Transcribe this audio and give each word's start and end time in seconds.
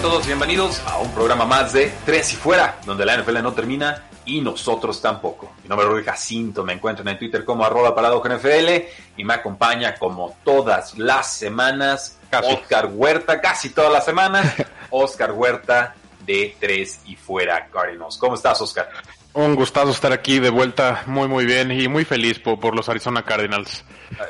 A 0.00 0.02
todos, 0.02 0.26
bienvenidos 0.26 0.80
a 0.86 0.96
un 0.96 1.10
programa 1.12 1.44
más 1.44 1.74
de 1.74 1.92
Tres 2.06 2.32
y 2.32 2.36
Fuera, 2.36 2.78
donde 2.86 3.04
la 3.04 3.18
NFL 3.18 3.42
no 3.42 3.52
termina 3.52 4.02
y 4.24 4.40
nosotros 4.40 5.02
tampoco. 5.02 5.52
Mi 5.62 5.68
nombre 5.68 5.86
es 5.86 5.92
Rudy 5.92 6.04
Jacinto, 6.04 6.64
me 6.64 6.72
encuentran 6.72 7.06
en 7.08 7.18
Twitter 7.18 7.44
como 7.44 7.66
arroba 7.66 7.94
NFL 7.94 8.68
y 9.18 9.24
me 9.24 9.34
acompaña 9.34 9.96
como 9.96 10.38
todas 10.42 10.96
las 10.96 11.30
semanas 11.30 12.18
Oscar 12.32 12.88
Huerta, 12.90 13.42
casi 13.42 13.68
todas 13.68 13.92
las 13.92 14.06
semanas, 14.06 14.54
Oscar 14.90 15.32
Huerta 15.32 15.94
de 16.24 16.56
Tres 16.58 17.00
y 17.04 17.16
Fuera 17.16 17.68
Cardinals. 17.70 18.16
¿Cómo 18.16 18.36
estás, 18.36 18.58
Oscar? 18.62 18.88
Un 19.32 19.54
gustazo 19.54 19.90
estar 19.92 20.12
aquí 20.12 20.40
de 20.40 20.50
vuelta, 20.50 21.04
muy 21.06 21.28
muy 21.28 21.46
bien 21.46 21.70
y 21.70 21.86
muy 21.86 22.04
feliz 22.04 22.40
por, 22.40 22.58
por 22.58 22.74
los 22.74 22.88
Arizona 22.88 23.22
Cardinals. 23.22 23.84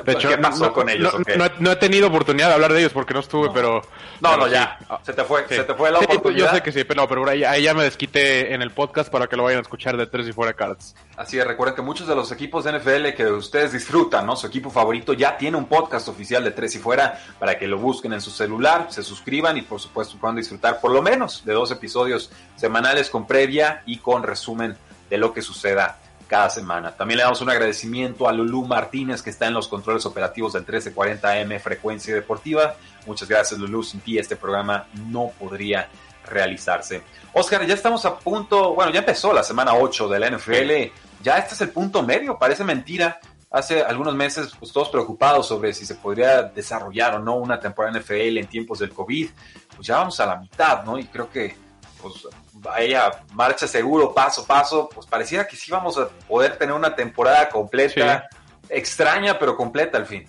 De 0.05 0.11
hecho, 0.11 0.29
¿Qué 0.29 0.37
pasó 0.37 0.65
no, 0.65 0.73
con 0.73 0.89
ellos? 0.89 1.11
No, 1.11 1.19
okay? 1.21 1.37
no, 1.37 1.45
no, 1.57 1.71
he 1.71 1.75
tenido 1.77 2.07
oportunidad 2.07 2.49
de 2.49 2.53
hablar 2.53 2.71
de 2.71 2.81
ellos 2.81 2.93
porque 2.93 3.15
no 3.15 3.19
estuve, 3.21 3.49
pero... 3.51 3.81
No, 4.21 4.29
pero 4.29 4.37
no, 4.37 4.45
sí. 4.45 4.51
ya. 4.51 4.77
Se 5.01 5.13
te 5.13 5.23
fue, 5.23 5.41
Sí. 5.49 5.55
se 5.55 5.63
te 5.63 5.73
fue 5.73 5.89
la 5.89 5.97
Sí, 5.97 6.05
oportunidad. 6.05 6.45
yo 6.49 6.53
sé 6.55 6.61
que 6.61 6.71
sí, 6.71 6.83
pero, 6.83 7.07
pero 7.07 7.27
ahí, 7.27 7.43
ahí 7.43 7.63
ya 7.63 7.73
me 7.73 7.81
desquité 7.83 8.53
en 8.53 8.61
el 8.61 8.69
podcast 8.69 9.11
para 9.11 9.25
que 9.25 9.35
lo 9.35 9.41
vayan 9.43 9.57
a 9.57 9.61
escuchar 9.63 9.97
de 9.97 10.05
Tres 10.05 10.27
y 10.27 10.33
Fuera 10.33 10.53
Cards. 10.53 10.93
Así 11.17 11.39
es, 11.39 11.47
recuerden 11.47 11.75
que 11.75 11.81
muchos 11.81 12.07
de 12.07 12.13
los 12.15 12.31
equipos 12.31 12.63
de 12.65 12.73
NFL 12.77 13.15
que 13.15 13.25
ustedes 13.25 13.71
disfrutan, 13.73 14.27
¿no? 14.27 14.35
Su 14.35 14.45
equipo 14.45 14.69
favorito 14.69 15.13
ya 15.13 15.35
tiene 15.35 15.57
un 15.57 15.65
podcast 15.65 16.09
oficial 16.09 16.43
de 16.43 16.51
Tres 16.51 16.75
y 16.75 16.77
Fuera 16.77 17.19
para 17.39 17.57
que 17.57 17.65
lo 17.65 17.79
busquen 17.79 18.13
en 18.13 18.21
su 18.21 18.29
celular, 18.29 18.85
se 18.91 19.01
suscriban 19.01 19.57
y 19.57 19.63
por 19.63 19.79
supuesto 19.79 20.15
puedan 20.21 20.35
disfrutar 20.35 20.79
por 20.79 20.91
lo 20.91 21.01
menos 21.01 21.43
de 21.43 21.53
dos 21.53 21.71
episodios 21.71 22.31
semanales 22.55 23.09
con 23.09 23.25
previa 23.25 23.81
y 23.87 23.97
con 23.97 24.21
resumen 24.21 24.77
de 25.11 25.17
lo 25.17 25.33
que 25.33 25.41
suceda 25.41 25.99
cada 26.25 26.49
semana. 26.49 26.95
También 26.95 27.17
le 27.17 27.23
damos 27.23 27.41
un 27.41 27.49
agradecimiento 27.49 28.29
a 28.29 28.31
Lulú 28.31 28.65
Martínez 28.65 29.21
que 29.21 29.29
está 29.29 29.47
en 29.47 29.53
los 29.53 29.67
controles 29.67 30.05
operativos 30.05 30.53
del 30.53 30.65
1340M 30.65 31.59
Frecuencia 31.59 32.15
Deportiva. 32.15 32.75
Muchas 33.05 33.27
gracias 33.27 33.59
Lulú, 33.59 33.83
sin 33.83 33.99
ti 33.99 34.17
este 34.17 34.37
programa 34.37 34.87
no 35.09 35.33
podría 35.37 35.89
realizarse. 36.25 37.03
Oscar, 37.33 37.65
ya 37.65 37.73
estamos 37.73 38.05
a 38.05 38.17
punto, 38.17 38.73
bueno, 38.73 38.93
ya 38.93 38.99
empezó 38.99 39.33
la 39.33 39.43
semana 39.43 39.75
8 39.75 40.07
de 40.07 40.19
la 40.19 40.29
NFL, 40.29 40.71
ya 41.21 41.37
este 41.37 41.55
es 41.55 41.61
el 41.61 41.69
punto 41.71 42.01
medio, 42.01 42.39
parece 42.39 42.63
mentira. 42.63 43.19
Hace 43.49 43.81
algunos 43.81 44.15
meses, 44.15 44.53
pues 44.57 44.71
todos 44.71 44.87
preocupados 44.87 45.45
sobre 45.45 45.73
si 45.73 45.85
se 45.85 45.95
podría 45.95 46.43
desarrollar 46.43 47.15
o 47.15 47.19
no 47.19 47.35
una 47.35 47.59
temporada 47.59 47.99
NFL 47.99 48.37
en 48.37 48.47
tiempos 48.47 48.79
del 48.79 48.91
COVID, 48.91 49.29
pues 49.75 49.85
ya 49.85 49.97
vamos 49.97 50.17
a 50.21 50.25
la 50.25 50.37
mitad, 50.37 50.85
¿no? 50.85 50.97
Y 50.97 51.03
creo 51.07 51.29
que, 51.29 51.57
pues, 52.01 52.27
vaya 52.53 53.11
marcha 53.33 53.67
seguro, 53.67 54.13
paso 54.13 54.41
a 54.41 54.45
paso, 54.45 54.89
pues 54.93 55.05
pareciera 55.07 55.47
que 55.47 55.55
sí 55.55 55.71
vamos 55.71 55.97
a 55.97 56.09
poder 56.09 56.57
tener 56.57 56.73
una 56.73 56.95
temporada 56.95 57.49
completa, 57.49 58.27
extraña 58.69 59.37
pero 59.37 59.55
completa 59.55 59.97
al 59.97 60.05
fin. 60.05 60.27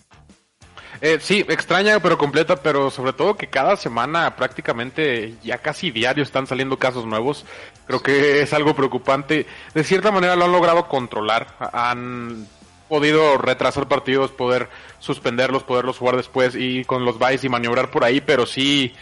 Eh, 1.01 1.19
sí, 1.21 1.45
extraña 1.49 1.99
pero 2.01 2.17
completa, 2.17 2.57
pero 2.57 2.89
sobre 2.91 3.13
todo 3.13 3.37
que 3.37 3.49
cada 3.49 3.77
semana 3.77 4.37
prácticamente 4.37 5.35
ya 5.43 5.59
casi 5.59 5.91
diario 5.91 6.23
están 6.23 6.47
saliendo 6.47 6.79
casos 6.79 7.07
nuevos. 7.07 7.45
Creo 7.87 8.01
que 8.01 8.41
es 8.43 8.53
algo 8.53 8.75
preocupante. 8.75 9.47
De 9.75 9.83
cierta 9.83 10.13
manera 10.13 10.37
lo 10.37 10.45
han 10.45 10.53
logrado 10.53 10.87
controlar. 10.87 11.57
Han 11.73 12.47
podido 12.89 13.39
retrasar 13.39 13.89
partidos, 13.89 14.31
poder 14.31 14.69
suspenderlos, 14.99 15.65
poderlos 15.65 15.99
jugar 15.99 16.17
después 16.17 16.55
y 16.55 16.85
con 16.85 17.05
los 17.05 17.19
buys 17.19 17.43
y 17.43 17.49
maniobrar 17.49 17.91
por 17.91 18.05
ahí, 18.05 18.21
pero 18.21 18.47
sí, 18.47 18.95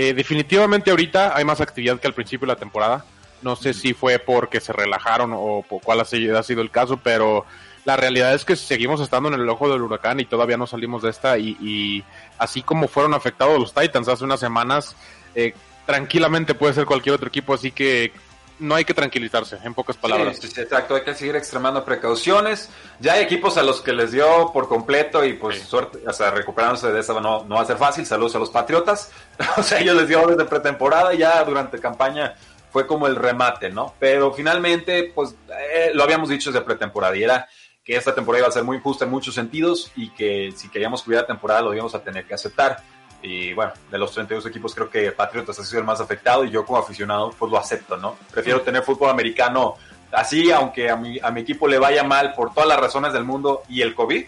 eh, 0.00 0.14
definitivamente 0.14 0.92
ahorita 0.92 1.36
hay 1.36 1.44
más 1.44 1.60
actividad 1.60 1.98
que 1.98 2.06
al 2.06 2.14
principio 2.14 2.46
de 2.46 2.52
la 2.52 2.58
temporada. 2.60 3.04
No 3.42 3.56
sé 3.56 3.74
si 3.74 3.94
fue 3.94 4.20
porque 4.20 4.60
se 4.60 4.72
relajaron 4.72 5.32
o 5.34 5.64
por 5.68 5.82
cuál 5.82 5.98
ha 5.98 6.04
sido, 6.04 6.62
el 6.62 6.70
caso, 6.70 6.98
pero 7.02 7.44
la 7.84 7.96
realidad 7.96 8.32
es 8.32 8.44
que 8.44 8.54
seguimos 8.54 9.00
estando 9.00 9.28
en 9.28 9.34
el 9.34 9.48
ojo 9.48 9.68
del 9.68 9.82
huracán 9.82 10.20
y 10.20 10.24
todavía 10.24 10.56
no 10.56 10.68
salimos 10.68 11.02
de 11.02 11.10
esta 11.10 11.36
y, 11.36 11.56
y 11.60 12.04
así 12.38 12.62
como 12.62 12.86
fueron 12.86 13.12
afectados 13.12 13.58
los 13.58 13.74
Titans 13.74 14.06
hace 14.06 14.22
unas 14.22 14.38
semanas, 14.38 14.94
eh, 15.34 15.52
tranquilamente 15.84 16.54
puede 16.54 16.74
ser 16.74 16.86
cualquier 16.86 17.16
otro 17.16 17.26
equipo, 17.26 17.52
así 17.52 17.72
que 17.72 18.12
no 18.58 18.74
hay 18.74 18.84
que 18.84 18.94
tranquilizarse, 18.94 19.58
en 19.62 19.74
pocas 19.74 19.96
palabras. 19.96 20.38
Sí, 20.40 20.48
sí, 20.48 20.60
exacto, 20.60 20.94
hay 20.94 21.02
que 21.02 21.14
seguir 21.14 21.36
extremando 21.36 21.84
precauciones. 21.84 22.68
Ya 23.00 23.14
hay 23.14 23.22
equipos 23.22 23.56
a 23.56 23.62
los 23.62 23.80
que 23.80 23.92
les 23.92 24.12
dio 24.12 24.50
por 24.52 24.68
completo 24.68 25.24
y 25.24 25.34
pues 25.34 25.58
Sí. 25.58 25.66
suerte, 25.66 25.98
o 26.06 26.12
sea, 26.12 26.30
recuperándose 26.30 26.92
de 26.92 27.00
esa 27.00 27.14
no, 27.20 27.44
no 27.44 27.54
va 27.56 27.62
a 27.62 27.66
ser 27.66 27.76
fácil. 27.76 28.04
Saludos 28.06 28.36
a 28.36 28.38
los 28.38 28.50
Patriotas. 28.50 29.10
o 29.56 29.62
sea, 29.62 29.80
ellos 29.80 29.96
les 29.96 30.08
dio 30.08 30.26
desde 30.26 30.44
pretemporada 30.44 31.14
y 31.14 31.18
ya 31.18 31.42
durante 31.44 31.78
campaña 31.78 32.34
fue 32.70 32.86
como 32.86 33.06
el 33.06 33.16
remate, 33.16 33.70
¿no? 33.70 33.94
Pero 33.98 34.32
finalmente, 34.32 35.12
pues 35.14 35.34
eh, 35.48 35.90
lo 35.94 36.02
habíamos 36.04 36.28
dicho 36.28 36.50
desde 36.52 36.64
pretemporada 36.64 37.16
y 37.16 37.22
era 37.22 37.48
que 37.82 37.96
esta 37.96 38.14
temporada 38.14 38.40
iba 38.40 38.48
a 38.48 38.52
ser 38.52 38.64
muy 38.64 38.76
injusta 38.76 39.06
en 39.06 39.10
muchos 39.10 39.34
sentidos 39.34 39.90
y 39.96 40.10
que 40.10 40.52
si 40.54 40.68
queríamos 40.68 41.02
cuidar 41.02 41.22
la 41.22 41.28
temporada 41.28 41.62
lo 41.62 41.72
íbamos 41.72 41.94
a 41.94 42.02
tener 42.02 42.26
que 42.26 42.34
aceptar. 42.34 42.82
Y 43.22 43.52
bueno, 43.52 43.72
de 43.90 43.98
los 43.98 44.12
32 44.12 44.46
equipos 44.46 44.74
creo 44.74 44.88
que 44.88 45.10
Patriotas 45.12 45.58
ha 45.58 45.64
sido 45.64 45.80
el 45.80 45.86
más 45.86 46.00
afectado 46.00 46.44
y 46.44 46.50
yo 46.50 46.64
como 46.64 46.78
aficionado 46.78 47.30
pues 47.36 47.50
lo 47.50 47.58
acepto, 47.58 47.96
¿no? 47.96 48.16
Prefiero 48.30 48.60
tener 48.60 48.82
fútbol 48.82 49.10
americano 49.10 49.76
así, 50.12 50.50
aunque 50.52 50.88
a 50.88 50.96
mi, 50.96 51.18
a 51.20 51.30
mi 51.30 51.40
equipo 51.40 51.66
le 51.66 51.78
vaya 51.78 52.04
mal 52.04 52.34
por 52.34 52.54
todas 52.54 52.68
las 52.68 52.78
razones 52.78 53.12
del 53.12 53.24
mundo 53.24 53.62
y 53.68 53.82
el 53.82 53.94
COVID, 53.94 54.24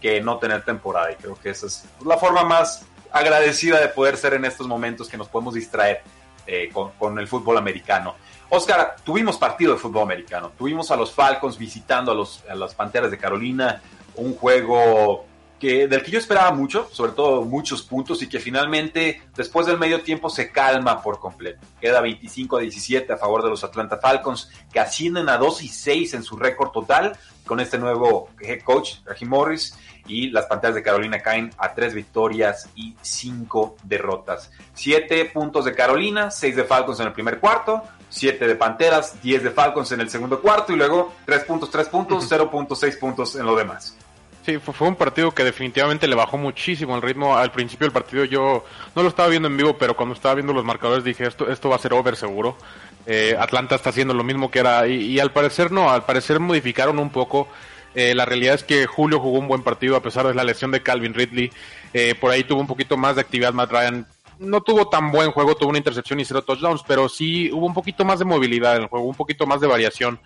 que 0.00 0.20
no 0.20 0.38
tener 0.38 0.64
temporada. 0.64 1.12
Y 1.12 1.16
creo 1.16 1.38
que 1.38 1.50
esa 1.50 1.66
es 1.66 1.84
la 2.04 2.16
forma 2.16 2.44
más 2.44 2.86
agradecida 3.12 3.80
de 3.80 3.88
poder 3.88 4.16
ser 4.16 4.34
en 4.34 4.44
estos 4.44 4.66
momentos 4.66 5.08
que 5.08 5.16
nos 5.16 5.28
podemos 5.28 5.54
distraer 5.54 6.02
eh, 6.46 6.70
con, 6.72 6.92
con 6.92 7.18
el 7.18 7.26
fútbol 7.26 7.58
americano. 7.58 8.14
Oscar, 8.48 8.96
tuvimos 9.04 9.36
partido 9.36 9.72
de 9.74 9.78
fútbol 9.78 10.02
americano. 10.02 10.52
Tuvimos 10.56 10.90
a 10.90 10.96
los 10.96 11.12
Falcons 11.12 11.56
visitando 11.56 12.10
a, 12.10 12.14
los, 12.14 12.42
a 12.48 12.54
las 12.54 12.74
Panteras 12.74 13.10
de 13.10 13.18
Carolina, 13.18 13.80
un 14.16 14.34
juego 14.34 15.26
que, 15.60 15.86
del 15.86 16.02
que 16.02 16.10
yo 16.10 16.18
esperaba 16.18 16.50
mucho, 16.50 16.88
sobre 16.90 17.12
todo 17.12 17.42
muchos 17.42 17.82
puntos, 17.82 18.22
y 18.22 18.28
que 18.28 18.40
finalmente, 18.40 19.22
después 19.36 19.66
del 19.66 19.78
medio 19.78 20.00
tiempo, 20.00 20.28
se 20.30 20.50
calma 20.50 21.02
por 21.02 21.20
completo. 21.20 21.64
Queda 21.80 22.00
25 22.00 22.56
a 22.56 22.60
17 22.60 23.12
a 23.12 23.16
favor 23.16 23.44
de 23.44 23.50
los 23.50 23.62
Atlanta 23.62 23.98
Falcons, 23.98 24.50
que 24.72 24.80
ascienden 24.80 25.28
a 25.28 25.36
2 25.36 25.62
y 25.62 25.68
6 25.68 26.14
en 26.14 26.22
su 26.22 26.36
récord 26.36 26.70
total 26.70 27.16
con 27.46 27.60
este 27.60 27.78
nuevo 27.78 28.30
head 28.40 28.62
coach, 28.62 28.94
Raheem 29.04 29.28
Morris, 29.28 29.76
y 30.06 30.30
las 30.30 30.46
Panteras 30.46 30.74
de 30.74 30.82
Carolina 30.82 31.20
caen 31.20 31.50
a 31.58 31.74
3 31.74 31.94
victorias 31.94 32.68
y 32.74 32.96
5 33.00 33.76
derrotas. 33.84 34.50
7 34.74 35.26
puntos 35.26 35.64
de 35.64 35.74
Carolina, 35.74 36.30
6 36.30 36.56
de 36.56 36.64
Falcons 36.64 37.00
en 37.00 37.08
el 37.08 37.12
primer 37.12 37.38
cuarto, 37.38 37.82
7 38.08 38.46
de 38.46 38.54
Panteras, 38.56 39.22
10 39.22 39.44
de 39.44 39.50
Falcons 39.50 39.92
en 39.92 40.00
el 40.00 40.10
segundo 40.10 40.40
cuarto, 40.40 40.72
y 40.72 40.76
luego 40.76 41.12
3 41.26 41.44
puntos, 41.44 41.70
3 41.70 41.88
puntos, 41.88 42.30
0.6 42.30 42.98
puntos 42.98 43.36
en 43.36 43.46
lo 43.46 43.54
demás. 43.54 43.96
Fue 44.58 44.88
un 44.88 44.96
partido 44.96 45.30
que 45.32 45.44
definitivamente 45.44 46.08
le 46.08 46.14
bajó 46.14 46.36
muchísimo 46.36 46.96
el 46.96 47.02
ritmo. 47.02 47.36
Al 47.36 47.52
principio 47.52 47.86
del 47.86 47.92
partido 47.92 48.24
yo 48.24 48.64
no 48.96 49.02
lo 49.02 49.08
estaba 49.08 49.28
viendo 49.28 49.48
en 49.48 49.56
vivo, 49.56 49.76
pero 49.78 49.94
cuando 49.94 50.14
estaba 50.14 50.34
viendo 50.34 50.52
los 50.52 50.64
marcadores 50.64 51.04
dije, 51.04 51.26
esto, 51.26 51.50
esto 51.50 51.68
va 51.68 51.76
a 51.76 51.78
ser 51.78 51.92
over 51.92 52.16
seguro. 52.16 52.56
Eh, 53.06 53.36
Atlanta 53.38 53.74
está 53.74 53.90
haciendo 53.90 54.14
lo 54.14 54.24
mismo 54.24 54.50
que 54.50 54.58
era, 54.58 54.86
y, 54.86 55.02
y 55.02 55.20
al 55.20 55.32
parecer 55.32 55.72
no, 55.72 55.90
al 55.90 56.04
parecer 56.04 56.40
modificaron 56.40 56.98
un 56.98 57.10
poco. 57.10 57.48
Eh, 57.94 58.14
la 58.14 58.24
realidad 58.24 58.54
es 58.54 58.62
que 58.64 58.86
Julio 58.86 59.18
jugó 59.18 59.38
un 59.38 59.48
buen 59.48 59.62
partido 59.62 59.96
a 59.96 60.02
pesar 60.02 60.26
de 60.26 60.34
la 60.34 60.44
lesión 60.44 60.70
de 60.70 60.82
Calvin 60.82 61.14
Ridley. 61.14 61.50
Eh, 61.92 62.14
por 62.14 62.30
ahí 62.30 62.44
tuvo 62.44 62.60
un 62.60 62.66
poquito 62.66 62.96
más 62.96 63.16
de 63.16 63.22
actividad 63.22 63.52
Matt 63.52 63.72
Ryan. 63.72 64.06
No 64.38 64.62
tuvo 64.62 64.88
tan 64.88 65.10
buen 65.10 65.32
juego, 65.32 65.54
tuvo 65.54 65.70
una 65.70 65.78
intercepción 65.78 66.18
y 66.20 66.24
cero 66.24 66.42
touchdowns, 66.42 66.82
pero 66.86 67.08
sí 67.08 67.50
hubo 67.52 67.66
un 67.66 67.74
poquito 67.74 68.04
más 68.04 68.20
de 68.20 68.24
movilidad 68.24 68.76
en 68.76 68.82
el 68.82 68.88
juego, 68.88 69.06
un 69.06 69.14
poquito 69.14 69.46
más 69.46 69.60
de 69.60 69.66
variación. 69.66 70.18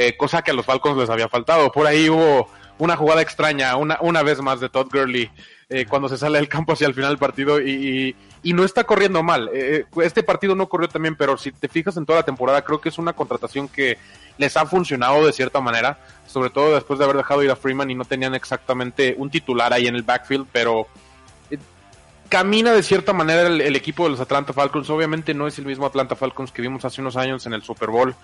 Eh, 0.00 0.16
cosa 0.16 0.42
que 0.42 0.52
a 0.52 0.54
los 0.54 0.64
Falcons 0.64 0.96
les 0.96 1.10
había 1.10 1.28
faltado. 1.28 1.72
Por 1.72 1.84
ahí 1.84 2.08
hubo 2.08 2.48
una 2.78 2.96
jugada 2.96 3.20
extraña, 3.20 3.74
una, 3.74 3.98
una 4.00 4.22
vez 4.22 4.40
más 4.40 4.60
de 4.60 4.68
Todd 4.68 4.86
Gurley, 4.92 5.28
eh, 5.68 5.86
cuando 5.86 6.08
se 6.08 6.16
sale 6.16 6.38
del 6.38 6.48
campo 6.48 6.74
hacia 6.74 6.86
el 6.86 6.94
final 6.94 7.10
del 7.10 7.18
partido 7.18 7.60
y, 7.60 8.14
y, 8.44 8.52
no 8.52 8.62
está 8.62 8.84
corriendo 8.84 9.24
mal. 9.24 9.50
Eh, 9.52 9.86
este 10.04 10.22
partido 10.22 10.54
no 10.54 10.68
corrió 10.68 10.88
también, 10.88 11.16
pero 11.16 11.36
si 11.36 11.50
te 11.50 11.66
fijas 11.66 11.96
en 11.96 12.06
toda 12.06 12.20
la 12.20 12.24
temporada, 12.24 12.62
creo 12.62 12.80
que 12.80 12.90
es 12.90 12.98
una 12.98 13.12
contratación 13.12 13.66
que 13.66 13.98
les 14.38 14.56
ha 14.56 14.66
funcionado 14.66 15.26
de 15.26 15.32
cierta 15.32 15.60
manera, 15.60 15.98
sobre 16.28 16.50
todo 16.50 16.76
después 16.76 17.00
de 17.00 17.04
haber 17.04 17.16
dejado 17.16 17.42
ir 17.42 17.50
a 17.50 17.56
Freeman 17.56 17.90
y 17.90 17.96
no 17.96 18.04
tenían 18.04 18.36
exactamente 18.36 19.16
un 19.18 19.30
titular 19.30 19.72
ahí 19.72 19.88
en 19.88 19.96
el 19.96 20.04
backfield, 20.04 20.46
pero 20.52 20.86
camina 22.28 22.72
de 22.72 22.82
cierta 22.82 23.12
manera 23.12 23.46
el, 23.46 23.76
equipo 23.76 24.04
de 24.04 24.10
los 24.10 24.20
Atlanta 24.20 24.52
Falcons. 24.52 24.88
Obviamente 24.90 25.34
no 25.34 25.46
es 25.46 25.58
el 25.58 25.66
mismo 25.66 25.86
Atlanta 25.86 26.14
Falcons 26.14 26.52
que 26.52 26.62
vimos 26.62 26.84
hace 26.84 27.00
unos 27.00 27.16
años 27.16 27.46
en 27.46 27.54
el 27.54 27.62
Super 27.62 27.90
Bowl, 27.90 28.14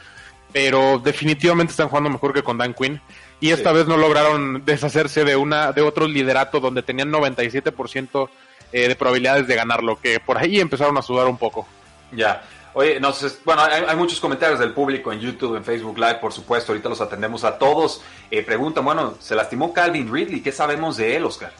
pero 0.55 1.01
definitivamente 1.01 1.73
están 1.73 1.89
jugando 1.89 2.09
mejor 2.09 2.33
que 2.33 2.45
con 2.45 2.57
Dan 2.57 2.75
Quinn. 2.75 3.01
Y 3.41 3.51
esta 3.51 3.73
vez 3.73 3.89
no 3.89 3.97
lograron 3.97 4.65
deshacerse 4.65 5.25
de 5.25 5.35
una 5.35 5.73
de 5.73 5.83
otro 5.83 6.07
liderato 6.07 6.61
donde 6.61 6.85
tenían 6.85 7.11
97% 7.11 8.29
eh, 8.73 8.87
de 8.89 8.95
probabilidades 8.95 9.49
de 9.49 9.57
ganarlo, 9.57 10.01
que 10.01 10.21
por 10.21 10.39
ahí 10.39 10.61
empezaron 10.61 10.97
a 10.97 11.03
sudar 11.03 11.27
un 11.27 11.37
poco. 11.37 11.67
Ya. 12.13 12.45
Oye, 12.73 13.01
no 13.01 13.13
sé, 13.13 13.29
bueno, 13.45 13.63
hay, 13.63 13.97
muchos 13.97 14.21
comentarios 14.21 14.61
del 14.61 14.73
público 14.73 15.13
en 15.13 15.19
YouTube, 15.19 15.57
en 15.57 15.65
Facebook 15.65 15.99
Live, 15.99 16.17
por 16.17 16.33
supuesto, 16.33 16.71
ahorita 16.71 16.89
los 16.89 17.01
atendemos 17.01 17.43
a 17.43 17.59
todos. 17.59 18.03
Eh, 18.31 18.45
preguntan, 18.45 18.85
bueno, 18.85 19.15
se 19.19 19.35
lastimó 19.35 19.73
Calvin 19.73 20.13
Ridley, 20.13 20.41
¿qué 20.41 20.53
sabemos 20.53 20.97
de 20.97 21.17
él, 21.17 21.25
Oscar? 21.25 21.53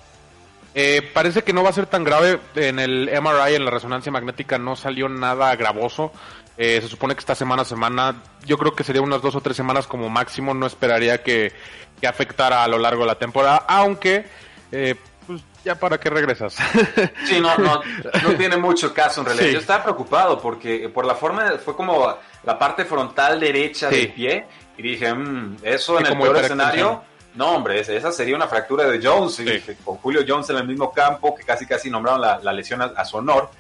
Eh, 0.77 1.09
parece 1.13 1.43
que 1.43 1.53
no 1.53 1.63
va 1.63 1.71
a 1.71 1.73
ser 1.73 1.87
tan 1.87 2.05
grave. 2.05 2.41
En 2.57 2.79
el 2.79 3.09
MRI, 3.09 3.55
en 3.55 3.65
la 3.65 3.71
resonancia 3.71 4.11
magnética, 4.11 4.59
no 4.59 4.75
salió 4.77 5.09
nada 5.09 5.55
gravoso. 5.57 6.13
Eh, 6.57 6.81
se 6.81 6.89
supone 6.89 7.15
que 7.15 7.21
esta 7.21 7.35
semana 7.35 7.63
a 7.63 7.65
semana, 7.65 8.23
yo 8.45 8.57
creo 8.59 8.75
que 8.75 8.85
sería 8.85 9.03
unas 9.03 9.21
dos 9.21 9.35
o 9.35 9.41
tres 9.41 9.57
semanas 9.57 9.87
como 9.87 10.09
máximo. 10.09 10.55
No 10.55 10.67
esperaría 10.67 11.23
que, 11.23 11.53
afectara 12.07 12.63
a 12.63 12.69
lo 12.69 12.79
largo 12.79 13.03
de 13.03 13.07
la 13.07 13.19
temporada, 13.19 13.65
aunque, 13.67 14.27
eh, 14.71 14.95
pues 15.27 15.43
ya 15.65 15.75
para 15.75 15.99
qué 15.99 16.11
regresas. 16.11 16.57
Sí, 17.25 17.41
no, 17.41 17.57
no, 17.57 17.81
no 18.23 18.35
tiene 18.37 18.59
mucho 18.59 18.93
caso 18.93 19.23
en 19.23 19.27
realidad. 19.29 19.49
Yo 19.49 19.59
estaba 19.59 19.83
preocupado 19.85 20.39
porque 20.39 20.91
por 20.91 21.07
la 21.07 21.15
forma, 21.15 21.53
fue 21.65 21.75
como 21.75 22.15
la 22.43 22.59
parte 22.59 22.85
frontal 22.85 23.41
derecha 23.41 23.89
del 23.89 24.13
pie 24.13 24.47
y 24.77 24.83
dije, 24.83 25.15
mm, 25.15 25.57
eso 25.63 25.99
en 25.99 26.07
el 26.07 26.19
peor 26.19 26.37
escenario 26.37 27.03
no, 27.35 27.57
hombre, 27.57 27.81
esa 27.81 28.13
sería 28.13 28.37
una 28.37 28.47
fractura 28.47 28.85
de 28.85 29.05
Jones. 29.05 29.43
Con 29.85 29.97
Julio 29.97 30.25
Jones 30.27 30.49
en 30.51 30.57
el 30.57 30.67
mismo 30.67 30.93
campo, 30.93 31.35
que 31.35 31.43
casi 31.43 31.67
casi 31.67 31.91
nombraron 31.91 32.21
la, 32.21 32.53
lesión 32.53 32.81
a, 32.81 33.05
su 33.05 33.17
honor. 33.17 33.51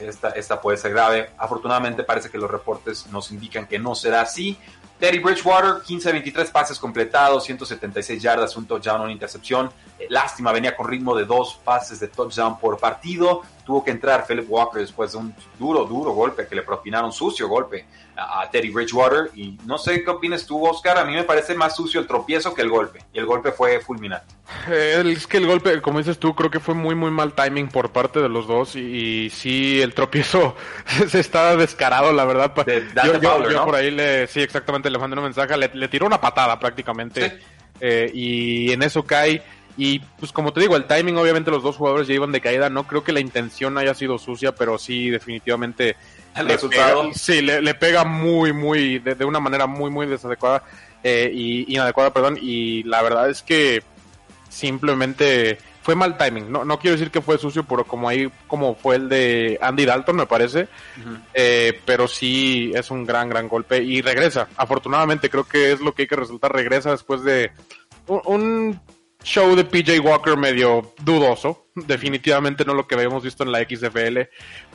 Esta, 0.00 0.60
puede 0.60 0.76
ser 0.76 0.92
grave. 0.92 1.30
Afortunadamente 1.38 2.02
parece 2.04 2.30
que 2.30 2.38
los 2.38 2.50
reportes 2.50 3.06
nos 3.08 3.30
indican 3.30 3.66
que 3.66 3.78
no 3.78 3.94
será 3.94 4.22
así. 4.22 4.58
Teddy 4.98 5.18
Bridgewater, 5.18 5.82
15-23 5.82 6.50
pases 6.50 6.78
completados, 6.78 7.44
176 7.44 8.22
yardas, 8.22 8.56
un 8.56 8.66
touchdown, 8.66 9.02
una 9.02 9.12
intercepción. 9.12 9.70
Eh, 9.98 10.06
lástima, 10.08 10.52
venía 10.52 10.76
con 10.76 10.88
ritmo 10.88 11.14
de 11.14 11.24
dos 11.24 11.60
pases 11.64 12.00
de 12.00 12.08
touchdown 12.08 12.58
por 12.58 12.78
partido. 12.78 13.42
Tuvo 13.64 13.82
que 13.82 13.90
entrar 13.90 14.26
Philip 14.26 14.46
Walker 14.48 14.80
después 14.80 15.12
de 15.12 15.18
un 15.18 15.34
duro, 15.58 15.84
duro 15.84 16.12
golpe 16.12 16.46
que 16.46 16.54
le 16.54 16.62
propinaron, 16.62 17.12
sucio 17.12 17.48
golpe 17.48 17.86
a 18.16 18.48
Teddy 18.50 18.70
Bridgewater. 18.70 19.30
Y 19.34 19.58
no 19.64 19.78
sé 19.78 20.02
qué 20.02 20.10
opinas 20.10 20.46
tú, 20.46 20.66
Oscar. 20.66 20.98
A 20.98 21.04
mí 21.04 21.14
me 21.14 21.24
parece 21.24 21.54
más 21.54 21.74
sucio 21.74 22.00
el 22.00 22.06
tropiezo 22.06 22.54
que 22.54 22.62
el 22.62 22.68
golpe. 22.68 23.00
Y 23.12 23.18
el 23.18 23.26
golpe 23.26 23.52
fue 23.52 23.80
fulminante. 23.80 24.34
Eh, 24.68 25.02
es 25.06 25.26
que 25.26 25.38
el 25.38 25.46
golpe, 25.46 25.80
como 25.80 25.98
dices 25.98 26.18
tú, 26.18 26.34
creo 26.34 26.50
que 26.50 26.60
fue 26.60 26.74
muy, 26.74 26.94
muy 26.94 27.10
mal 27.10 27.34
timing 27.34 27.68
por 27.68 27.90
parte 27.90 28.20
de 28.20 28.28
los 28.28 28.46
dos. 28.46 28.76
Y, 28.76 29.30
sí, 29.30 29.80
el 29.80 29.94
tropiezo 29.94 30.54
se 31.08 31.20
está 31.20 31.56
descarado, 31.56 32.12
la 32.12 32.24
verdad. 32.24 32.54
yo, 33.50 33.64
por 33.64 33.74
ahí 33.74 33.90
le, 33.90 34.26
sí, 34.26 34.40
exactamente, 34.40 34.90
le 34.90 34.98
mandé 34.98 35.16
un 35.16 35.24
mensaje. 35.24 35.56
Le, 35.56 35.88
tiró 35.88 36.06
una 36.06 36.20
patada 36.20 36.58
prácticamente. 36.58 37.40
Eh, 37.80 38.10
y 38.14 38.72
en 38.72 38.82
eso 38.82 39.04
cae. 39.04 39.42
Y 39.76 39.98
pues 39.98 40.32
como 40.32 40.52
te 40.52 40.60
digo, 40.60 40.76
el 40.76 40.86
timing, 40.86 41.16
obviamente 41.16 41.50
los 41.50 41.62
dos 41.62 41.76
jugadores 41.76 42.06
ya 42.06 42.14
iban 42.14 42.32
de 42.32 42.40
caída. 42.40 42.70
No 42.70 42.86
creo 42.86 43.02
que 43.02 43.12
la 43.12 43.20
intención 43.20 43.76
haya 43.76 43.94
sido 43.94 44.18
sucia, 44.18 44.54
pero 44.54 44.78
sí, 44.78 45.10
definitivamente 45.10 45.96
el 46.36 46.48
resultado. 46.48 47.10
sí, 47.12 47.42
le, 47.42 47.74
pega 47.74 48.04
muy, 48.04 48.52
muy, 48.52 48.98
de, 49.00 49.24
una 49.24 49.40
manera 49.40 49.66
muy, 49.66 49.90
muy 49.90 50.06
desadecuada 50.06 50.62
eh, 51.02 51.30
y 51.32 51.72
inadecuada, 51.74 52.12
perdón. 52.12 52.38
Y 52.40 52.84
la 52.84 53.02
verdad 53.02 53.28
es 53.30 53.42
que 53.42 53.82
simplemente 54.48 55.58
fue 55.82 55.94
mal 55.94 56.16
timing. 56.16 56.50
No, 56.50 56.64
no 56.64 56.78
quiero 56.78 56.96
decir 56.96 57.10
que 57.10 57.20
fue 57.20 57.36
sucio, 57.36 57.64
pero 57.64 57.84
como 57.84 58.08
ahí, 58.08 58.30
como 58.46 58.74
fue 58.74 58.96
el 58.96 59.08
de 59.08 59.58
Andy 59.60 59.84
Dalton, 59.84 60.16
me 60.16 60.26
parece. 60.26 60.68
Eh, 61.34 61.78
pero 61.84 62.08
sí 62.08 62.72
es 62.74 62.90
un 62.90 63.04
gran, 63.04 63.28
gran 63.28 63.48
golpe 63.48 63.82
y 63.82 64.00
regresa. 64.00 64.48
Afortunadamente, 64.56 65.28
creo 65.28 65.44
que 65.44 65.72
es 65.72 65.80
lo 65.80 65.94
que 65.94 66.02
hay 66.02 66.08
que 66.08 66.16
resultar. 66.16 66.52
Regresa 66.52 66.92
después 66.92 67.22
de 67.22 67.50
un 68.06 68.80
show 69.24 69.56
de 69.56 69.64
PJ 69.64 69.98
Walker 70.00 70.36
medio 70.36 70.92
dudoso. 71.02 71.66
Definitivamente 71.74 72.64
no 72.64 72.74
lo 72.74 72.86
que 72.86 72.94
habíamos 72.94 73.24
visto 73.24 73.42
en 73.42 73.50
la 73.50 73.58
XFL. 73.60 74.20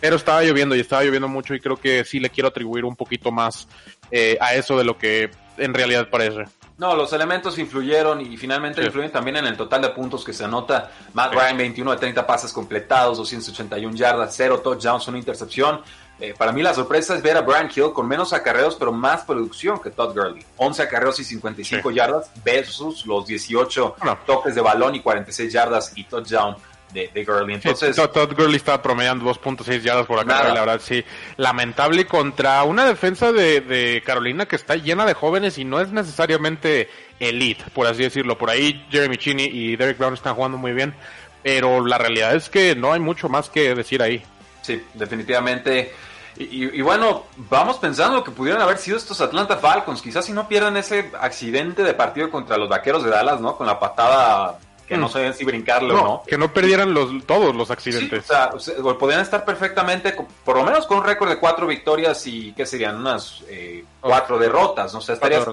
Pero 0.01 0.15
estaba 0.17 0.43
lloviendo 0.43 0.75
y 0.75 0.81
estaba 0.81 1.03
lloviendo 1.03 1.29
mucho 1.29 1.53
y 1.53 1.61
creo 1.61 1.77
que 1.77 2.03
sí 2.03 2.19
le 2.19 2.29
quiero 2.29 2.49
atribuir 2.49 2.83
un 2.83 2.95
poquito 2.95 3.31
más 3.31 3.67
eh, 4.11 4.37
a 4.41 4.55
eso 4.55 4.77
de 4.77 4.83
lo 4.83 4.97
que 4.97 5.29
en 5.57 5.73
realidad 5.73 6.09
parece. 6.09 6.45
No, 6.77 6.95
los 6.95 7.11
elementos 7.11 7.59
influyeron 7.59 8.21
y 8.21 8.37
finalmente 8.37 8.83
influyen 8.83 9.11
también 9.11 9.35
en 9.35 9.45
el 9.45 9.57
total 9.57 9.81
de 9.81 9.89
puntos 9.89 10.23
que 10.23 10.31
se 10.31 10.45
anota. 10.45 10.91
Matt 11.13 11.33
Ryan, 11.33 11.57
21 11.57 11.91
de 11.91 11.97
30 11.97 12.25
pases 12.25 12.53
completados, 12.53 13.17
281 13.17 13.95
yardas, 13.95 14.33
0 14.35 14.61
touchdowns, 14.63 15.07
una 15.09 15.17
intercepción. 15.17 15.81
Eh, 16.21 16.33
para 16.37 16.51
mí 16.51 16.61
la 16.61 16.73
sorpresa 16.73 17.15
es 17.15 17.21
ver 17.21 17.37
a 17.37 17.41
Brian 17.41 17.69
Hill 17.73 17.93
con 17.93 18.07
menos 18.07 18.33
acarreos 18.33 18.75
pero 18.75 18.91
más 18.91 19.23
producción 19.23 19.81
que 19.81 19.89
Todd 19.89 20.13
Gurley. 20.13 20.45
11 20.57 20.83
acarreos 20.83 21.19
y 21.19 21.23
55 21.23 21.91
yardas 21.91 22.29
versus 22.43 23.05
los 23.05 23.25
18 23.25 23.95
toques 24.25 24.55
de 24.55 24.61
balón 24.61 24.95
y 24.95 25.01
46 25.01 25.53
yardas 25.53 25.93
y 25.95 26.03
touchdown 26.03 26.57
de, 26.91 27.09
de 27.13 27.23
Gurley. 27.23 27.55
Entonces, 27.55 27.95
Todd, 27.95 28.33
Gurley 28.35 28.57
está 28.57 28.81
promediando 28.81 29.25
2.6 29.25 29.81
yardas 29.81 30.05
por 30.05 30.19
acarreo, 30.19 30.53
la 30.53 30.61
verdad 30.61 30.81
sí. 30.83 31.05
Lamentable 31.37 32.05
contra 32.05 32.63
una 32.63 32.85
defensa 32.85 33.31
de, 33.31 33.61
de 33.61 34.03
Carolina 34.05 34.45
que 34.45 34.57
está 34.57 34.75
llena 34.75 35.05
de 35.05 35.13
jóvenes 35.13 35.57
y 35.57 35.63
no 35.63 35.79
es 35.79 35.91
necesariamente 35.91 36.89
elite, 37.19 37.63
por 37.73 37.87
así 37.87 38.03
decirlo. 38.03 38.37
Por 38.37 38.49
ahí 38.49 38.85
Jeremy 38.89 39.17
Cheney 39.17 39.45
y 39.45 39.75
Derek 39.77 39.97
Brown 39.97 40.15
están 40.15 40.35
jugando 40.35 40.57
muy 40.57 40.73
bien, 40.73 40.93
pero 41.43 41.85
la 41.85 41.97
realidad 41.97 42.35
es 42.35 42.49
que 42.49 42.75
no 42.75 42.91
hay 42.91 42.99
mucho 42.99 43.29
más 43.29 43.49
que 43.49 43.73
decir 43.73 44.01
ahí. 44.01 44.21
Sí, 44.61 44.83
definitivamente 44.95 45.93
y, 46.37 46.81
bueno, 46.81 47.25
vamos 47.35 47.77
pensando 47.77 48.23
que 48.23 48.31
pudieran 48.31 48.61
haber 48.61 48.77
sido 48.77 48.97
estos 48.97 49.19
Atlanta 49.19 49.57
Falcons. 49.57 50.01
Quizás 50.01 50.25
si 50.25 50.31
no 50.31 50.47
pierdan 50.47 50.77
ese 50.77 51.11
accidente 51.19 51.83
de 51.83 51.93
partido 51.93 52.29
contra 52.29 52.57
los 52.57 52.69
vaqueros 52.69 53.03
de 53.03 53.09
Dallas, 53.09 53.41
¿no? 53.41 53.57
Con 53.57 53.67
la 53.67 53.79
patada 53.79 54.59
que 54.87 54.97
no 54.97 55.07
mm. 55.07 55.11
sabían 55.11 55.33
si 55.35 55.45
brincarlo 55.45 55.95
no, 55.95 56.03
no. 56.03 56.23
Que 56.25 56.37
no 56.37 56.51
perdieran 56.51 56.93
los, 56.93 57.25
todos 57.25 57.55
los 57.55 57.69
accidentes. 57.69 58.25
o 58.53 58.59
sea, 58.59 58.75
podrían 58.97 59.21
estar 59.21 59.45
perfectamente, 59.45 60.15
por 60.43 60.57
lo 60.57 60.63
menos 60.63 60.87
con 60.87 60.97
un 60.97 61.03
récord 61.03 61.29
de 61.29 61.37
cuatro 61.37 61.67
victorias 61.67 62.25
y, 62.25 62.53
¿qué 62.53 62.65
serían? 62.65 62.97
Unas 62.97 63.43
eh, 63.47 63.85
cuatro 64.01 64.39
derrotas, 64.39 64.91
¿no? 64.93 64.99
O 64.99 65.01
sea, 65.01 65.13
estarías, 65.13 65.45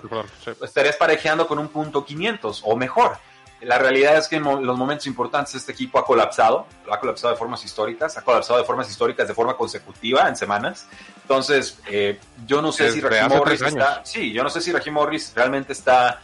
estarías 0.62 0.96
parejeando 0.96 1.46
con 1.46 1.58
un 1.58 1.68
punto 1.68 2.04
500 2.04 2.62
o 2.64 2.76
mejor. 2.76 3.18
La 3.66 3.78
realidad 3.78 4.16
es 4.16 4.28
que 4.28 4.36
en 4.36 4.44
los 4.44 4.78
momentos 4.78 5.08
importantes 5.08 5.56
este 5.56 5.72
equipo 5.72 5.98
ha 5.98 6.04
colapsado, 6.04 6.68
ha 6.88 7.00
colapsado 7.00 7.32
de 7.32 7.38
formas 7.38 7.64
históricas, 7.64 8.16
ha 8.16 8.22
colapsado 8.22 8.60
de 8.60 8.64
formas 8.64 8.88
históricas 8.88 9.26
de 9.26 9.34
forma 9.34 9.56
consecutiva 9.56 10.28
en 10.28 10.36
semanas. 10.36 10.86
Entonces, 11.22 11.76
eh, 11.90 12.20
yo 12.46 12.62
no 12.62 12.70
sé 12.70 12.92
si 12.92 13.00
Raheem 13.00 13.28
Morris 13.28 13.60
está, 13.60 14.04
sí, 14.04 14.32
yo 14.32 14.44
no 14.44 14.50
sé 14.50 14.60
si 14.60 14.70
Raheem 14.70 14.94
Morris 14.94 15.32
realmente 15.34 15.72
está, 15.72 16.20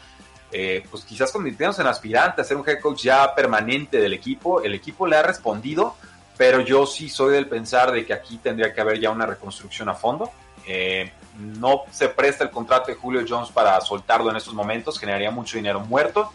eh, 0.52 0.84
pues 0.88 1.02
quizás 1.02 1.32
convirtiéndose 1.32 1.82
en 1.82 1.88
aspirante 1.88 2.42
a 2.42 2.44
ser 2.44 2.56
un 2.56 2.68
head 2.68 2.78
coach 2.78 3.02
ya 3.02 3.34
permanente 3.34 3.98
del 3.98 4.12
equipo. 4.12 4.62
El 4.62 4.74
equipo 4.74 5.04
le 5.08 5.16
ha 5.16 5.22
respondido, 5.24 5.96
pero 6.36 6.60
yo 6.60 6.86
sí 6.86 7.08
soy 7.08 7.32
del 7.32 7.48
pensar 7.48 7.90
de 7.90 8.06
que 8.06 8.12
aquí 8.12 8.38
tendría 8.38 8.72
que 8.72 8.80
haber 8.80 9.00
ya 9.00 9.10
una 9.10 9.26
reconstrucción 9.26 9.88
a 9.88 9.94
fondo. 9.94 10.30
Eh, 10.64 11.10
no 11.36 11.82
se 11.90 12.08
presta 12.08 12.44
el 12.44 12.50
contrato 12.50 12.92
de 12.92 12.94
Julio 12.94 13.24
Jones 13.28 13.50
para 13.50 13.80
soltarlo 13.80 14.30
en 14.30 14.36
estos 14.36 14.54
momentos, 14.54 14.96
generaría 14.96 15.32
mucho 15.32 15.56
dinero 15.56 15.80
muerto 15.80 16.30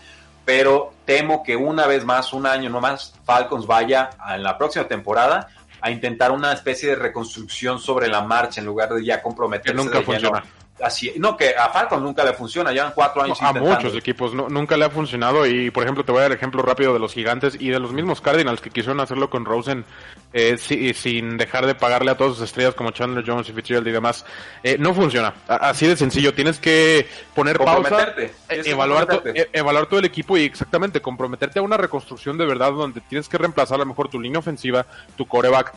pero 0.48 0.94
temo 1.04 1.44
que 1.44 1.58
una 1.58 1.88
vez 1.88 2.06
más, 2.06 2.32
un 2.32 2.46
año 2.46 2.70
no 2.70 2.80
más, 2.80 3.14
Falcons 3.26 3.68
vaya 3.68 4.12
en 4.34 4.44
la 4.44 4.58
próxima 4.58 4.88
temporada 4.88 5.50
a 5.82 5.92
intentar 5.92 6.32
una 6.32 6.54
especie 6.54 6.88
de 6.88 6.96
reconstrucción 6.96 7.80
sobre 7.80 8.08
la 8.08 8.22
marcha 8.22 8.62
en 8.62 8.66
lugar 8.66 8.94
de 8.94 9.04
ya 9.04 9.22
comprometerse. 9.22 9.76
Que 9.76 9.84
nunca 9.84 10.02
funciona. 10.02 10.46
Así, 10.82 11.14
no, 11.18 11.36
que 11.36 11.56
a 11.56 11.70
Falcons 11.70 12.04
nunca 12.04 12.24
le 12.24 12.34
funciona, 12.34 12.72
llevan 12.72 12.92
cuatro 12.94 13.24
años. 13.24 13.42
a 13.42 13.54
muchos 13.54 13.96
equipos 13.96 14.34
nunca 14.34 14.78
le 14.78 14.86
ha 14.86 14.90
funcionado 14.90 15.46
y, 15.46 15.72
por 15.72 15.84
ejemplo, 15.84 16.04
te 16.04 16.12
voy 16.12 16.20
a 16.20 16.22
dar 16.24 16.32
el 16.32 16.38
ejemplo 16.38 16.62
rápido 16.62 16.94
de 16.94 17.00
los 17.00 17.14
gigantes 17.14 17.58
y 17.60 17.70
de 17.70 17.80
los 17.80 17.94
mismos 17.94 18.22
Cardinals 18.22 18.62
que 18.62 18.70
quisieron 18.70 19.00
hacerlo 19.00 19.30
con 19.30 19.46
Rosen 19.46 19.86
eh, 20.34 20.58
sin 20.58 21.38
dejar 21.38 21.66
de 21.66 21.74
pagarle 21.74 22.12
a 22.12 22.18
todas 22.18 22.36
sus 22.36 22.44
estrellas 22.44 22.76
como 22.76 22.92
Chandler 22.92 23.24
Jones 23.26 23.50
y 23.50 23.54
Fitzgerald 23.54 23.88
y 23.88 23.92
demás. 23.92 24.26
Eh, 24.62 24.78
no 24.78 24.94
funciona, 24.94 25.34
así 25.48 25.88
de 25.88 25.96
sencillo, 25.96 26.34
tienes 26.34 26.60
que 26.60 27.08
poner 27.34 27.58
pausa, 27.58 28.14
eh, 28.18 28.32
evaluar, 28.66 29.24
evaluar 29.54 29.88
todo 29.88 30.00
el 30.00 30.06
equipo 30.06 30.38
y 30.38 30.44
exactamente 30.44 31.02
comprometerte 31.02 31.58
a 31.60 31.64
una 31.64 31.78
reconstrucción 31.78 32.38
de 32.38 32.46
verdad 32.46 32.72
donde 32.72 33.02
tienes 33.02 33.28
que 33.28 33.38
reemplazar 33.38 33.76
a 33.76 33.80
lo 33.80 33.86
mejor 33.88 34.10
tu 34.10 34.20
línea 34.20 34.40
ofensiva, 34.40 34.86
tu 35.16 35.26
coreback, 35.26 35.74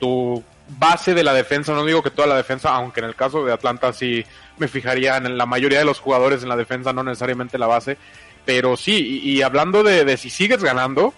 tu 0.00 0.42
base 0.68 1.14
de 1.14 1.24
la 1.24 1.34
defensa, 1.34 1.72
no 1.72 1.84
digo 1.84 2.02
que 2.02 2.10
toda 2.10 2.28
la 2.28 2.36
defensa, 2.36 2.74
aunque 2.74 3.00
en 3.00 3.06
el 3.06 3.14
caso 3.14 3.44
de 3.44 3.52
Atlanta 3.52 3.92
sí 3.92 4.24
me 4.58 4.68
fijaría 4.68 5.16
en 5.16 5.36
la 5.36 5.46
mayoría 5.46 5.78
de 5.78 5.84
los 5.84 6.00
jugadores 6.00 6.42
en 6.42 6.48
la 6.48 6.56
defensa, 6.56 6.92
no 6.92 7.02
necesariamente 7.02 7.58
la 7.58 7.66
base, 7.66 7.98
pero 8.44 8.76
sí, 8.76 9.20
y, 9.22 9.42
hablando 9.42 9.82
de, 9.82 10.16
si 10.16 10.30
sigues 10.30 10.62
ganando, 10.62 11.14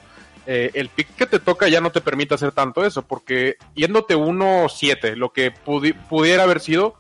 eh, 0.47 0.71
el 0.75 0.89
pick 0.89 1.15
que 1.17 1.27
te 1.27 1.39
toca 1.39 1.69
ya 1.69 1.81
no 1.81 1.91
te 1.91 2.01
permite 2.01 2.35
hacer 2.35 2.53
tanto 2.53 2.85
eso, 2.85 3.03
porque 3.03 3.57
yéndote 3.75 4.17
1-7, 4.17 5.15
lo 5.15 5.33
que 5.33 5.51
pudiera 5.51 6.43
haber 6.43 6.61
sido, 6.61 6.97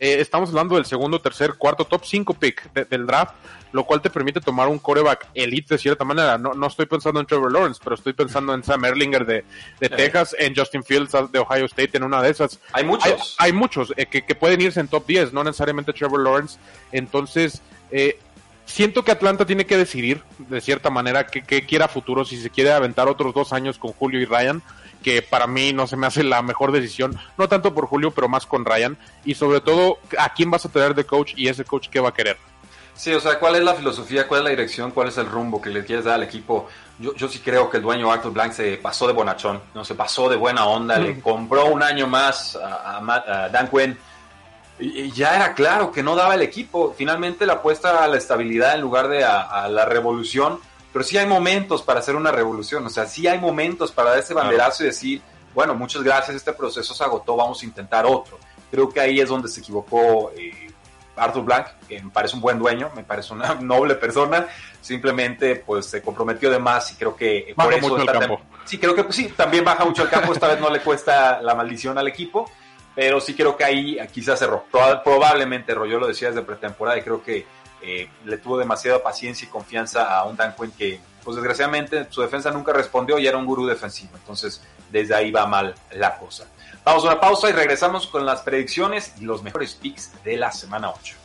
eh, 0.00 0.16
estamos 0.20 0.50
hablando 0.50 0.76
del 0.76 0.84
segundo, 0.84 1.20
tercer, 1.20 1.54
cuarto, 1.54 1.84
top 1.84 2.04
5 2.04 2.34
pick 2.34 2.72
del 2.88 3.06
draft, 3.06 3.34
lo 3.72 3.84
cual 3.84 4.00
te 4.00 4.10
permite 4.10 4.40
tomar 4.40 4.68
un 4.68 4.78
coreback 4.78 5.28
elite 5.34 5.74
de 5.74 5.78
cierta 5.78 6.04
manera. 6.04 6.38
No, 6.38 6.54
no 6.54 6.66
estoy 6.66 6.86
pensando 6.86 7.20
en 7.20 7.26
Trevor 7.26 7.52
Lawrence, 7.52 7.80
pero 7.82 7.94
estoy 7.96 8.12
pensando 8.12 8.54
en 8.54 8.62
Sam 8.62 8.84
Erlinger 8.84 9.26
de, 9.26 9.44
de 9.80 9.88
Texas, 9.88 10.34
en 10.38 10.54
Justin 10.54 10.82
Fields 10.82 11.12
de 11.32 11.38
Ohio 11.38 11.66
State, 11.66 11.96
en 11.96 12.04
una 12.04 12.22
de 12.22 12.30
esas. 12.30 12.58
Hay 12.72 12.84
muchos. 12.84 13.36
Hay, 13.38 13.52
muchos 13.52 13.92
eh, 13.96 14.06
que, 14.06 14.22
que, 14.22 14.34
pueden 14.34 14.60
irse 14.60 14.80
en 14.80 14.88
top 14.88 15.06
10, 15.06 15.32
no 15.32 15.44
necesariamente 15.44 15.92
Trevor 15.92 16.20
Lawrence. 16.20 16.58
Entonces, 16.92 17.62
eh, 17.90 18.18
siento 18.66 19.04
que 19.04 19.12
Atlanta 19.12 19.46
tiene 19.46 19.66
que 19.66 19.76
decidir, 19.76 20.22
de 20.38 20.60
cierta 20.60 20.90
manera, 20.90 21.26
que, 21.26 21.42
que 21.42 21.66
quiera 21.66 21.88
futuro, 21.88 22.24
si 22.24 22.40
se 22.40 22.50
quiere 22.50 22.72
aventar 22.72 23.08
otros 23.08 23.34
dos 23.34 23.52
años 23.52 23.78
con 23.78 23.92
Julio 23.92 24.20
y 24.20 24.24
Ryan 24.24 24.62
que 25.02 25.22
para 25.22 25.46
mí 25.46 25.72
no 25.72 25.86
se 25.86 25.96
me 25.96 26.06
hace 26.06 26.22
la 26.22 26.42
mejor 26.42 26.72
decisión, 26.72 27.16
no 27.36 27.48
tanto 27.48 27.74
por 27.74 27.86
Julio, 27.86 28.10
pero 28.10 28.28
más 28.28 28.46
con 28.46 28.64
Ryan, 28.64 28.98
y 29.24 29.34
sobre 29.34 29.60
todo 29.60 29.98
a 30.18 30.32
quién 30.34 30.50
vas 30.50 30.64
a 30.66 30.68
tener 30.70 30.94
de 30.94 31.04
coach 31.04 31.34
y 31.36 31.48
ese 31.48 31.64
coach 31.64 31.88
qué 31.88 32.00
va 32.00 32.10
a 32.10 32.14
querer. 32.14 32.36
Sí, 32.98 33.14
o 33.14 33.20
sea, 33.20 33.38
¿cuál 33.38 33.54
es 33.54 33.62
la 33.62 33.74
filosofía, 33.74 34.26
cuál 34.26 34.40
es 34.40 34.44
la 34.44 34.50
dirección, 34.50 34.90
cuál 34.90 35.08
es 35.08 35.16
el 35.18 35.26
rumbo 35.26 35.62
que 35.62 35.70
le 35.70 35.84
quieres 35.84 36.04
dar 36.04 36.14
al 36.14 36.24
equipo? 36.24 36.66
Yo, 36.98 37.14
yo 37.14 37.28
sí 37.28 37.38
creo 37.38 37.70
que 37.70 37.76
el 37.76 37.82
dueño 37.84 38.10
Arthur 38.10 38.32
Blank 38.32 38.52
se 38.52 38.76
pasó 38.76 39.06
de 39.06 39.12
bonachón, 39.12 39.62
no 39.72 39.84
se 39.84 39.94
pasó 39.94 40.28
de 40.28 40.34
buena 40.34 40.66
onda, 40.66 40.98
le 40.98 41.20
compró 41.20 41.66
un 41.66 41.82
año 41.82 42.08
más 42.08 42.56
a, 42.60 43.48
Dan 43.52 43.68
Quinn. 43.68 43.96
Y, 44.80 45.12
ya 45.12 45.36
era 45.36 45.54
claro 45.54 45.92
que 45.92 46.02
no 46.02 46.16
daba 46.16 46.34
el 46.34 46.42
equipo. 46.42 46.92
Finalmente 46.98 47.46
la 47.46 47.54
apuesta 47.54 48.02
a 48.02 48.08
la 48.08 48.16
estabilidad 48.16 48.74
en 48.74 48.80
lugar 48.80 49.08
de 49.08 49.24
a 49.24 49.68
la 49.68 49.84
revolución. 49.84 50.58
Pero 50.92 51.04
sí 51.04 51.18
hay 51.18 51.26
momentos 51.26 51.82
para 51.82 52.00
hacer 52.00 52.16
una 52.16 52.32
revolución, 52.32 52.86
o 52.86 52.90
sea, 52.90 53.06
sí 53.06 53.26
hay 53.26 53.38
momentos 53.38 53.92
para 53.92 54.10
dar 54.10 54.18
ese 54.20 54.32
banderazo 54.32 54.82
y 54.82 54.86
decir, 54.86 55.22
bueno, 55.54 55.74
muchas 55.74 56.02
gracias, 56.02 56.36
este 56.36 56.52
proceso 56.52 56.94
se 56.94 57.04
agotó, 57.04 57.36
vamos 57.36 57.62
a 57.62 57.66
intentar 57.66 58.06
otro. 58.06 58.38
Creo 58.70 58.88
que 58.88 59.00
ahí 59.00 59.20
es 59.20 59.28
donde 59.28 59.48
se 59.48 59.60
equivocó 59.60 60.32
eh, 60.36 60.67
Arthur 61.18 61.44
Blank, 61.44 61.66
que 61.88 62.02
me 62.02 62.10
parece 62.10 62.36
un 62.36 62.40
buen 62.40 62.58
dueño, 62.58 62.90
me 62.94 63.04
parece 63.04 63.32
una 63.32 63.54
noble 63.60 63.94
persona, 63.94 64.46
simplemente 64.80 65.56
pues 65.56 65.86
se 65.86 66.02
comprometió 66.02 66.50
de 66.50 66.58
más 66.58 66.92
y 66.92 66.96
creo 66.96 67.14
que 67.16 67.52
baja 67.56 67.68
por 67.68 67.78
eso 67.78 67.88
mucho 67.88 68.02
el 68.02 68.18
campo. 68.18 68.40
Sí, 68.64 68.78
creo 68.78 68.94
que 68.94 69.04
pues, 69.04 69.16
sí, 69.16 69.32
también 69.36 69.64
baja 69.64 69.84
mucho 69.84 70.02
el 70.02 70.08
campo, 70.08 70.32
esta 70.32 70.48
vez 70.48 70.60
no 70.60 70.70
le 70.70 70.80
cuesta 70.80 71.40
la 71.42 71.54
maldición 71.54 71.96
al 71.98 72.08
equipo, 72.08 72.50
pero 72.94 73.20
sí 73.20 73.34
creo 73.34 73.56
que 73.56 73.64
ahí 73.64 73.98
quizás 74.12 74.40
erró, 74.42 74.64
probablemente 74.70 75.72
erró, 75.72 75.86
yo 75.86 75.98
lo 75.98 76.06
decía 76.06 76.28
desde 76.28 76.42
pretemporada 76.42 76.98
y 76.98 77.02
creo 77.02 77.22
que 77.22 77.46
eh, 77.82 78.08
le 78.24 78.38
tuvo 78.38 78.58
demasiada 78.58 79.02
paciencia 79.02 79.46
y 79.46 79.50
confianza 79.50 80.18
a 80.18 80.24
un 80.24 80.36
Dan 80.36 80.54
que, 80.76 81.00
pues 81.24 81.36
desgraciadamente, 81.36 82.06
su 82.10 82.22
defensa 82.22 82.50
nunca 82.50 82.72
respondió 82.72 83.18
y 83.18 83.26
era 83.26 83.36
un 83.36 83.46
gurú 83.46 83.66
defensivo. 83.66 84.10
Entonces, 84.14 84.62
desde 84.90 85.14
ahí 85.14 85.30
va 85.30 85.46
mal 85.46 85.74
la 85.92 86.18
cosa. 86.18 86.46
Vamos 86.84 87.04
a 87.04 87.08
una 87.08 87.20
pausa 87.20 87.50
y 87.50 87.52
regresamos 87.52 88.06
con 88.06 88.24
las 88.24 88.40
predicciones 88.40 89.12
y 89.20 89.24
los 89.24 89.42
mejores 89.42 89.74
picks 89.74 90.12
de 90.24 90.36
la 90.36 90.52
semana 90.52 90.90
8. 90.90 91.16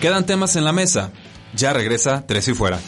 Quedan 0.00 0.26
temas 0.26 0.56
en 0.56 0.64
la 0.64 0.72
mesa. 0.72 1.12
Ya 1.54 1.72
regresa 1.72 2.26
Tres 2.26 2.48
y 2.48 2.54
Fuera. 2.54 2.78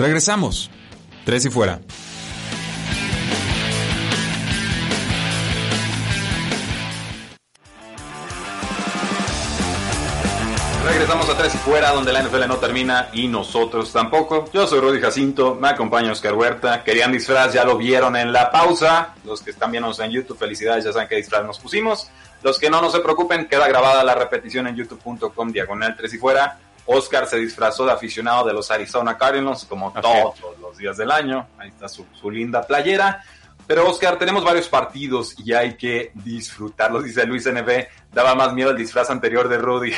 Regresamos. 0.00 0.70
Tres 1.26 1.44
y 1.44 1.50
fuera. 1.50 1.78
Regresamos 10.86 11.28
a 11.28 11.36
Tres 11.36 11.54
y 11.54 11.58
Fuera, 11.58 11.90
donde 11.90 12.14
la 12.14 12.22
NFL 12.22 12.48
no 12.48 12.56
termina 12.56 13.10
y 13.12 13.28
nosotros 13.28 13.92
tampoco. 13.92 14.50
Yo 14.54 14.66
soy 14.66 14.80
Rudy 14.80 15.00
Jacinto, 15.00 15.54
me 15.54 15.68
acompaña 15.68 16.12
Oscar 16.12 16.32
Huerta. 16.32 16.82
Querían 16.82 17.12
disfraz, 17.12 17.52
ya 17.52 17.64
lo 17.64 17.76
vieron 17.76 18.16
en 18.16 18.32
la 18.32 18.50
pausa. 18.50 19.14
Los 19.24 19.42
que 19.42 19.50
están 19.50 19.70
viendo 19.70 19.92
en 20.02 20.10
YouTube, 20.10 20.38
felicidades, 20.38 20.86
ya 20.86 20.92
saben 20.92 21.08
qué 21.08 21.16
disfraz 21.16 21.44
nos 21.44 21.58
pusimos. 21.58 22.08
Los 22.42 22.58
que 22.58 22.70
no, 22.70 22.80
no 22.80 22.90
se 22.90 23.00
preocupen, 23.00 23.46
queda 23.46 23.68
grabada 23.68 24.02
la 24.02 24.14
repetición 24.14 24.66
en 24.66 24.76
youtube.com 24.76 25.52
diagonal 25.52 25.94
Tres 25.94 26.14
y 26.14 26.18
Fuera. 26.18 26.58
Oscar 26.92 27.28
se 27.28 27.36
disfrazó 27.36 27.86
de 27.86 27.92
aficionado 27.92 28.44
de 28.44 28.52
los 28.52 28.68
Arizona 28.68 29.16
Cardinals, 29.16 29.64
como 29.64 29.92
todos 29.92 30.58
los 30.60 30.76
días 30.76 30.96
del 30.96 31.12
año. 31.12 31.46
Ahí 31.56 31.68
está 31.68 31.88
su, 31.88 32.04
linda 32.28 32.62
playera. 32.62 33.22
Pero 33.64 33.88
Oscar, 33.88 34.18
tenemos 34.18 34.42
varios 34.42 34.68
partidos 34.68 35.36
y 35.38 35.52
hay 35.52 35.76
que 35.76 36.10
disfrutarlos, 36.14 37.04
dice 37.04 37.24
Luis 37.26 37.46
NB. 37.48 37.86
Daba 38.12 38.34
más 38.34 38.52
miedo 38.54 38.70
el 38.70 38.76
disfraz 38.76 39.08
anterior 39.08 39.48
de 39.48 39.58
Rudy. 39.58 39.92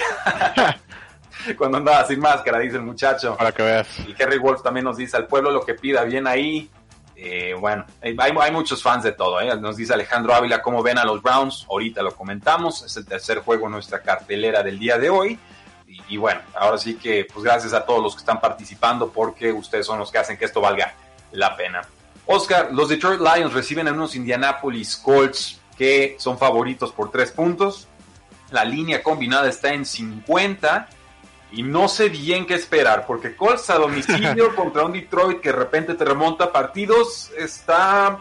Cuando 1.56 1.78
andaba 1.78 2.06
sin 2.06 2.20
máscara, 2.20 2.58
dice 2.58 2.76
el 2.76 2.82
muchacho. 2.82 3.38
Para 3.38 3.52
que 3.52 3.62
veas. 3.62 3.88
Y 4.06 4.12
Kerry 4.12 4.38
Wolf 4.38 4.62
también 4.62 4.84
nos 4.84 4.98
dice, 4.98 5.16
al 5.16 5.26
pueblo 5.26 5.50
lo 5.50 5.64
que 5.64 5.72
pida, 5.72 6.04
bien 6.04 6.26
ahí. 6.26 6.70
Eh, 7.16 7.54
bueno, 7.58 7.86
hay, 8.02 8.14
hay, 8.18 8.52
muchos 8.52 8.82
fans 8.82 9.02
de 9.02 9.12
todo. 9.12 9.40
¿eh? 9.40 9.56
Nos 9.58 9.78
dice 9.78 9.94
Alejandro 9.94 10.34
Ávila 10.34 10.60
cómo 10.60 10.82
ven 10.82 10.98
a 10.98 11.06
los 11.06 11.22
Browns. 11.22 11.66
Ahorita 11.70 12.02
lo 12.02 12.14
comentamos. 12.14 12.82
Es 12.82 12.98
el 12.98 13.06
tercer 13.06 13.38
juego 13.38 13.64
en 13.64 13.72
nuestra 13.72 14.02
cartelera 14.02 14.62
del 14.62 14.78
día 14.78 14.98
de 14.98 15.08
hoy 15.08 15.38
y, 16.08 16.16
bueno, 16.16 16.40
ahora 16.54 16.78
sí 16.78 16.96
que 16.96 17.26
pues 17.32 17.44
gracias 17.44 17.72
a 17.72 17.84
todos 17.84 18.02
los 18.02 18.14
que 18.14 18.20
están 18.20 18.40
participando 18.40 19.10
porque 19.10 19.52
ustedes 19.52 19.86
son 19.86 19.98
los 19.98 20.10
que 20.10 20.18
hacen 20.18 20.36
que 20.36 20.44
esto 20.44 20.60
valga 20.60 20.94
la 21.32 21.56
pena. 21.56 21.82
Oscar, 22.26 22.68
los 22.72 22.88
Detroit 22.88 23.20
Lions 23.20 23.52
reciben 23.52 23.88
a 23.88 23.92
unos 23.92 24.14
Indianapolis 24.14 24.96
Colts 24.96 25.60
que 25.76 26.16
son 26.18 26.38
favoritos 26.38 26.92
por 26.92 27.10
tres 27.10 27.32
puntos. 27.32 27.88
La 28.50 28.64
línea 28.64 29.02
combinada 29.02 29.48
está 29.48 29.72
en 29.72 29.84
50 29.84 30.88
y 31.52 31.62
no 31.62 31.88
sé 31.88 32.08
bien 32.08 32.46
qué 32.46 32.54
esperar 32.54 33.06
porque 33.06 33.34
Colts 33.34 33.70
a 33.70 33.76
domicilio 33.76 34.54
contra 34.56 34.84
un 34.84 34.92
Detroit 34.92 35.40
que 35.40 35.50
de 35.50 35.56
repente 35.56 35.94
te 35.94 36.04
remonta 36.04 36.52
partidos 36.52 37.30
está, 37.36 38.18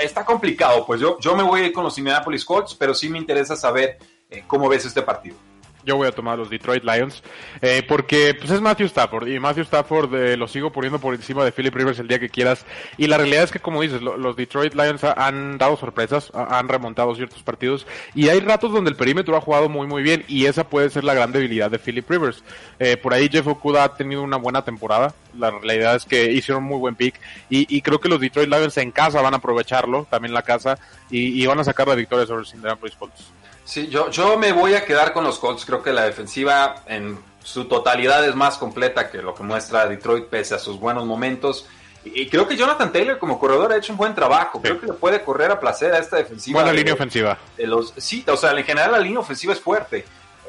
está, 0.00 0.24
complicado. 0.24 0.84
Pues 0.84 1.00
yo, 1.00 1.18
yo 1.20 1.34
me 1.34 1.42
voy 1.42 1.62
a 1.62 1.66
ir 1.66 1.72
con 1.72 1.84
los 1.84 1.96
Indianapolis 1.98 2.44
Colts, 2.44 2.74
pero 2.74 2.94
sí 2.94 3.08
me 3.08 3.18
interesa 3.18 3.56
saber 3.56 3.98
eh, 4.30 4.44
cómo 4.46 4.68
ves 4.68 4.84
este 4.84 5.02
partido. 5.02 5.36
Yo 5.84 5.96
voy 5.96 6.06
a 6.06 6.12
tomar 6.12 6.38
los 6.38 6.48
Detroit 6.48 6.84
Lions 6.84 7.22
eh, 7.60 7.82
porque 7.86 8.34
pues 8.38 8.50
es 8.50 8.60
Matthew 8.60 8.86
Stafford 8.86 9.28
y 9.28 9.40
Matthew 9.40 9.64
Stafford 9.64 10.14
eh, 10.14 10.36
lo 10.36 10.46
sigo 10.46 10.70
poniendo 10.70 10.98
por 10.98 11.14
encima 11.14 11.44
de 11.44 11.52
Philip 11.52 11.74
Rivers 11.74 11.98
el 11.98 12.08
día 12.08 12.18
que 12.18 12.28
quieras 12.28 12.64
y 12.96 13.06
la 13.06 13.18
realidad 13.18 13.44
es 13.44 13.50
que 13.50 13.58
como 13.58 13.82
dices 13.82 14.00
los 14.00 14.36
Detroit 14.36 14.74
Lions 14.74 15.04
han 15.04 15.58
dado 15.58 15.76
sorpresas 15.76 16.30
han 16.34 16.68
remontado 16.68 17.14
ciertos 17.14 17.42
partidos 17.42 17.86
y 18.14 18.28
hay 18.28 18.40
ratos 18.40 18.72
donde 18.72 18.90
el 18.90 18.96
perímetro 18.96 19.36
ha 19.36 19.40
jugado 19.40 19.68
muy 19.68 19.86
muy 19.86 20.02
bien 20.02 20.24
y 20.28 20.46
esa 20.46 20.64
puede 20.68 20.90
ser 20.90 21.04
la 21.04 21.14
gran 21.14 21.32
debilidad 21.32 21.70
de 21.70 21.78
Philip 21.78 22.08
Rivers 22.08 22.44
eh, 22.78 22.96
por 22.96 23.12
ahí 23.12 23.28
Jeff 23.30 23.46
Okuda 23.46 23.84
ha 23.84 23.94
tenido 23.94 24.22
una 24.22 24.36
buena 24.36 24.64
temporada 24.64 25.14
la 25.36 25.50
realidad 25.50 25.96
es 25.96 26.04
que 26.04 26.30
hicieron 26.32 26.64
muy 26.64 26.78
buen 26.78 26.94
pick 26.94 27.18
y, 27.48 27.82
creo 27.82 28.00
que 28.00 28.08
los 28.08 28.20
Detroit 28.20 28.48
Lions 28.48 28.76
en 28.76 28.92
casa 28.92 29.20
van 29.20 29.34
a 29.34 29.38
aprovecharlo 29.38 30.06
también 30.10 30.32
la 30.32 30.42
casa 30.42 30.78
y, 31.10 31.42
y 31.42 31.46
van 31.46 31.58
a 31.58 31.64
sacar 31.64 31.88
la 31.88 31.94
victoria 31.94 32.26
sobre 32.26 32.40
los 32.40 32.54
Indianapolis 32.54 32.96
Colts. 32.96 33.32
Sí, 33.64 33.88
yo, 33.88 34.10
yo 34.10 34.36
me 34.38 34.52
voy 34.52 34.74
a 34.74 34.84
quedar 34.84 35.12
con 35.12 35.24
los 35.24 35.38
Colts. 35.38 35.64
Creo 35.64 35.82
que 35.82 35.92
la 35.92 36.04
defensiva 36.04 36.82
en 36.86 37.18
su 37.42 37.64
totalidad 37.66 38.24
es 38.26 38.34
más 38.34 38.56
completa 38.56 39.10
que 39.10 39.22
lo 39.22 39.34
que 39.34 39.42
muestra 39.42 39.86
Detroit 39.86 40.26
pese 40.26 40.54
a 40.54 40.58
sus 40.58 40.78
buenos 40.78 41.06
momentos. 41.06 41.66
Y, 42.04 42.28
creo 42.28 42.48
que 42.48 42.56
Jonathan 42.56 42.92
Taylor 42.92 43.18
como 43.18 43.38
corredor 43.38 43.72
ha 43.72 43.76
hecho 43.76 43.92
un 43.92 43.98
buen 43.98 44.14
trabajo. 44.14 44.60
Creo 44.60 44.80
que 44.80 44.86
le 44.86 44.92
puede 44.94 45.22
correr 45.22 45.52
a 45.52 45.60
placer 45.60 45.94
a 45.94 45.98
esta 45.98 46.16
defensiva. 46.16 46.60
Buena 46.60 46.74
línea 46.74 46.94
ofensiva. 46.94 47.38
De 47.56 47.66
los, 47.66 47.94
sí, 47.96 48.24
o 48.26 48.36
sea, 48.36 48.50
en 48.50 48.64
general 48.64 48.92
la 48.92 48.98
línea 48.98 49.20
ofensiva 49.20 49.52
es 49.52 49.60
fuerte. 49.60 50.04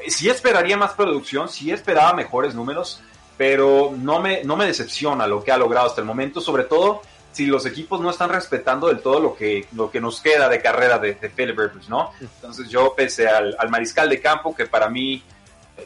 Sí 0.07 0.29
esperaría 0.29 0.75
más 0.75 0.93
producción, 0.93 1.47
sí 1.47 1.71
esperaba 1.71 2.13
mejores 2.13 2.55
números, 2.55 3.01
pero 3.37 3.93
no 3.95 4.19
me, 4.19 4.43
no 4.43 4.57
me 4.57 4.65
decepciona 4.65 5.27
lo 5.27 5.43
que 5.43 5.51
ha 5.51 5.57
logrado 5.57 5.87
hasta 5.87 6.01
el 6.01 6.07
momento, 6.07 6.41
sobre 6.41 6.63
todo 6.63 7.01
si 7.33 7.47
los 7.47 7.65
equipos 7.65 7.99
no 7.99 8.09
están 8.09 8.29
respetando 8.29 8.87
del 8.87 8.99
todo 8.99 9.19
lo 9.19 9.35
que, 9.35 9.67
lo 9.73 9.91
que 9.91 9.99
nos 9.99 10.21
queda 10.21 10.47
de 10.47 10.61
carrera 10.61 10.99
de, 10.99 11.15
de 11.15 11.29
Philip 11.29 11.57
Rivers, 11.57 11.89
¿no? 11.89 12.11
Entonces 12.21 12.69
yo 12.69 12.93
pese 12.95 13.27
al, 13.27 13.57
mariscal 13.69 14.07
de 14.07 14.21
campo, 14.21 14.55
que 14.55 14.67
para 14.67 14.87
mí, 14.87 15.21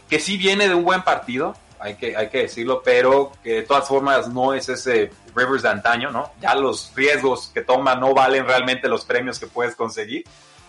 que 0.09 0.19
sí 0.19 0.37
viene 0.37 0.67
de 0.67 0.75
un 0.75 0.83
buen 0.83 1.01
partido, 1.01 1.55
hay 1.79 1.95
que, 1.95 2.15
hay 2.15 2.29
que 2.29 2.39
decirlo, 2.39 2.81
pero 2.83 3.31
que 3.41 3.53
de 3.53 3.61
todas 3.63 3.87
formas 3.87 4.27
no 4.27 4.53
es 4.53 4.67
ese 4.67 5.11
Rivers 5.35 5.63
de 5.63 5.69
antaño, 5.69 6.11
¿no? 6.11 6.31
Ya 6.41 6.53
los 6.53 6.91
riesgos 6.95 7.51
que 7.53 7.61
toma 7.61 7.95
no 7.95 8.13
valen 8.13 8.45
realmente 8.45 8.89
los 8.89 9.05
premios 9.05 9.39
que 9.39 9.47
puedes 9.47 9.75
conseguir. 9.75 10.25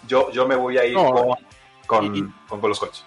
Yo, 0.07 0.31
yo 0.31 0.47
me 0.47 0.55
voy 0.55 0.79
a 0.79 0.85
ir 0.85 0.95
con, 0.95 1.35
con, 1.87 2.35
con, 2.49 2.69
los 2.69 2.79
coches. 2.79 3.05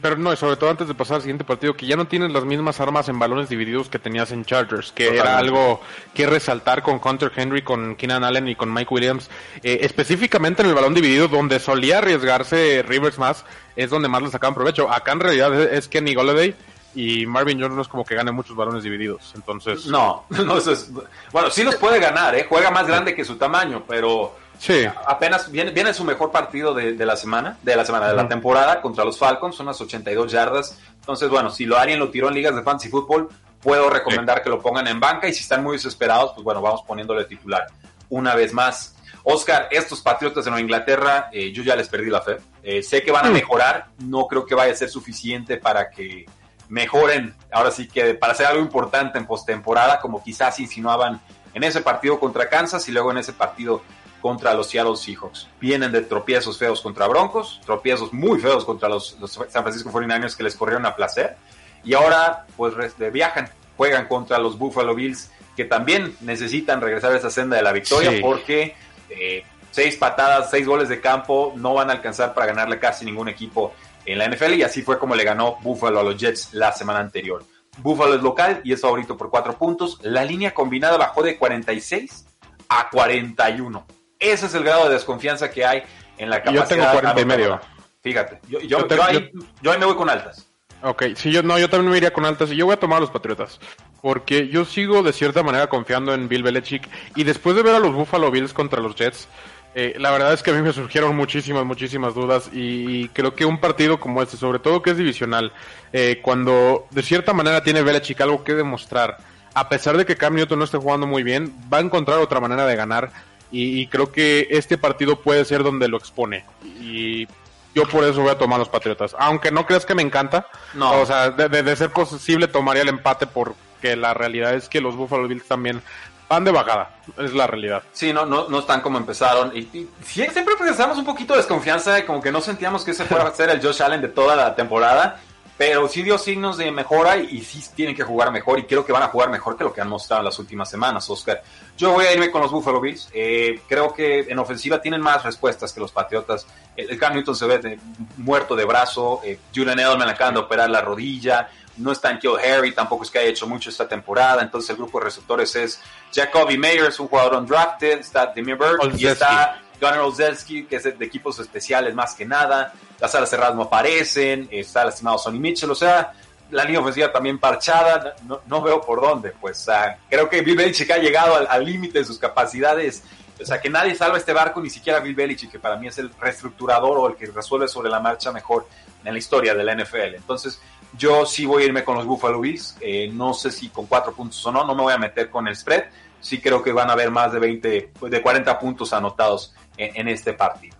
Pero 0.00 0.16
no, 0.16 0.34
sobre 0.36 0.56
todo 0.56 0.70
antes 0.70 0.86
de 0.86 0.94
pasar 0.94 1.16
al 1.16 1.22
siguiente 1.22 1.44
partido, 1.44 1.74
que 1.74 1.86
ya 1.86 1.96
no 1.96 2.06
tienes 2.06 2.30
las 2.30 2.44
mismas 2.44 2.80
armas 2.80 3.08
en 3.08 3.18
balones 3.18 3.48
divididos 3.48 3.88
que 3.88 3.98
tenías 3.98 4.30
en 4.30 4.44
Chargers, 4.44 4.92
que 4.92 5.16
era 5.16 5.38
algo 5.38 5.80
que 6.14 6.26
resaltar 6.26 6.82
con 6.82 7.00
Hunter 7.02 7.32
Henry, 7.34 7.62
con 7.62 7.96
Keenan 7.96 8.22
Allen 8.22 8.48
y 8.48 8.54
con 8.54 8.72
Mike 8.72 8.94
Williams, 8.94 9.28
eh, 9.62 9.80
específicamente 9.82 10.62
en 10.62 10.68
el 10.68 10.74
balón 10.74 10.94
dividido, 10.94 11.26
donde 11.26 11.58
solía 11.58 11.98
arriesgarse 11.98 12.84
Rivers 12.86 13.18
más, 13.18 13.44
es 13.74 13.90
donde 13.90 14.08
más 14.08 14.22
le 14.22 14.30
sacaban 14.30 14.54
provecho. 14.54 14.90
Acá 14.90 15.12
en 15.12 15.20
realidad 15.20 15.60
es 15.60 15.88
Kenny 15.88 16.14
Golladay 16.14 16.54
y 16.94 17.26
Marvin 17.26 17.60
Jones 17.60 17.74
no 17.74 17.82
es 17.82 17.88
como 17.88 18.04
que 18.04 18.14
gane 18.14 18.30
muchos 18.30 18.54
balones 18.54 18.84
divididos, 18.84 19.32
entonces... 19.34 19.86
No, 19.86 20.26
no 20.30 20.58
es... 20.58 20.92
Bueno, 21.32 21.50
sí 21.50 21.64
los 21.64 21.74
puede 21.76 21.98
ganar, 21.98 22.36
¿eh? 22.36 22.46
juega 22.48 22.70
más 22.70 22.86
grande 22.86 23.16
que 23.16 23.24
su 23.24 23.36
tamaño, 23.36 23.82
pero 23.88 24.36
Sí. 24.58 24.84
Apenas 25.06 25.50
viene, 25.50 25.72
viene 25.72 25.92
su 25.92 26.04
mejor 26.04 26.30
partido 26.30 26.72
de, 26.72 26.94
la 26.94 27.16
semana, 27.16 27.58
de 27.62 27.74
la 27.74 27.84
semana, 27.84 28.08
de 28.08 28.14
la 28.14 28.28
temporada 28.28 28.80
contra 28.80 29.04
los 29.04 29.18
Falcons, 29.18 29.58
unas 29.60 29.80
82 29.80 30.30
yardas. 30.30 30.78
Entonces, 30.94 31.28
bueno, 31.28 31.50
si 31.50 31.66
lo 31.66 31.78
alguien 31.78 31.98
lo 31.98 32.10
tiró 32.10 32.28
en 32.28 32.34
ligas 32.34 32.54
de 32.54 32.62
fantasy 32.62 32.88
fútbol, 32.88 33.28
puedo 33.60 33.90
recomendar 33.90 34.42
que 34.42 34.50
lo 34.50 34.60
pongan 34.60 34.86
en 34.86 35.00
banca 35.00 35.28
y 35.28 35.32
si 35.32 35.40
están 35.40 35.62
muy 35.62 35.76
desesperados, 35.76 36.32
pues 36.34 36.44
bueno, 36.44 36.60
vamos 36.60 36.82
poniéndole 36.86 37.24
titular 37.24 37.66
una 38.08 38.34
vez 38.34 38.52
más. 38.52 38.94
Oscar, 39.24 39.68
estos 39.70 40.00
Patriotas 40.00 40.44
de 40.44 40.50
Nueva 40.50 40.62
Inglaterra, 40.62 41.28
eh, 41.32 41.52
yo 41.52 41.62
ya 41.62 41.76
les 41.76 41.88
perdí 41.88 42.10
la 42.10 42.20
fe. 42.20 42.38
Eh, 42.62 42.82
sé 42.82 43.02
que 43.02 43.12
van 43.12 43.26
a 43.26 43.30
mm. 43.30 43.32
mejorar, 43.32 43.86
no 43.98 44.26
creo 44.26 44.44
que 44.44 44.54
vaya 44.54 44.72
a 44.72 44.76
ser 44.76 44.88
suficiente 44.88 45.56
para 45.56 45.90
que 45.90 46.26
mejoren, 46.68 47.34
ahora 47.52 47.70
sí 47.70 47.88
que 47.88 48.14
para 48.14 48.32
hacer 48.32 48.46
algo 48.46 48.62
importante 48.62 49.18
en 49.18 49.26
postemporada, 49.26 50.00
como 50.00 50.22
quizás 50.22 50.58
insinuaban 50.58 51.20
en 51.54 51.64
ese 51.64 51.82
partido 51.82 52.18
contra 52.18 52.48
Kansas 52.48 52.88
y 52.88 52.92
luego 52.92 53.10
en 53.10 53.18
ese 53.18 53.32
partido 53.32 53.82
contra 54.22 54.54
los 54.54 54.68
Seattle 54.68 54.96
Seahawks. 54.96 55.48
Vienen 55.60 55.92
de 55.92 56.00
tropiezos 56.02 56.56
feos 56.56 56.80
contra 56.80 57.08
Broncos, 57.08 57.60
tropiezos 57.66 58.12
muy 58.12 58.40
feos 58.40 58.64
contra 58.64 58.88
los, 58.88 59.16
San 59.26 59.62
Francisco 59.62 59.90
49ers 59.90 60.36
que 60.36 60.44
les 60.44 60.54
corrieron 60.54 60.86
a 60.86 60.94
placer. 60.94 61.36
Y 61.84 61.94
ahora, 61.94 62.46
pues 62.56 62.74
viajan, 63.12 63.50
juegan 63.76 64.06
contra 64.06 64.38
los 64.38 64.56
Buffalo 64.56 64.94
Bills, 64.94 65.30
que 65.56 65.64
también 65.64 66.16
necesitan 66.20 66.80
regresar 66.80 67.12
a 67.12 67.16
esa 67.16 67.30
senda 67.30 67.56
de 67.56 67.62
la 67.62 67.72
victoria 67.72 68.12
porque 68.22 68.74
eh, 69.10 69.44
seis 69.72 69.96
patadas, 69.96 70.50
seis 70.50 70.66
goles 70.66 70.88
de 70.88 71.00
campo 71.00 71.52
no 71.56 71.74
van 71.74 71.90
a 71.90 71.94
alcanzar 71.94 72.32
para 72.32 72.46
ganarle 72.46 72.78
casi 72.78 73.04
ningún 73.04 73.28
equipo 73.28 73.74
en 74.06 74.18
la 74.18 74.28
NFL. 74.28 74.54
Y 74.54 74.62
así 74.62 74.82
fue 74.82 74.98
como 74.98 75.16
le 75.16 75.24
ganó 75.24 75.58
Buffalo 75.62 75.98
a 75.98 76.02
los 76.04 76.16
Jets 76.16 76.54
la 76.54 76.72
semana 76.72 77.00
anterior. 77.00 77.44
Buffalo 77.78 78.14
es 78.14 78.22
local 78.22 78.60
y 78.62 78.72
es 78.72 78.80
favorito 78.80 79.16
por 79.16 79.30
cuatro 79.30 79.58
puntos. 79.58 79.98
La 80.02 80.24
línea 80.24 80.54
combinada 80.54 80.96
bajó 80.96 81.22
de 81.22 81.36
46 81.36 82.26
a 82.68 82.88
41. 82.88 83.84
Ese 84.22 84.46
es 84.46 84.54
el 84.54 84.64
grado 84.64 84.86
de 84.86 84.94
desconfianza 84.94 85.50
que 85.50 85.66
hay 85.66 85.82
en 86.18 86.30
la 86.30 86.42
capacidad. 86.42 86.62
Yo 86.62 86.68
tengo 86.68 86.92
40 86.92 87.20
y 87.20 87.24
medio. 87.24 87.60
Fíjate, 88.02 88.40
yo, 88.48 88.60
yo, 88.60 88.88
yo, 88.88 89.02
ahí, 89.04 89.30
me 89.78 89.86
voy 89.86 89.94
con 89.94 90.08
altas. 90.10 90.46
Ok, 90.82 91.04
sí, 91.14 91.30
yo 91.30 91.42
no, 91.44 91.58
yo 91.58 91.70
también 91.70 91.92
me 91.92 91.96
iría 91.96 92.12
con 92.12 92.24
altas 92.24 92.50
y 92.50 92.56
yo 92.56 92.66
voy 92.66 92.74
a 92.74 92.80
tomar 92.80 92.98
a 92.98 93.00
los 93.00 93.10
Patriotas. 93.10 93.60
Porque 94.00 94.48
yo 94.48 94.64
sigo 94.64 95.04
de 95.04 95.12
cierta 95.12 95.44
manera 95.44 95.68
confiando 95.68 96.12
en 96.12 96.28
Bill 96.28 96.42
Belichick 96.42 96.88
y 97.14 97.22
después 97.22 97.54
de 97.54 97.62
ver 97.62 97.76
a 97.76 97.78
los 97.78 97.92
Buffalo 97.92 98.32
Bills 98.32 98.52
contra 98.52 98.80
los 98.80 98.96
Jets, 98.96 99.28
eh, 99.74 99.94
la 99.98 100.10
verdad 100.10 100.32
es 100.32 100.42
que 100.42 100.50
a 100.50 100.54
mí 100.54 100.60
me 100.60 100.72
surgieron 100.72 101.16
muchísimas, 101.16 101.64
muchísimas 101.64 102.14
dudas 102.14 102.50
y, 102.52 103.08
creo 103.10 103.34
que 103.34 103.44
un 103.44 103.58
partido 103.58 104.00
como 104.00 104.20
este, 104.22 104.36
sobre 104.36 104.58
todo 104.58 104.82
que 104.82 104.90
es 104.90 104.96
divisional, 104.96 105.52
eh, 105.92 106.20
cuando 106.20 106.86
de 106.90 107.02
cierta 107.02 107.32
manera 107.32 107.62
tiene 107.62 107.82
Belichick 107.82 108.20
algo 108.20 108.44
que 108.44 108.54
demostrar, 108.54 109.18
a 109.54 109.68
pesar 109.68 109.96
de 109.96 110.04
que 110.04 110.16
Cam 110.16 110.34
Newton 110.34 110.58
no 110.58 110.64
esté 110.64 110.78
jugando 110.78 111.06
muy 111.06 111.22
bien, 111.22 111.54
va 111.72 111.78
a 111.78 111.82
encontrar 111.82 112.18
otra 112.18 112.40
manera 112.40 112.66
de 112.66 112.76
ganar 112.76 113.12
y, 113.52 113.86
creo 113.88 114.10
que 114.10 114.48
este 114.50 114.78
partido 114.78 115.20
puede 115.20 115.44
ser 115.44 115.62
donde 115.62 115.86
lo 115.86 115.98
expone. 115.98 116.46
Y 116.80 117.28
yo 117.74 117.86
por 117.86 118.02
eso 118.04 118.22
voy 118.22 118.30
a 118.30 118.38
tomar 118.38 118.58
los 118.58 118.70
Patriotas. 118.70 119.14
Aunque 119.18 119.50
no 119.50 119.66
creas 119.66 119.84
que 119.84 119.94
me 119.94 120.02
encanta. 120.02 120.46
No. 120.72 121.00
O 121.00 121.06
sea, 121.06 121.30
de, 121.30 121.76
ser 121.76 121.90
posible 121.90 122.48
tomaría 122.48 122.82
el 122.82 122.88
empate 122.88 123.26
porque 123.26 123.94
la 123.94 124.14
realidad 124.14 124.54
es 124.54 124.70
que 124.70 124.80
los 124.80 124.96
Buffalo 124.96 125.28
Bills 125.28 125.46
también 125.46 125.82
van 126.30 126.44
de 126.44 126.50
bajada. 126.50 126.96
Es 127.18 127.34
la 127.34 127.46
realidad. 127.46 127.82
Sí, 127.92 128.10
no, 128.14 128.24
no, 128.24 128.48
no 128.48 128.60
están 128.60 128.80
como 128.80 128.96
empezaron. 128.96 129.54
Y, 129.54 129.86
siempre 130.02 130.54
pensamos 130.58 130.96
un 130.96 131.04
poquito 131.04 131.34
de 131.34 131.40
desconfianza, 131.40 132.06
como 132.06 132.22
que 132.22 132.32
no 132.32 132.40
sentíamos 132.40 132.84
que 132.84 132.92
ese 132.92 133.04
fuera 133.04 133.24
a 133.24 133.34
ser 133.34 133.50
el 133.50 133.62
Josh 133.62 133.82
Allen 133.82 134.00
de 134.00 134.08
toda 134.08 134.34
la 134.34 134.54
temporada 134.54 135.20
pero 135.64 135.86
sí 135.86 136.02
dio 136.02 136.18
signos 136.18 136.56
de 136.56 136.72
mejora 136.72 137.16
y, 137.18 137.40
sí 137.40 137.62
tienen 137.72 137.94
que 137.94 138.02
jugar 138.02 138.32
mejor 138.32 138.58
y 138.58 138.64
creo 138.64 138.84
que 138.84 138.90
van 138.90 139.04
a 139.04 139.06
jugar 139.06 139.30
mejor 139.30 139.56
que 139.56 139.62
lo 139.62 139.72
que 139.72 139.80
han 139.80 139.88
mostrado 139.88 140.20
en 140.20 140.24
las 140.24 140.36
últimas 140.40 140.68
semanas, 140.68 141.08
Oscar. 141.08 141.40
Yo 141.78 141.92
voy 141.92 142.04
a 142.04 142.12
irme 142.12 142.32
con 142.32 142.42
los 142.42 142.50
Buffalo 142.50 142.80
Bills. 142.80 143.08
Eh, 143.14 143.60
creo 143.68 143.94
que 143.94 144.22
en 144.22 144.40
ofensiva 144.40 144.82
tienen 144.82 145.00
más 145.00 145.22
respuestas 145.22 145.72
que 145.72 145.78
los 145.78 145.92
Patriotas. 145.92 146.48
El, 146.76 146.98
Cam 146.98 147.14
Newton 147.14 147.36
se 147.36 147.46
ve 147.46 147.78
muerto 148.16 148.56
de 148.56 148.64
brazo. 148.64 149.20
Eh, 149.22 149.38
Julian 149.54 149.78
Edelman 149.78 150.08
acaban 150.08 150.34
de 150.34 150.40
operar 150.40 150.68
la 150.68 150.80
rodilla. 150.80 151.48
No 151.76 151.92
está 151.92 152.10
en 152.10 152.18
Kill 152.18 152.38
Harry, 152.44 152.72
tampoco 152.72 153.04
es 153.04 153.10
que 153.12 153.20
haya 153.20 153.28
hecho 153.28 153.46
mucho 153.46 153.70
esta 153.70 153.86
temporada. 153.86 154.42
Entonces 154.42 154.68
el 154.70 154.76
grupo 154.78 154.98
de 154.98 155.04
receptores 155.04 155.54
es 155.54 155.80
Jacoby 156.12 156.58
Meyers, 156.58 156.98
un 156.98 157.06
jugador 157.06 157.36
undrafted, 157.36 158.00
está 158.00 158.26
Demi 158.34 158.54
Bird 158.54 158.98
y 158.98 159.06
está 159.06 159.61
Gunnar 159.82 160.00
Olszewski, 160.00 160.64
que 160.64 160.76
es 160.76 160.84
de 160.84 161.04
equipos 161.04 161.38
especiales 161.40 161.92
más 161.94 162.14
que 162.14 162.24
nada. 162.24 162.72
Las 163.00 163.14
alas 163.16 163.28
cerradas 163.28 163.56
no 163.56 163.62
aparecen. 163.62 164.48
Está 164.50 164.84
lastimado 164.84 165.18
Sonny 165.18 165.40
Mitchell. 165.40 165.70
O 165.70 165.74
sea, 165.74 166.12
la 166.50 166.64
línea 166.64 166.80
ofensiva 166.80 167.10
también 167.10 167.38
parchada. 167.38 168.14
No, 168.46 168.62
veo 168.62 168.80
por 168.80 169.00
dónde. 169.00 169.32
Pues 169.40 169.66
creo 170.08 170.28
que 170.28 170.42
Bill 170.42 170.56
Belichick 170.56 170.90
ha 170.92 170.98
llegado 170.98 171.48
al 171.48 171.64
límite 171.64 171.98
de 171.98 172.04
sus 172.04 172.18
capacidades. 172.18 173.02
O 173.40 173.44
sea, 173.44 173.60
que 173.60 173.68
nadie 173.68 173.96
salva 173.96 174.18
este 174.18 174.32
barco, 174.32 174.60
ni 174.60 174.70
siquiera 174.70 175.00
Bill 175.00 175.16
Belichick, 175.16 175.50
que 175.50 175.58
para 175.58 175.76
mí 175.76 175.88
es 175.88 175.98
el 175.98 176.12
reestructurador 176.20 176.98
o 176.98 177.08
el 177.08 177.16
que 177.16 177.26
resuelve 177.26 177.66
sobre 177.66 177.90
la 177.90 177.98
marcha 177.98 178.30
mejor 178.30 178.68
en 179.04 179.12
la 179.12 179.18
historia 179.18 179.52
de 179.52 179.64
la 179.64 179.74
NFL. 179.74 180.14
Entonces, 180.14 180.60
yo 180.96 181.26
sí 181.26 181.44
voy 181.44 181.64
a 181.64 181.66
irme 181.66 181.82
con 181.82 181.96
los 181.96 182.06
Buffalo 182.06 182.40
Bills. 182.40 182.76
Eh, 182.80 183.10
no 183.12 183.34
sé 183.34 183.50
si 183.50 183.68
con 183.70 183.86
cuatro 183.86 184.12
puntos 184.12 184.44
o 184.46 184.52
no, 184.52 184.64
no 184.64 184.76
me 184.76 184.82
voy 184.82 184.92
a 184.92 184.98
meter 184.98 185.28
con 185.28 185.48
el 185.48 185.56
spread. 185.56 185.84
Sí 186.22 186.40
creo 186.40 186.62
que 186.62 186.72
van 186.72 186.88
a 186.88 186.94
haber 186.94 187.10
más 187.10 187.32
de 187.32 187.38
20, 187.38 187.92
de 188.00 188.22
40 188.22 188.58
puntos 188.58 188.92
anotados 188.94 189.54
en, 189.76 190.08
este 190.08 190.32
partido. 190.32 190.76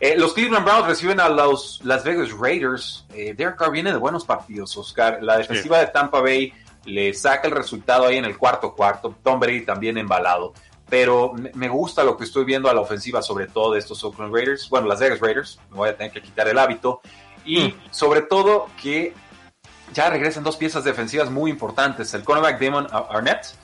Eh, 0.00 0.16
los 0.16 0.32
Cleveland 0.32 0.64
Browns 0.64 0.86
reciben 0.86 1.20
a 1.20 1.28
los 1.28 1.80
Las 1.84 2.02
Vegas 2.02 2.30
Raiders. 2.32 3.06
Eh, 3.14 3.34
Derek 3.36 3.56
Carr 3.56 3.70
viene 3.70 3.92
de 3.92 3.98
buenos 3.98 4.24
partidos, 4.24 4.76
Oscar. 4.76 5.18
La 5.22 5.36
defensiva 5.36 5.78
de 5.78 5.88
Tampa 5.88 6.20
Bay 6.20 6.52
le 6.86 7.12
saca 7.14 7.48
el 7.48 7.54
resultado 7.54 8.06
ahí 8.06 8.16
en 8.16 8.24
el 8.24 8.36
cuarto 8.36 8.74
cuarto. 8.74 9.14
Tom 9.22 9.38
Brady 9.38 9.64
también 9.64 9.98
embalado. 9.98 10.54
Pero 10.88 11.34
me 11.54 11.68
gusta 11.68 12.02
lo 12.02 12.16
que 12.16 12.24
estoy 12.24 12.44
viendo 12.44 12.70
a 12.70 12.74
la 12.74 12.80
ofensiva, 12.80 13.20
sobre 13.20 13.46
todo 13.46 13.74
de 13.74 13.80
estos 13.80 14.02
Oakland 14.02 14.34
Raiders. 14.34 14.70
Bueno, 14.70 14.88
Las 14.88 15.00
Vegas 15.00 15.20
Raiders. 15.20 15.60
Me 15.70 15.76
voy 15.76 15.90
a 15.90 15.96
tener 15.96 16.12
que 16.12 16.22
quitar 16.22 16.48
el 16.48 16.58
hábito. 16.58 17.02
Y 17.44 17.60
mm. 17.60 17.74
sobre 17.90 18.22
todo 18.22 18.68
que 18.80 19.12
ya 19.92 20.10
regresan 20.10 20.44
dos 20.44 20.56
piezas 20.56 20.84
defensivas 20.84 21.30
muy 21.30 21.50
importantes. 21.50 22.14
El 22.14 22.24
cornerback 22.24 22.60
Damon 22.60 22.86
Arnett 22.90 23.54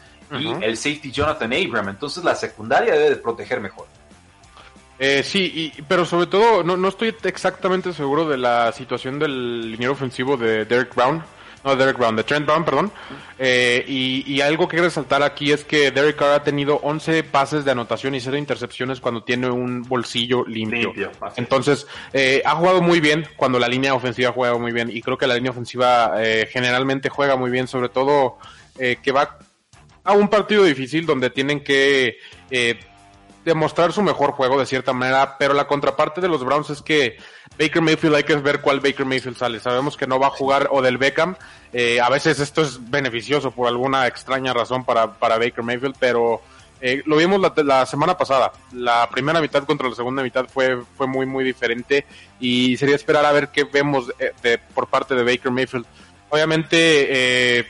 y 0.41 0.53
el 0.63 0.77
safety 0.77 1.11
Jonathan 1.11 1.53
Abram. 1.53 1.89
Entonces 1.89 2.25
la 2.25 2.35
secundaria 2.35 2.95
debe 2.95 3.11
de 3.11 3.17
proteger 3.17 3.61
mejor. 3.61 3.87
Eh, 4.99 5.23
sí, 5.25 5.73
y, 5.77 5.83
pero 5.83 6.05
sobre 6.05 6.27
todo 6.27 6.63
no, 6.63 6.77
no 6.77 6.89
estoy 6.89 7.15
exactamente 7.25 7.93
seguro 7.93 8.29
de 8.29 8.39
la 8.39 8.71
situación 8.73 9.19
del 9.19 9.73
liniero 9.73 9.93
ofensivo 9.93 10.37
de 10.37 10.65
Derek 10.65 10.95
Brown. 10.95 11.23
No, 11.65 11.75
Derek 11.77 11.97
Brown, 11.97 12.15
de 12.15 12.25
Trent 12.25 12.45
Brown, 12.45 12.63
perdón. 12.63 12.93
Eh, 13.39 13.83
y, 13.89 14.41
algo 14.43 14.69
que 14.69 14.77
resaltar 14.83 15.23
aquí 15.23 15.51
es 15.51 15.65
que 15.65 15.91
Derek 15.91 16.17
Carr 16.17 16.33
ha 16.33 16.43
tenido 16.45 16.77
11 16.77 17.25
pases 17.25 17.65
de 17.65 17.71
anotación 17.71 18.15
y 18.15 18.21
0 18.21 18.37
intercepciones 18.37 19.01
cuando 19.01 19.23
tiene 19.23 19.49
un 19.49 19.83
bolsillo 19.83 20.45
limpio. 20.45 20.93
Entonces, 21.37 21.87
eh, 22.13 22.43
ha 22.45 22.55
jugado 22.55 22.83
muy 22.83 23.01
bien 23.01 23.27
cuando 23.37 23.59
la 23.59 23.67
línea 23.67 23.95
ofensiva 23.95 24.31
juega 24.33 24.59
muy 24.59 24.73
bien. 24.73 24.91
Y 24.95 25.01
creo 25.01 25.17
que 25.17 25.27
la 25.27 25.37
línea 25.37 25.53
ofensiva 25.53 26.13
eh, 26.19 26.47
generalmente 26.53 27.09
juega 27.09 27.37
muy 27.37 27.51
bien, 27.51 27.67
sobre 27.67 27.89
todo 27.89 28.37
que 28.77 29.13
va 29.13 29.39
a 30.05 30.13
un 30.13 30.29
partido 30.29 30.65
difícil 30.65 31.07
donde 31.07 31.31
tienen 31.31 31.65
que 31.65 32.19
demostrar 33.45 33.93
su 33.93 34.03
mejor 34.03 34.33
juego 34.33 34.59
de 34.59 34.67
cierta 34.67 34.93
manera, 34.93 35.37
pero 35.39 35.55
la 35.55 35.67
contraparte 35.67 36.21
de 36.21 36.29
los 36.29 36.45
Browns 36.45 36.71
es 36.71 36.83
que 36.83 37.19
Baker 37.59 37.83
Mayfield 37.83 38.15
hay 38.17 38.25
que 38.25 38.37
ver 38.37 38.61
cuál 38.61 38.81
Baker 38.81 39.07
Mayfield 39.07 39.37
sale. 39.37 39.61
Sabemos 39.61 39.97
que 39.97 40.07
no 40.07 40.19
va 40.19 40.29
a 40.29 40.31
jugar 40.31 40.69
o 40.71 40.83
del 40.83 40.99
Beckham. 40.99 41.37
Eh, 41.73 42.01
a 42.01 42.09
veces 42.09 42.41
esto 42.41 42.63
es 42.63 42.91
beneficioso 42.91 43.51
por 43.51 43.69
alguna 43.69 44.07
extraña 44.07 44.53
razón 44.53 44.85
para, 44.85 45.13
para 45.13 45.39
Baker 45.39 45.63
Mayfield, 45.63 45.97
pero 45.99 46.41
eh, 46.81 47.03
lo 47.05 47.17
vimos 47.17 47.41
la, 47.41 47.53
la, 47.63 47.87
semana 47.87 48.17
pasada. 48.17 48.53
La 48.73 49.09
primera 49.11 49.41
mitad 49.41 49.65
contra 49.65 49.89
la 49.89 49.95
segunda 49.95 50.23
mitad 50.23 50.47
fue, 50.47 50.83
fue 50.97 51.07
muy, 51.07 51.27
muy 51.27 51.45
diferente 51.45 52.07
y 52.41 52.77
sería 52.77 52.97
esperar 52.97 53.25
a 53.27 53.33
ver 53.33 53.49
qué 53.49 53.65
vemos 53.65 54.13
eh, 54.19 54.33
de, 54.43 54.59
por 54.59 54.89
parte 54.89 55.15
de 55.15 55.23
Baker 55.23 55.53
Mayfield. 55.53 55.87
Obviamente, 56.31 57.67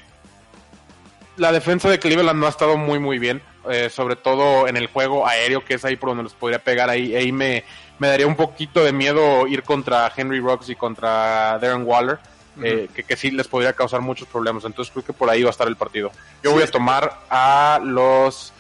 la 1.37 1.53
defensa 1.53 1.89
de 1.89 1.99
Cleveland 1.99 2.39
no 2.39 2.47
ha 2.47 2.51
estado 2.51 2.77
muy, 2.77 2.99
muy 2.99 3.19
bien 3.19 3.43
eh, 3.71 3.89
sobre 3.89 4.17
todo 4.17 4.69
en 4.69 4.77
el 4.77 4.89
juego 4.89 5.27
aéreo, 5.27 5.65
que 5.65 5.75
es 5.75 5.85
ahí 5.85 5.97
por 5.97 6.11
donde 6.11 6.25
los 6.25 6.35
podría 6.35 6.59
pegar. 6.59 6.91
Ahí, 6.91 7.15
ahí 7.15 7.33
me, 7.33 7.65
me 7.99 8.09
daría 8.09 8.27
un 8.27 8.37
poquito 8.37 8.85
de 8.85 8.93
miedo 8.93 9.47
ir 9.47 9.63
contra 9.63 10.13
Henry 10.15 10.41
Rocks 10.41 10.69
y 10.69 10.77
contra 10.77 11.59
Darren 11.59 11.85
Waller. 11.87 12.19
Eh, 12.63 12.89
que, 12.95 13.03
que, 13.03 13.17
sí 13.17 13.33
les 13.33 13.49
podría 13.49 13.73
causar 13.73 14.01
muchos 14.01 14.29
problemas. 14.29 14.65
Entonces 14.65 14.93
creo 14.93 15.05
que 15.05 15.13
por 15.13 15.29
ahí 15.29 15.43
va 15.43 15.49
a 15.49 15.51
estar 15.51 15.67
el 15.67 15.77
partido. 15.77 16.13
Yo 16.43 16.53
voy 16.53 16.63
a 16.63 16.71
tomar 16.71 17.23
a 17.29 17.81
los 17.83 18.53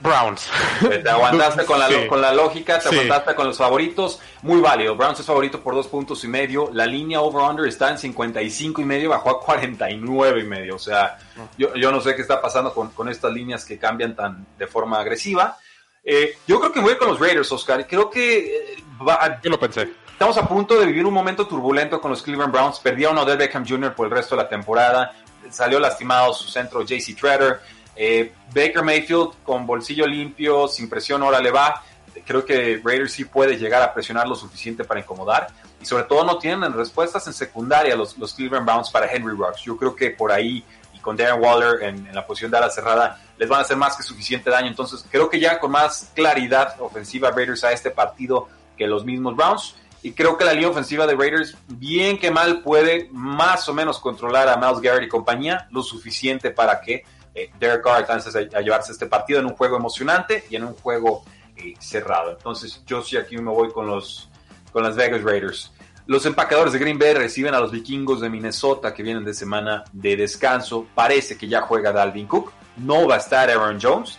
Browns. 0.00 0.48
Te 0.80 1.08
aguantaste 1.08 1.64
con 1.64 1.78
la, 1.78 1.88
con 2.08 2.20
la 2.20 2.32
lógica, 2.32 2.78
te 2.78 2.88
aguantaste 2.88 3.34
con 3.34 3.46
los 3.46 3.58
favoritos. 3.58 4.20
Muy 4.42 4.60
válido. 4.60 4.96
Browns 4.96 5.20
es 5.20 5.26
favorito 5.26 5.60
por 5.60 5.74
dos 5.74 5.88
puntos 5.88 6.24
y 6.24 6.28
medio. 6.28 6.70
La 6.72 6.86
línea 6.86 7.20
over-under 7.20 7.66
está 7.66 7.90
en 7.90 7.98
55 7.98 8.80
y 8.80 8.84
medio, 8.84 9.10
bajó 9.10 9.30
a 9.30 9.40
49 9.40 10.40
y 10.40 10.44
medio. 10.44 10.76
O 10.76 10.78
sea, 10.78 11.18
yo, 11.56 11.74
yo 11.74 11.92
no 11.92 12.00
sé 12.00 12.14
qué 12.14 12.22
está 12.22 12.40
pasando 12.40 12.72
con, 12.72 12.90
con, 12.90 13.08
estas 13.08 13.32
líneas 13.32 13.64
que 13.64 13.78
cambian 13.78 14.16
tan 14.16 14.46
de 14.58 14.66
forma 14.66 15.00
agresiva. 15.00 15.58
Eh, 16.02 16.38
yo 16.46 16.58
creo 16.58 16.72
que 16.72 16.80
voy 16.80 16.96
con 16.96 17.08
los 17.08 17.20
Raiders, 17.20 17.52
Oscar. 17.52 17.86
Creo 17.86 18.08
que... 18.08 18.56
Eh, 18.56 18.84
va, 19.06 19.40
yo 19.42 19.50
lo 19.50 19.60
pensé. 19.60 19.90
Estamos 20.20 20.36
a 20.38 20.46
punto 20.46 20.78
de 20.78 20.86
vivir 20.86 21.04
un 21.06 21.14
momento 21.14 21.46
turbulento 21.46 22.00
con 22.00 22.10
los 22.10 22.22
Cleveland 22.22 22.52
Browns. 22.52 22.78
Perdieron 22.80 23.18
a 23.18 23.22
Odell 23.22 23.38
Beckham 23.38 23.66
Jr. 23.66 23.94
por 23.94 24.06
el 24.06 24.12
resto 24.12 24.36
de 24.36 24.42
la 24.42 24.48
temporada. 24.48 25.12
Salió 25.50 25.78
lastimado 25.78 26.32
su 26.32 26.48
centro 26.48 26.82
JC 26.82 27.16
Treader. 27.18 27.60
Eh, 28.02 28.32
Baker 28.54 28.82
Mayfield 28.82 29.42
con 29.44 29.66
bolsillo 29.66 30.06
limpio, 30.06 30.66
sin 30.68 30.88
presión, 30.88 31.22
ahora 31.22 31.38
le 31.38 31.50
va. 31.50 31.82
Creo 32.24 32.46
que 32.46 32.80
Raiders 32.82 33.12
sí 33.12 33.26
puede 33.26 33.58
llegar 33.58 33.82
a 33.82 33.92
presionar 33.92 34.26
lo 34.26 34.34
suficiente 34.34 34.84
para 34.84 35.00
incomodar. 35.00 35.48
Y 35.82 35.84
sobre 35.84 36.04
todo 36.04 36.24
no 36.24 36.38
tienen 36.38 36.72
respuestas 36.72 37.26
en 37.26 37.34
secundaria 37.34 37.94
los, 37.94 38.16
los 38.16 38.32
Cleveland 38.32 38.64
Browns 38.64 38.88
para 38.88 39.04
Henry 39.12 39.36
Rocks. 39.36 39.60
Yo 39.60 39.76
creo 39.76 39.94
que 39.94 40.12
por 40.12 40.32
ahí 40.32 40.64
y 40.94 40.98
con 41.00 41.14
Darren 41.14 41.42
Waller 41.42 41.82
en, 41.82 42.08
la 42.14 42.26
posición 42.26 42.50
de 42.50 42.56
ala 42.56 42.70
cerrada 42.70 43.20
les 43.36 43.46
van 43.46 43.58
a 43.58 43.62
hacer 43.64 43.76
más 43.76 43.98
que 43.98 44.02
suficiente 44.02 44.48
daño. 44.48 44.68
Entonces 44.68 45.04
creo 45.10 45.28
que 45.28 45.38
ya 45.38 45.60
con 45.60 45.70
más 45.70 46.10
claridad 46.14 46.80
ofensiva 46.80 47.30
Raiders 47.30 47.64
a 47.64 47.72
este 47.72 47.90
partido 47.90 48.48
que 48.78 48.86
los 48.86 49.04
mismos 49.04 49.36
Browns. 49.36 49.74
Y 50.02 50.12
creo 50.12 50.38
que 50.38 50.46
la 50.46 50.54
línea 50.54 50.70
ofensiva 50.70 51.06
de 51.06 51.14
Raiders, 51.14 51.54
bien 51.68 52.18
que 52.18 52.30
mal, 52.30 52.62
puede 52.62 53.10
más 53.12 53.68
o 53.68 53.74
menos 53.74 53.98
controlar 53.98 54.48
a 54.48 54.56
Miles 54.56 54.80
Garrett 54.80 55.04
y 55.04 55.08
compañía, 55.08 55.68
lo 55.70 55.82
suficiente 55.82 56.50
para 56.50 56.80
que 56.80 57.04
eh, 57.34 57.50
Derek 57.58 57.82
Carr 57.82 57.96
alcance 57.96 58.36
a, 58.38 58.60
llevarse 58.60 58.92
este 58.92 59.06
partido 59.06 59.40
en 59.40 59.46
un 59.46 59.54
juego 59.54 59.76
emocionante 59.76 60.44
y 60.50 60.56
en 60.56 60.64
un 60.64 60.74
juego 60.74 61.24
eh, 61.56 61.74
cerrado. 61.78 62.32
Entonces, 62.32 62.82
yo 62.86 63.02
sí 63.02 63.16
aquí 63.16 63.36
me 63.36 63.50
voy 63.50 63.70
con 63.70 63.86
los 63.86 64.28
con 64.72 64.82
las 64.82 64.96
Vegas 64.96 65.22
Raiders. 65.22 65.72
Los 66.06 66.26
empacadores 66.26 66.72
de 66.72 66.78
Green 66.78 66.98
Bay 66.98 67.14
reciben 67.14 67.54
a 67.54 67.60
los 67.60 67.70
vikingos 67.70 68.20
de 68.20 68.30
Minnesota 68.30 68.94
que 68.94 69.02
vienen 69.02 69.24
de 69.24 69.34
semana 69.34 69.84
de 69.92 70.16
descanso. 70.16 70.86
Parece 70.94 71.36
que 71.36 71.48
ya 71.48 71.62
juega 71.62 71.92
Dalvin 71.92 72.26
Cook. 72.26 72.52
No 72.76 73.06
va 73.06 73.16
a 73.16 73.18
estar 73.18 73.50
Aaron 73.50 73.78
Jones. 73.80 74.18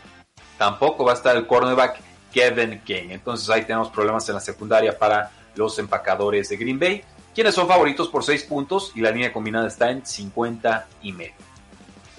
Tampoco 0.57 1.05
va 1.05 1.13
a 1.13 1.15
estar 1.15 1.35
el 1.35 1.47
cornerback 1.47 1.99
Kevin 2.31 2.81
King. 2.83 3.09
Entonces 3.09 3.49
ahí 3.49 3.63
tenemos 3.63 3.89
problemas 3.89 4.27
en 4.29 4.35
la 4.35 4.41
secundaria 4.41 4.97
para 4.97 5.31
los 5.55 5.77
empacadores 5.79 6.49
de 6.49 6.57
Green 6.57 6.79
Bay, 6.79 7.03
quienes 7.33 7.55
son 7.55 7.67
favoritos 7.67 8.07
por 8.07 8.23
6 8.23 8.43
puntos 8.43 8.91
y 8.95 9.01
la 9.01 9.11
línea 9.11 9.33
combinada 9.33 9.67
está 9.67 9.91
en 9.91 10.05
50 10.05 10.87
y 11.03 11.11
medio. 11.11 11.33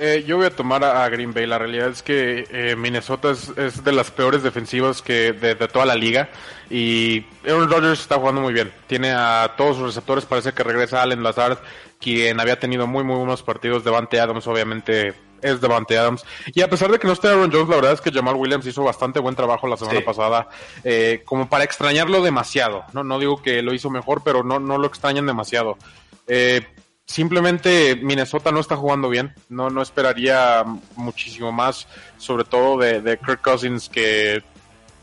Eh, 0.04 0.24
yo 0.26 0.36
voy 0.36 0.46
a 0.46 0.50
tomar 0.50 0.82
a, 0.82 1.08
Green 1.10 1.32
Bay. 1.32 1.46
La 1.46 1.58
realidad 1.60 1.86
es 1.86 2.02
que 2.02 2.44
eh, 2.50 2.74
Minnesota 2.74 3.30
es, 3.30 3.84
de 3.84 3.92
las 3.92 4.10
peores 4.10 4.42
defensivas 4.42 5.00
que 5.00 5.32
de, 5.32 5.54
toda 5.68 5.86
la 5.86 5.94
liga. 5.94 6.28
Y 6.68 7.24
Aaron 7.44 7.70
Rodgers 7.70 8.00
está 8.00 8.16
jugando 8.16 8.40
muy 8.40 8.52
bien. 8.52 8.72
Tiene 8.88 9.12
a 9.12 9.54
todos 9.56 9.76
sus 9.76 9.86
receptores. 9.86 10.24
Parece 10.24 10.54
que 10.54 10.64
regresa 10.64 11.02
Allen 11.02 11.22
Lazard, 11.22 11.58
quien 12.00 12.40
había 12.40 12.58
tenido 12.58 12.88
muy, 12.88 13.04
muy 13.04 13.14
buenos 13.14 13.44
partidos. 13.44 13.84
Devante 13.84 14.18
Adams, 14.18 14.44
obviamente, 14.48 15.14
es 15.40 15.60
Devante 15.60 15.96
Adams. 15.96 16.24
Y 16.52 16.62
a 16.62 16.68
pesar 16.68 16.90
de 16.90 16.98
que 16.98 17.06
no 17.06 17.12
esté 17.12 17.28
Aaron 17.28 17.52
Jones, 17.52 17.68
la 17.68 17.76
verdad 17.76 17.92
es 17.92 18.00
que 18.00 18.10
Jamal 18.10 18.34
Williams 18.34 18.66
hizo 18.66 18.82
bastante 18.82 19.20
buen 19.20 19.36
trabajo 19.36 19.68
la 19.68 19.76
semana 19.76 20.00
pasada. 20.00 20.48
Eh, 20.82 21.22
como 21.24 21.48
para 21.48 21.62
extrañarlo 21.62 22.22
demasiado. 22.22 22.82
No, 22.92 23.04
no 23.04 23.20
digo 23.20 23.40
que 23.40 23.62
lo 23.62 23.72
hizo 23.72 23.88
mejor, 23.88 24.22
pero 24.24 24.42
no, 24.42 24.58
no 24.58 24.78
lo 24.78 24.88
extrañan 24.88 25.26
demasiado. 25.26 25.78
Eh, 26.26 26.66
simplemente 27.12 27.96
Minnesota 27.96 28.50
no 28.50 28.60
está 28.60 28.76
jugando 28.76 29.08
bien. 29.08 29.34
No, 29.48 29.70
no 29.70 29.82
esperaría 29.82 30.64
muchísimo 30.96 31.52
más, 31.52 31.86
sobre 32.16 32.44
todo 32.44 32.78
de, 32.78 33.18
Kirk 33.18 33.42
Cousins, 33.42 33.88
que 33.88 34.42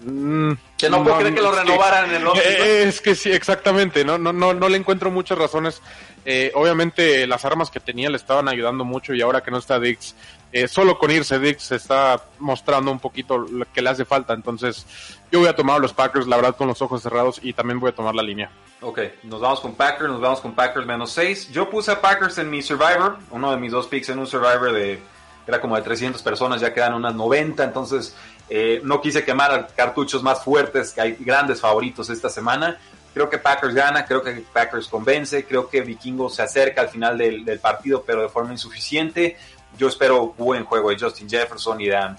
mm, 0.01 0.51
que 0.77 0.89
no, 0.89 1.03
puedo 1.03 1.17
creer 1.17 1.35
que 1.35 1.41
lo 1.41 1.51
renovaran 1.51 2.09
en 2.09 2.21
el 2.21 2.27
Es 2.45 2.99
que 2.99 3.15
sí, 3.15 3.31
exactamente, 3.31 4.03
no, 4.03 4.17
no, 4.17 4.33
no, 4.33 4.53
no 4.53 4.69
le 4.69 4.77
encuentro 4.77 5.11
muchas 5.11 5.37
razones. 5.37 5.81
Eh, 6.25 6.51
obviamente 6.55 7.25
las 7.27 7.45
armas 7.45 7.71
que 7.71 7.79
tenía 7.79 8.09
le 8.09 8.17
estaban 8.17 8.49
ayudando 8.49 8.83
mucho 8.83 9.13
y 9.13 9.21
ahora 9.21 9.41
que 9.41 9.51
no 9.51 9.57
está 9.57 9.79
Dix, 9.79 10.15
eh, 10.51 10.67
solo 10.67 10.97
con 10.97 11.11
irse 11.11 11.39
Dix 11.39 11.63
se 11.63 11.75
está 11.75 12.21
mostrando 12.39 12.91
un 12.91 12.99
poquito 12.99 13.37
lo 13.37 13.65
que 13.71 13.81
le 13.81 13.89
hace 13.89 14.05
falta. 14.05 14.33
Entonces 14.33 14.85
yo 15.31 15.39
voy 15.39 15.47
a 15.47 15.55
tomar 15.55 15.79
los 15.79 15.93
Packers, 15.93 16.27
la 16.27 16.37
verdad, 16.37 16.55
con 16.55 16.67
los 16.67 16.81
ojos 16.81 17.01
cerrados 17.01 17.39
y 17.43 17.53
también 17.53 17.79
voy 17.79 17.89
a 17.89 17.95
tomar 17.95 18.15
la 18.15 18.23
línea. 18.23 18.49
Ok, 18.81 18.99
nos 19.23 19.41
vamos 19.41 19.59
con 19.59 19.75
Packers, 19.75 20.09
nos 20.09 20.21
vamos 20.21 20.39
con 20.39 20.53
Packers 20.55 20.85
menos 20.85 21.11
6. 21.11 21.51
Yo 21.51 21.69
puse 21.69 21.91
a 21.91 22.01
Packers 22.01 22.37
en 22.37 22.49
mi 22.49 22.61
Survivor, 22.61 23.17
uno 23.31 23.51
de 23.51 23.57
mis 23.57 23.71
dos 23.71 23.87
picks 23.87 24.09
en 24.09 24.19
un 24.19 24.27
Survivor 24.27 24.71
de, 24.71 24.99
era 25.45 25.59
como 25.59 25.75
de 25.75 25.81
300 25.81 26.21
personas, 26.21 26.61
ya 26.61 26.73
quedan 26.73 26.93
unas 26.93 27.13
90, 27.13 27.63
entonces 27.63 28.15
eh, 28.49 28.81
no 28.83 29.01
quise 29.01 29.25
quemar 29.25 29.67
cartuchos 29.75 30.23
más 30.23 30.43
fuertes, 30.43 30.93
que 30.93 31.01
hay 31.01 31.17
grandes 31.19 31.59
favoritos 31.59 32.09
esta 32.09 32.29
semana. 32.29 32.77
Creo 33.13 33.29
que 33.29 33.39
Packers 33.39 33.73
gana, 33.73 34.05
creo 34.05 34.23
que 34.23 34.43
Packers 34.53 34.87
convence, 34.87 35.45
creo 35.45 35.67
que 35.67 35.81
Vikingo 35.81 36.29
se 36.29 36.43
acerca 36.43 36.81
al 36.81 36.89
final 36.89 37.17
del, 37.17 37.59
partido, 37.59 38.03
pero 38.05 38.21
de 38.21 38.29
forma 38.29 38.51
insuficiente. 38.51 39.37
Yo 39.79 39.87
espero 39.87 40.33
buen 40.37 40.65
juego 40.65 40.89
de 40.89 40.99
Justin 40.99 41.29
Jefferson 41.29 41.79
y 41.79 41.85
de 41.85 41.95
Adam 41.95 42.17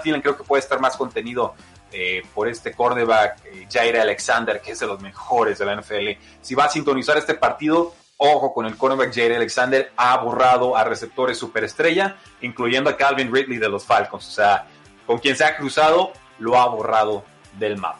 Thielen. 0.00 0.22
creo 0.22 0.36
que 0.36 0.44
puede 0.44 0.60
estar 0.60 0.78
más 0.78 0.96
contenido 0.96 1.54
eh, 1.90 2.22
por 2.32 2.46
este 2.46 2.72
cornerback 2.72 3.44
eh, 3.46 3.66
Jair 3.68 3.98
Alexander, 3.98 4.60
que 4.60 4.70
es 4.70 4.78
de 4.78 4.86
los 4.86 5.00
mejores 5.00 5.58
de 5.58 5.64
la 5.64 5.74
NFL. 5.74 6.10
Si 6.40 6.54
va 6.54 6.66
a 6.66 6.68
sintonizar 6.68 7.18
este 7.18 7.34
partido, 7.34 7.94
ojo 8.16 8.54
con 8.54 8.64
el 8.64 8.76
cornerback 8.76 9.12
Jair 9.12 9.32
Alexander, 9.32 9.90
ha 9.96 10.18
borrado 10.18 10.76
a 10.76 10.84
receptores 10.84 11.36
superestrella, 11.36 12.14
incluyendo 12.42 12.88
a 12.88 12.96
Calvin 12.96 13.34
Ridley 13.34 13.58
de 13.58 13.68
los 13.68 13.84
Falcons. 13.84 14.28
O 14.28 14.30
sea, 14.30 14.68
con 15.04 15.18
quien 15.18 15.34
se 15.34 15.44
ha 15.44 15.56
cruzado, 15.56 16.12
lo 16.38 16.60
ha 16.60 16.68
borrado 16.68 17.24
del 17.58 17.76
mapa. 17.76 17.98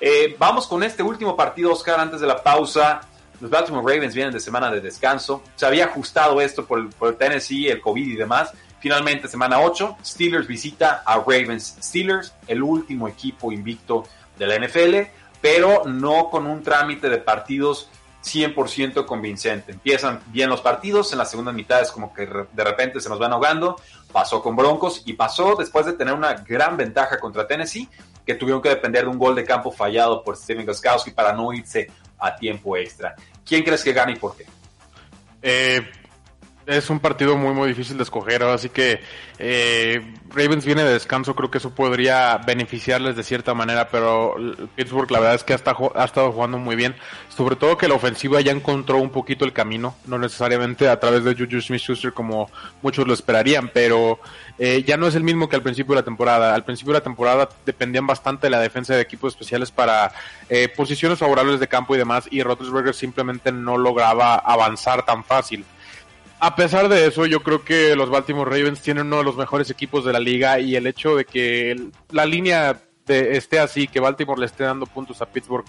Eh, 0.00 0.36
vamos 0.38 0.68
con 0.68 0.84
este 0.84 1.02
último 1.02 1.34
partido, 1.34 1.72
Oscar, 1.72 1.98
antes 1.98 2.20
de 2.20 2.28
la 2.28 2.40
pausa. 2.40 3.00
Los 3.40 3.50
Baltimore 3.50 3.94
Ravens 3.94 4.14
vienen 4.14 4.32
de 4.32 4.40
semana 4.40 4.70
de 4.70 4.80
descanso. 4.80 5.42
Se 5.56 5.66
había 5.66 5.86
ajustado 5.86 6.40
esto 6.40 6.66
por, 6.66 6.78
el 6.80 7.16
Tennessee, 7.16 7.68
el 7.68 7.80
COVID 7.80 8.06
y 8.06 8.16
demás 8.16 8.52
Finalmente, 8.86 9.26
semana 9.26 9.60
8, 9.60 9.96
Steelers 10.04 10.46
visita 10.46 11.02
a 11.04 11.16
Ravens. 11.16 11.76
Steelers, 11.82 12.34
el 12.46 12.62
último 12.62 13.08
equipo 13.08 13.50
invicto 13.50 14.04
de 14.38 14.46
la 14.46 14.58
NFL, 14.58 15.10
pero 15.40 15.84
no 15.86 16.28
con 16.30 16.46
un 16.46 16.62
trámite 16.62 17.08
de 17.08 17.18
partidos 17.18 17.88
100% 18.22 19.06
convincente. 19.06 19.72
Empiezan 19.72 20.20
bien 20.26 20.50
los 20.50 20.60
partidos, 20.60 21.10
en 21.12 21.18
la 21.18 21.24
segunda 21.24 21.52
mitad 21.52 21.80
es 21.80 21.90
como 21.90 22.12
que 22.12 22.26
de 22.26 22.64
repente 22.64 23.00
se 23.00 23.08
nos 23.08 23.18
van 23.18 23.32
ahogando. 23.32 23.76
Pasó 24.12 24.42
con 24.42 24.54
Broncos 24.54 25.02
y 25.04 25.14
pasó 25.14 25.56
después 25.56 25.86
de 25.86 25.94
tener 25.94 26.14
una 26.14 26.34
gran 26.34 26.76
ventaja 26.76 27.18
contra 27.18 27.46
Tennessee, 27.46 27.88
que 28.24 28.34
tuvieron 28.34 28.60
que 28.60 28.68
depender 28.68 29.04
de 29.04 29.10
un 29.10 29.18
gol 29.18 29.34
de 29.34 29.44
campo 29.44 29.72
fallado 29.72 30.22
por 30.22 30.36
Steven 30.36 30.66
Goskowski 30.66 31.12
para 31.12 31.32
no 31.32 31.52
irse 31.52 31.90
a 32.18 32.36
tiempo 32.36 32.76
extra. 32.76 33.14
¿Quién 33.44 33.62
crees 33.62 33.82
que 33.84 33.92
gane 33.92 34.12
y 34.12 34.16
por 34.16 34.36
qué? 34.36 34.46
Eh, 35.42 35.90
es 36.66 36.90
un 36.90 36.98
partido 36.98 37.36
muy 37.36 37.54
muy 37.54 37.68
difícil 37.68 37.96
de 37.96 38.02
escoger, 38.02 38.42
así 38.42 38.68
que 38.68 39.00
eh, 39.38 40.14
Ravens 40.30 40.64
viene 40.64 40.82
de 40.82 40.92
descanso, 40.92 41.36
creo 41.36 41.50
que 41.50 41.58
eso 41.58 41.70
podría 41.70 42.38
beneficiarles 42.38 43.16
de 43.16 43.22
cierta 43.22 43.54
manera, 43.54 43.88
pero 43.88 44.34
Pittsburgh 44.74 45.10
la 45.10 45.20
verdad 45.20 45.36
es 45.36 45.44
que 45.44 45.52
ha 45.52 45.56
estado, 45.56 45.92
ha 45.94 46.04
estado 46.04 46.32
jugando 46.32 46.58
muy 46.58 46.74
bien, 46.74 46.96
sobre 47.28 47.56
todo 47.56 47.78
que 47.78 47.86
la 47.86 47.94
ofensiva 47.94 48.40
ya 48.40 48.50
encontró 48.52 48.98
un 48.98 49.10
poquito 49.10 49.44
el 49.44 49.52
camino, 49.52 49.94
no 50.06 50.18
necesariamente 50.18 50.88
a 50.88 50.98
través 50.98 51.22
de 51.24 51.34
Juju 51.34 51.60
Smith-Schuster 51.60 52.12
como 52.12 52.50
muchos 52.82 53.06
lo 53.06 53.14
esperarían, 53.14 53.70
pero 53.72 54.18
eh, 54.58 54.82
ya 54.84 54.96
no 54.96 55.06
es 55.06 55.14
el 55.14 55.22
mismo 55.22 55.48
que 55.48 55.56
al 55.56 55.62
principio 55.62 55.94
de 55.94 56.00
la 56.00 56.04
temporada. 56.04 56.54
Al 56.54 56.64
principio 56.64 56.92
de 56.92 57.00
la 57.00 57.04
temporada 57.04 57.48
dependían 57.64 58.06
bastante 58.06 58.46
de 58.46 58.50
la 58.50 58.60
defensa 58.60 58.94
de 58.94 59.02
equipos 59.02 59.34
especiales 59.34 59.70
para 59.70 60.12
eh, 60.48 60.68
posiciones 60.68 61.18
favorables 61.18 61.60
de 61.60 61.68
campo 61.68 61.94
y 61.94 61.98
demás, 61.98 62.26
y 62.30 62.42
Roethlisberger 62.42 62.94
simplemente 62.94 63.52
no 63.52 63.76
lograba 63.76 64.34
avanzar 64.36 65.04
tan 65.04 65.22
fácil 65.22 65.64
a 66.38 66.54
pesar 66.54 66.88
de 66.88 67.06
eso, 67.06 67.26
yo 67.26 67.42
creo 67.42 67.64
que 67.64 67.96
los 67.96 68.10
Baltimore 68.10 68.50
Ravens 68.50 68.82
tienen 68.82 69.06
uno 69.06 69.18
de 69.18 69.24
los 69.24 69.36
mejores 69.36 69.70
equipos 69.70 70.04
de 70.04 70.12
la 70.12 70.20
liga 70.20 70.60
y 70.60 70.76
el 70.76 70.86
hecho 70.86 71.16
de 71.16 71.24
que 71.24 71.90
la 72.10 72.26
línea 72.26 72.80
de, 73.06 73.36
esté 73.36 73.58
así, 73.58 73.88
que 73.88 74.00
Baltimore 74.00 74.40
le 74.40 74.46
esté 74.46 74.64
dando 74.64 74.86
puntos 74.86 75.22
a 75.22 75.26
Pittsburgh, 75.26 75.64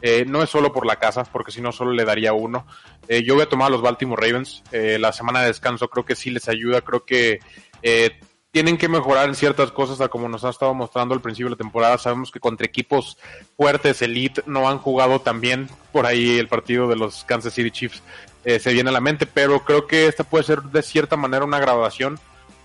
eh, 0.00 0.24
no 0.26 0.42
es 0.42 0.50
solo 0.50 0.72
por 0.72 0.86
la 0.86 0.96
casa, 0.96 1.24
porque 1.24 1.52
si 1.52 1.60
no 1.60 1.72
solo 1.72 1.92
le 1.92 2.04
daría 2.04 2.32
uno. 2.32 2.66
Eh, 3.08 3.22
yo 3.22 3.34
voy 3.34 3.42
a 3.42 3.48
tomar 3.48 3.68
a 3.68 3.70
los 3.70 3.82
Baltimore 3.82 4.20
Ravens. 4.20 4.62
Eh, 4.72 4.98
la 4.98 5.12
semana 5.12 5.40
de 5.40 5.48
descanso 5.48 5.88
creo 5.88 6.04
que 6.04 6.16
sí 6.16 6.30
les 6.30 6.48
ayuda, 6.48 6.80
creo 6.80 7.04
que 7.04 7.40
tienen 8.50 8.78
que 8.78 8.88
mejorar 8.88 9.28
en 9.28 9.34
ciertas 9.34 9.70
cosas 9.70 10.00
a 10.00 10.08
como 10.08 10.30
nos 10.30 10.42
ha 10.44 10.48
estado 10.48 10.72
mostrando 10.72 11.14
al 11.14 11.20
principio 11.20 11.48
de 11.48 11.56
la 11.56 11.58
temporada. 11.58 11.98
Sabemos 11.98 12.30
que 12.30 12.40
contra 12.40 12.66
equipos 12.66 13.18
fuertes, 13.54 14.00
elite, 14.00 14.42
no 14.46 14.68
han 14.68 14.78
jugado 14.78 15.20
tan 15.20 15.42
bien. 15.42 15.68
Por 15.92 16.06
ahí 16.06 16.38
el 16.38 16.48
partido 16.48 16.88
de 16.88 16.96
los 16.96 17.24
Kansas 17.24 17.52
City 17.52 17.70
Chiefs 17.70 18.02
eh, 18.46 18.58
se 18.60 18.72
viene 18.72 18.88
a 18.88 18.92
la 18.92 19.00
mente, 19.00 19.26
pero 19.26 19.60
creo 19.64 19.86
que 19.86 20.06
esta 20.06 20.24
puede 20.24 20.44
ser 20.44 20.62
de 20.62 20.82
cierta 20.82 21.16
manera 21.16 21.44
una 21.44 21.58
graduación 21.58 22.18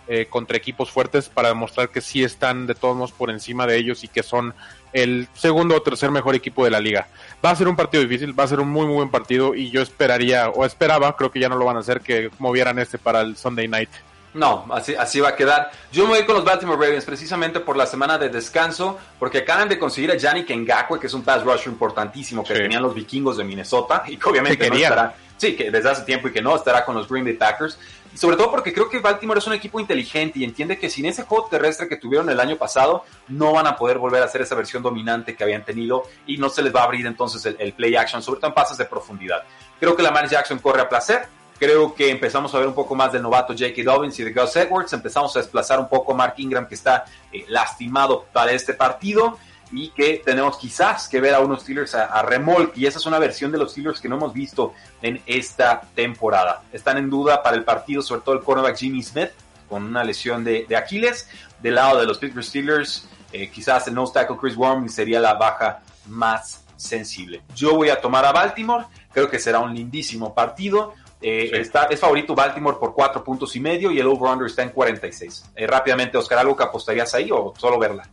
eh, 0.08 0.28
contra 0.30 0.56
equipos 0.58 0.92
fuertes 0.92 1.28
para 1.28 1.50
demostrar 1.50 1.90
que 1.90 2.02
sí 2.02 2.24
están 2.24 2.68
de 2.68 2.76
todos 2.76 2.96
modos 2.96 3.12
por 3.12 3.30
encima 3.30 3.66
de 3.66 3.78
ellos 3.78 4.04
y 4.04 4.08
que 4.08 4.24
son 4.24 4.54
el 4.94 5.28
segundo 5.34 5.76
o 5.76 5.82
tercer 5.82 6.12
mejor 6.12 6.36
equipo 6.36 6.64
de 6.66 6.72
la 6.72 6.80
liga. 6.80 7.08
Va 7.44 7.50
a 7.52 7.56
ser 7.56 7.68
un 7.68 7.76
partido 7.76 8.04
difícil, 8.04 8.38
va 8.38 8.44
a 8.44 8.48
ser 8.48 8.60
un 8.60 8.70
muy 8.70 8.86
muy 8.86 8.96
buen 8.96 9.10
partido 9.10 9.56
y 9.56 9.70
yo 9.72 9.82
esperaría 9.82 10.50
o 10.50 10.66
esperaba, 10.66 11.16
creo 11.18 11.32
que 11.32 11.40
ya 11.40 11.50
no 11.50 11.56
lo 11.56 11.66
van 11.66 11.78
a 11.78 11.80
hacer, 11.80 12.02
que 12.02 12.30
movieran 12.40 12.78
este 12.78 12.98
para 12.98 13.22
el 13.22 13.36
Sunday 13.36 13.68
Night. 13.68 13.90
No, 14.34 14.66
así, 14.72 14.96
así 14.96 15.20
va 15.20 15.30
a 15.30 15.36
quedar. 15.36 15.72
Yo 15.92 16.04
me 16.08 16.12
voy 16.16 16.26
con 16.26 16.36
los 16.36 16.46
Baltimore 16.46 16.78
Ravens 16.82 17.04
precisamente 17.04 17.60
por 17.60 17.76
la 17.76 17.86
semana 17.86 18.18
de 18.18 18.30
descanso, 18.30 18.98
porque 19.20 19.40
acaban 19.40 19.68
de 19.68 19.78
conseguir 19.78 20.10
a 20.12 20.16
Yannick 20.16 20.50
Ngakwe, 20.50 21.00
que 21.02 21.08
es 21.08 21.14
un 21.14 21.22
pass 21.24 21.44
rusher 21.44 21.68
importantísimo 21.68 22.42
que 22.44 22.54
Sí. 22.56 22.62
tenían 22.62 22.82
los 22.82 22.94
vikingos 22.96 23.36
de 23.38 23.44
Minnesota 23.44 24.04
y 24.08 24.16
que 24.18 24.30
obviamente 24.30 24.58
Que 24.58 24.70
no 24.70 24.76
estará, 24.78 25.16
sí, 25.42 25.56
que 25.56 25.72
desde 25.72 25.90
hace 25.90 26.04
tiempo 26.04 26.28
y 26.28 26.32
que 26.32 26.42
no 26.42 26.56
estará 26.56 26.86
con 26.86 26.96
los 26.96 27.10
Green 27.10 27.26
Bay 27.26 27.34
Packers. 27.34 27.78
Sobre 28.14 28.36
todo 28.36 28.52
porque 28.52 28.74
creo 28.74 28.90
que 28.90 29.00
Baltimore 29.00 29.40
es 29.40 29.48
un 29.48 29.54
equipo 29.54 29.80
inteligente 29.80 30.38
y 30.38 30.44
entiende 30.44 30.78
que 30.78 30.90
sin 30.90 31.06
ese 31.06 31.24
juego 31.24 31.48
terrestre 31.50 31.88
que 31.88 31.96
tuvieron 31.96 32.30
el 32.30 32.40
año 32.40 32.58
pasado, 32.58 33.06
no 33.30 33.54
van 33.54 33.66
a 33.66 33.76
poder 33.76 33.98
volver 33.98 34.22
a 34.22 34.26
hacer 34.26 34.42
esa 34.42 34.54
versión 34.54 34.84
dominante 34.84 35.36
que 35.36 35.44
habían 35.44 35.66
tenido 35.66 36.04
y 36.28 36.38
no 36.38 36.50
se 36.50 36.62
les 36.62 36.76
va 36.76 36.82
a 36.82 36.84
abrir 36.84 37.06
entonces 37.08 37.56
el, 37.58 37.74
play 37.74 37.96
action, 37.96 38.22
sobre 38.22 38.40
todo 38.40 38.50
en 38.50 38.54
pases 38.54 38.78
de 38.78 38.86
profundidad. 38.86 39.44
Creo 39.80 39.96
que 39.96 40.04
Lamar 40.04 40.30
Jackson 40.30 40.60
corre 40.60 40.82
a 40.82 40.90
placer. 40.90 41.26
Creo 41.58 41.96
que 41.96 42.10
empezamos 42.10 42.54
a 42.54 42.60
ver 42.60 42.68
un 42.68 42.76
poco 42.76 42.96
más 42.96 43.12
del 43.12 43.22
novato 43.22 43.54
J.K. 43.54 43.82
Dobbins 43.84 44.20
y 44.20 44.24
de 44.24 44.34
Gus 44.34 44.56
Edwards. 44.56 44.94
Empezamos 44.94 45.36
a 45.36 45.40
desplazar 45.40 45.80
un 45.80 45.88
poco 45.88 46.12
a 46.12 46.16
Mark 46.16 46.34
Ingram, 46.38 46.68
que 46.68 46.76
está 46.76 47.06
eh, 47.32 47.46
lastimado 47.48 48.26
para 48.34 48.52
este 48.52 48.74
partido. 48.74 49.38
Y 49.72 49.90
que 49.92 50.22
tenemos 50.26 50.58
quizás 50.58 51.08
que 51.08 51.22
ver 51.22 51.34
a 51.34 51.40
unos 51.40 51.62
Steelers 51.62 51.96
a, 51.96 52.06
a 52.06 52.22
remolque. 52.24 52.82
Y 52.82 52.86
esa 52.86 53.00
es 53.00 53.06
una 53.06 53.20
versión 53.20 53.52
de 53.52 53.58
los 53.58 53.72
Steelers 53.72 54.02
que 54.02 54.10
no 54.10 54.18
hemos 54.18 54.34
visto 54.34 54.74
en 55.02 55.22
esta 55.26 55.82
temporada. 55.96 56.64
Están 56.74 56.98
en 56.98 57.10
duda 57.10 57.42
para 57.42 57.56
el 57.56 57.64
partido, 57.64 58.02
sobre 58.02 58.22
todo 58.22 58.36
el 58.36 58.42
cornerback 58.42 58.76
Jimmy 58.78 59.02
Smith, 59.02 59.30
con 59.70 59.84
una 59.84 60.04
lesión 60.04 60.44
de, 60.44 60.66
de 60.68 60.76
Aquiles. 60.76 61.30
Del 61.62 61.76
lado 61.76 62.00
de 62.00 62.06
los 62.06 62.18
Pittsburgh 62.18 62.44
Steelers, 62.44 63.08
eh, 63.32 63.50
quizás 63.50 63.88
el 63.88 63.94
nose 63.94 64.14
tackle 64.14 64.36
Chris 64.38 64.58
Worm 64.58 64.90
sería 64.90 65.20
la 65.20 65.36
baja 65.36 65.80
más 66.08 66.64
sensible. 66.76 67.42
Yo 67.56 67.76
voy 67.76 67.90
a 67.90 68.02
tomar 68.02 68.26
a 68.26 68.32
Baltimore. 68.32 68.86
Creo 69.14 69.30
que 69.30 69.40
será 69.40 69.60
un 69.60 69.74
lindísimo 69.74 70.34
partido. 70.34 70.94
Eh, 71.22 71.50
Sí. 71.54 71.58
está, 71.60 71.84
es 71.84 72.00
favorito 72.00 72.34
Baltimore 72.34 72.78
por 72.80 72.96
cuatro 72.96 73.24
puntos 73.24 73.56
y 73.56 73.60
medio 73.60 73.92
y 73.92 74.00
el 74.00 74.08
over-under 74.08 74.48
está 74.48 74.64
en 74.64 74.70
46. 74.72 75.46
Eh, 75.56 75.68
rápidamente, 75.68 76.18
Oscar, 76.18 76.40
¿algo 76.40 76.56
que 76.56 76.64
apostarías 76.64 77.14
ahí 77.14 77.30
o 77.32 77.54
solo 77.58 77.78
verla? 77.78 78.10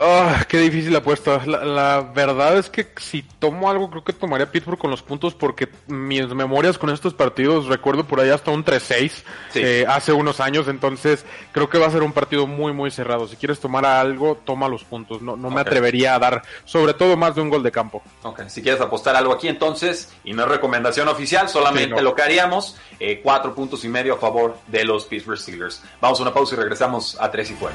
Ah, 0.00 0.44
qué 0.48 0.58
difícil 0.58 0.94
apuesta. 0.94 1.42
La, 1.44 1.64
la 1.64 2.00
verdad 2.14 2.56
es 2.56 2.70
que 2.70 2.86
si 2.98 3.22
tomo 3.22 3.68
algo, 3.68 3.90
creo 3.90 4.04
que 4.04 4.12
tomaría 4.12 4.48
Pittsburgh 4.50 4.78
con 4.78 4.92
los 4.92 5.02
puntos 5.02 5.34
porque 5.34 5.68
mis 5.88 6.28
memorias 6.28 6.78
con 6.78 6.90
estos 6.90 7.14
partidos, 7.14 7.66
recuerdo 7.66 8.04
por 8.04 8.20
ahí 8.20 8.30
hasta 8.30 8.52
un 8.52 8.64
3-6 8.64 9.10
Sí. 9.52 9.60
eh, 9.60 9.84
hace 9.88 10.12
unos 10.12 10.38
años, 10.38 10.68
entonces 10.68 11.24
creo 11.50 11.68
que 11.68 11.78
va 11.78 11.86
a 11.86 11.90
ser 11.90 12.04
un 12.04 12.12
partido 12.12 12.46
muy, 12.46 12.72
muy 12.72 12.92
cerrado. 12.92 13.26
Si 13.26 13.34
quieres 13.34 13.58
tomar 13.58 13.84
algo, 13.84 14.36
toma 14.44 14.68
los 14.68 14.84
puntos. 14.84 15.20
No, 15.20 15.36
no 15.36 15.50
me 15.50 15.60
atrevería 15.60 16.14
a 16.14 16.18
dar, 16.20 16.42
sobre 16.64 16.94
todo, 16.94 17.16
más 17.16 17.34
de 17.34 17.40
un 17.40 17.50
gol 17.50 17.64
de 17.64 17.72
campo. 17.72 18.00
Ok, 18.22 18.42
si 18.48 18.62
quieres 18.62 18.80
apostar 18.80 19.16
algo 19.16 19.32
aquí 19.32 19.48
entonces, 19.48 20.12
y 20.22 20.32
no 20.32 20.44
es 20.44 20.48
recomendación 20.48 21.08
oficial, 21.08 21.48
solamente 21.48 21.88
Sí, 21.88 21.94
no. 21.96 22.02
lo 22.02 22.14
que 22.14 22.22
haríamos, 22.22 22.76
eh, 23.00 23.20
cuatro 23.20 23.52
puntos 23.52 23.84
y 23.84 23.88
medio 23.88 24.14
a 24.14 24.18
favor 24.18 24.56
de 24.68 24.84
los 24.84 25.06
Pittsburgh 25.06 25.38
Steelers. 25.38 25.82
Vamos 26.00 26.20
a 26.20 26.22
una 26.22 26.32
pausa 26.32 26.54
y 26.54 26.58
regresamos 26.58 27.16
a 27.20 27.28
tres 27.32 27.50
y 27.50 27.54
fuera. 27.54 27.74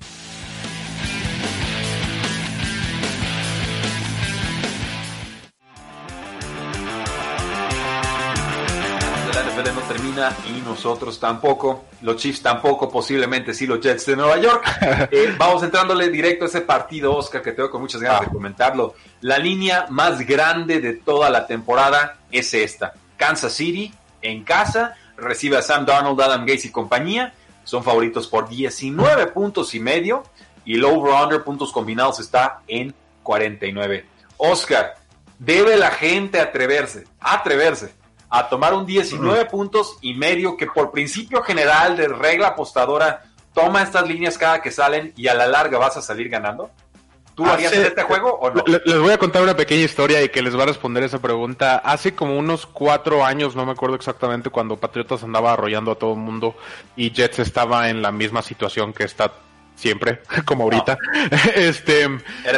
Y 10.45 10.61
nosotros 10.61 11.19
tampoco, 11.19 11.85
los 12.01 12.17
Chiefs 12.17 12.41
tampoco, 12.41 12.89
posiblemente 12.89 13.53
sí 13.53 13.65
los 13.65 13.79
Jets 13.79 14.05
de 14.07 14.15
Nueva 14.15 14.37
York. 14.37 14.63
Eh, 15.11 15.35
vamos 15.37 15.63
entrándole 15.63 16.09
directo 16.09 16.45
a 16.45 16.47
ese 16.47 16.61
partido, 16.61 17.15
Oscar, 17.15 17.41
que 17.41 17.51
tengo 17.51 17.69
con 17.69 17.81
muchas 17.81 18.01
ganas 18.01 18.21
de 18.21 18.27
comentarlo. 18.27 18.95
La 19.21 19.37
línea 19.37 19.87
más 19.89 20.19
grande 20.25 20.79
de 20.79 20.93
toda 20.93 21.29
la 21.29 21.47
temporada 21.47 22.19
es 22.31 22.53
esta. 22.53 22.93
Kansas 23.17 23.53
City 23.53 23.93
en 24.21 24.43
casa 24.43 24.95
recibe 25.17 25.57
a 25.57 25.61
Sam 25.61 25.85
Darnold, 25.85 26.19
Adam 26.21 26.41
Gates 26.41 26.65
y 26.65 26.71
compañía. 26.71 27.33
Son 27.63 27.83
favoritos 27.83 28.27
por 28.27 28.47
19 28.49 29.27
puntos 29.27 29.73
y 29.75 29.79
medio 29.79 30.23
y 30.65 30.75
el 30.75 30.85
over-under 30.85 31.43
puntos 31.43 31.71
combinados 31.71 32.19
está 32.19 32.61
en 32.67 32.93
49. 33.23 34.05
Oscar, 34.37 34.95
debe 35.39 35.77
la 35.77 35.91
gente 35.91 36.39
atreverse, 36.39 37.05
atreverse 37.19 38.00
a 38.31 38.49
tomar 38.49 38.73
un 38.73 38.85
19 38.85 39.45
puntos 39.45 39.97
y 40.01 40.15
medio 40.15 40.57
que 40.57 40.65
por 40.67 40.89
principio 40.91 41.43
general 41.43 41.95
de 41.97 42.07
regla 42.07 42.47
apostadora 42.49 43.23
toma 43.53 43.83
estas 43.83 44.07
líneas 44.07 44.37
cada 44.37 44.61
que 44.61 44.71
salen 44.71 45.13
y 45.17 45.27
a 45.27 45.33
la 45.33 45.45
larga 45.47 45.77
vas 45.77 45.97
a 45.97 46.01
salir 46.01 46.29
ganando? 46.29 46.71
¿Tú 47.35 47.45
harías 47.45 47.71
Hace- 47.71 47.81
en 47.81 47.87
este 47.87 48.03
juego 48.03 48.29
o 48.41 48.49
no? 48.51 48.63
Le- 48.67 48.81
Les 48.85 48.99
voy 48.99 49.11
a 49.11 49.17
contar 49.17 49.41
una 49.41 49.55
pequeña 49.55 49.83
historia 49.83 50.21
y 50.21 50.29
que 50.29 50.41
les 50.41 50.57
va 50.57 50.63
a 50.63 50.67
responder 50.67 51.03
esa 51.03 51.19
pregunta. 51.19 51.77
Hace 51.77 52.13
como 52.13 52.37
unos 52.37 52.65
cuatro 52.65 53.23
años, 53.25 53.55
no 53.55 53.65
me 53.65 53.71
acuerdo 53.71 53.95
exactamente, 53.95 54.49
cuando 54.49 54.77
Patriotas 54.77 55.23
andaba 55.23 55.53
arrollando 55.53 55.91
a 55.91 55.95
todo 55.95 56.11
el 56.13 56.19
mundo 56.19 56.55
y 56.95 57.11
Jets 57.11 57.39
estaba 57.39 57.89
en 57.89 58.01
la 58.01 58.11
misma 58.11 58.41
situación 58.41 58.91
que 58.93 59.03
está 59.05 59.31
siempre, 59.81 60.19
como 60.45 60.63
ahorita. 60.63 60.97
este, 61.55 62.07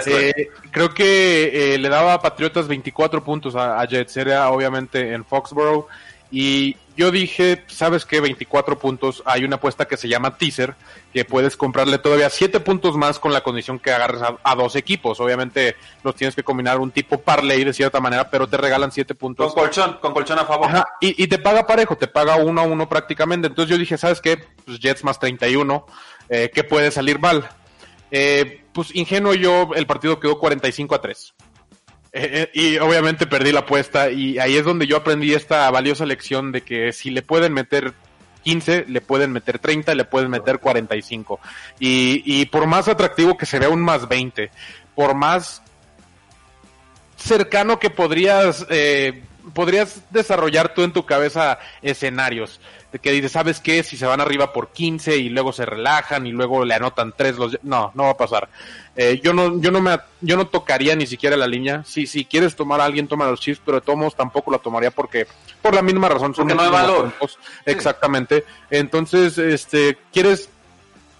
eh, 0.05 0.49
creo 0.71 0.93
que 0.93 1.73
eh, 1.73 1.77
le 1.77 1.89
daba 1.89 2.13
a 2.13 2.21
Patriotas 2.21 2.67
24 2.67 3.23
puntos 3.23 3.55
a, 3.55 3.79
a 3.79 3.85
Jets, 3.85 4.17
era 4.17 4.49
obviamente 4.51 5.13
en 5.13 5.23
Foxborough. 5.23 5.87
Y 6.31 6.75
yo 6.95 7.09
dije, 7.11 7.63
¿sabes 7.67 8.05
qué? 8.05 8.21
24 8.21 8.77
puntos. 8.79 9.23
Hay 9.25 9.43
una 9.43 9.55
apuesta 9.55 9.85
que 9.85 9.97
se 9.97 10.07
llama 10.07 10.37
teaser, 10.37 10.75
que 11.11 11.25
puedes 11.25 11.57
comprarle 11.57 11.97
todavía 11.97 12.29
7 12.29 12.59
puntos 12.59 12.95
más 12.95 13.19
con 13.19 13.33
la 13.33 13.41
condición 13.41 13.79
que 13.79 13.91
agarres 13.91 14.21
a, 14.21 14.37
a 14.43 14.55
dos 14.55 14.75
equipos. 14.75 15.19
Obviamente 15.19 15.75
los 16.03 16.15
tienes 16.15 16.35
que 16.35 16.43
combinar 16.43 16.79
un 16.79 16.91
tipo 16.91 17.19
parlay 17.21 17.63
de 17.63 17.73
cierta 17.73 17.99
manera, 17.99 18.29
pero 18.29 18.47
te 18.47 18.57
regalan 18.57 18.91
7 18.91 19.13
Con 19.15 19.17
puntos. 19.17 19.53
colchón, 19.53 19.97
con 20.01 20.13
colchón 20.13 20.39
a 20.39 20.45
favor. 20.45 20.67
Ajá, 20.67 20.85
y, 21.01 21.23
y 21.23 21.27
te 21.27 21.39
paga 21.39 21.65
parejo, 21.65 21.95
te 21.97 22.07
paga 22.07 22.35
uno 22.35 22.61
a 22.61 22.65
uno 22.65 22.87
prácticamente. 22.87 23.47
Entonces 23.47 23.71
yo 23.71 23.77
dije, 23.79 23.97
¿sabes 23.97 24.21
qué? 24.21 24.37
Pues 24.65 24.79
Jets 24.79 25.03
más 25.03 25.19
31, 25.19 25.85
eh, 26.29 26.51
¿qué 26.53 26.63
puede 26.63 26.91
salir 26.91 27.19
mal? 27.19 27.49
Eh, 28.11 28.63
pues 28.73 28.95
ingenuo 28.95 29.33
yo, 29.33 29.69
el 29.75 29.87
partido 29.87 30.19
quedó 30.19 30.37
45 30.37 30.93
a 30.95 31.01
3. 31.01 31.33
Eh, 32.15 32.49
eh, 32.53 32.59
y 32.59 32.77
obviamente 32.77 33.25
perdí 33.25 33.51
la 33.51 33.61
apuesta 33.61 34.11
y 34.11 34.37
ahí 34.37 34.55
es 34.55 34.63
donde 34.63 34.85
yo 34.85 34.97
aprendí 34.97 35.33
esta 35.33 35.69
valiosa 35.71 36.05
lección 36.05 36.51
de 36.51 36.61
que 36.61 36.93
si 36.93 37.09
le 37.09 37.23
pueden 37.23 37.53
meter 37.53 37.93
15, 38.43 38.85
le 38.87 39.01
pueden 39.01 39.31
meter 39.31 39.57
30, 39.57 39.95
le 39.95 40.05
pueden 40.05 40.29
meter 40.29 40.59
45. 40.59 41.39
Y, 41.79 42.21
y 42.25 42.45
por 42.45 42.67
más 42.67 42.87
atractivo 42.87 43.35
que 43.35 43.47
se 43.47 43.57
vea 43.57 43.69
un 43.69 43.81
más 43.81 44.07
20, 44.07 44.51
por 44.93 45.15
más 45.15 45.63
cercano 47.17 47.79
que 47.79 47.89
podrías 47.89 48.65
eh, 48.69 49.23
podrías 49.53 50.01
desarrollar 50.11 50.73
tú 50.73 50.83
en 50.83 50.93
tu 50.93 51.05
cabeza 51.05 51.59
escenarios 51.81 52.59
de 52.91 52.99
que 52.99 53.11
dices, 53.11 53.31
¿sabes 53.31 53.59
qué? 53.59 53.81
Si 53.81 53.97
se 53.97 54.05
van 54.05 54.21
arriba 54.21 54.53
por 54.53 54.71
15 54.71 55.17
y 55.17 55.29
luego 55.29 55.51
se 55.51 55.65
relajan 55.65 56.27
y 56.27 56.31
luego 56.31 56.63
le 56.63 56.75
anotan 56.75 57.13
tres 57.17 57.37
los 57.37 57.57
no, 57.63 57.91
no 57.95 58.03
va 58.03 58.11
a 58.11 58.17
pasar. 58.17 58.49
Eh, 58.95 59.19
yo 59.23 59.33
no 59.33 59.59
yo 59.59 59.71
no 59.71 59.81
me 59.81 59.97
yo 60.21 60.37
no 60.37 60.45
tocaría 60.47 60.95
ni 60.95 61.07
siquiera 61.07 61.35
la 61.35 61.47
línea. 61.47 61.83
Si 61.83 62.05
si 62.05 62.25
quieres 62.25 62.55
tomar 62.55 62.79
a 62.79 62.85
alguien 62.85 63.07
toma 63.07 63.25
los 63.27 63.39
chips, 63.39 63.59
pero 63.65 63.79
de 63.79 63.85
todos 63.85 63.97
modos 63.97 64.15
tampoco 64.15 64.51
la 64.51 64.59
tomaría 64.59 64.91
porque 64.91 65.25
por 65.61 65.73
la 65.73 65.81
misma 65.81 66.09
razón 66.09 66.35
son 66.35 66.47
Porque 66.47 66.53
no 66.55 66.61
hay 66.61 66.69
valor. 66.69 67.11
Exactamente. 67.65 68.45
Entonces, 68.69 69.37
este, 69.37 69.97
¿quieres 70.11 70.49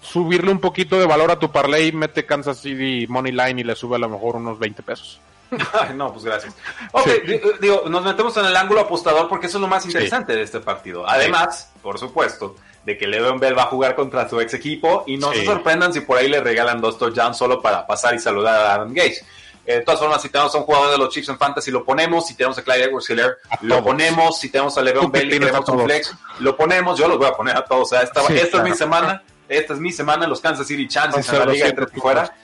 subirle 0.01 0.51
un 0.51 0.59
poquito 0.59 0.99
de 0.99 1.05
valor 1.07 1.31
a 1.31 1.39
tu 1.39 1.51
parlay? 1.51 1.91
Mete 1.91 2.25
Kansas 2.25 2.59
City 2.59 3.07
Money 3.07 3.31
Line 3.31 3.62
y 3.62 3.63
le 3.63 3.75
sube 3.75 3.95
a 3.95 3.99
lo 3.99 4.09
mejor 4.09 4.36
unos 4.36 4.59
20 4.59 4.83
pesos. 4.83 5.19
Ay, 5.73 5.95
no, 5.95 6.12
pues 6.12 6.25
gracias. 6.25 6.55
Ok, 6.91 7.05
Sí. 7.07 7.31
di- 7.31 7.41
digo, 7.62 7.83
nos 7.88 8.03
metemos 8.03 8.36
en 8.38 8.45
el 8.45 8.55
ángulo 8.55 8.81
apostador 8.81 9.27
porque 9.29 9.47
eso 9.47 9.57
es 9.57 9.62
lo 9.62 9.67
más 9.67 9.86
interesante 9.86 10.36
de 10.36 10.41
este 10.43 10.59
partido. 10.59 11.07
Además, 11.07 11.71
por 11.81 11.97
supuesto, 11.99 12.55
de 12.86 12.98
que 12.98 13.08
Le'Veon 13.08 13.39
Bell 13.39 13.58
va 13.58 13.63
a 13.63 13.67
jugar 13.67 13.96
contra 13.96 14.28
su 14.30 14.39
ex 14.41 14.54
equipo 14.54 15.04
y 15.08 15.17
no 15.17 15.32
se 15.32 15.46
sorprendan 15.46 15.93
si 15.93 16.02
por 16.02 16.17
ahí 16.17 16.28
le 16.28 16.41
regalan 16.41 16.82
dos 16.82 16.98
touchdowns 16.98 17.38
solo 17.38 17.62
para 17.62 17.88
pasar 17.88 18.13
y 18.13 18.19
saludar 18.19 18.56
a 18.56 18.74
Adam 18.76 18.93
Gates. 18.93 19.24
Eh, 19.65 19.76
de 19.76 19.82
todas 19.82 20.00
formas, 20.02 20.22
si 20.22 20.28
tenemos 20.28 20.54
a 20.54 20.58
un 20.58 20.65
jugador 20.65 20.91
de 20.91 20.98
los 20.98 21.10
Chiefs 21.10 21.30
en 21.30 21.38
Fantasy, 21.38 21.72
lo 21.72 21.86
ponemos. 21.86 22.28
Si 22.28 22.36
tenemos 22.36 22.58
a 22.58 22.63
Clyde 22.63 22.84
edwards 22.84 23.10
helaire 23.10 23.36
lo 23.62 23.84
ponemos. 23.84 24.38
Si 24.38 24.50
tenemos 24.50 24.78
a 24.78 24.82
Le'Veon 24.82 25.10
Bell 25.12 25.34
y 25.34 25.39
queremos 25.39 25.69
un 25.69 25.86
flex, 25.86 26.13
lo 26.39 26.58
ponemos. 26.58 27.00
Yo 27.00 27.08
los 27.08 27.17
voy 27.17 27.28
a 27.28 27.34
poner 27.34 27.56
a 27.56 27.63
todos. 27.63 27.84
O 27.84 27.86
sea, 27.86 28.02
esta, 28.02 28.22
Sí, 28.24 28.36
esta 28.36 28.58
es 28.58 28.63
mi 28.63 28.76
semana. 28.76 29.24
Esta 29.48 29.74
es 29.74 29.80
mi 29.80 29.91
semana. 29.91 30.28
Los 30.28 30.41
Kansas 30.41 30.67
City 30.67 30.88
Chances 30.88 31.28
en 31.30 31.39
la 31.39 31.46
liga 31.46 31.65
de 31.67 31.72
200 31.72 31.86
tres 31.88 31.98
y 31.98 32.02
fuera 32.02 32.36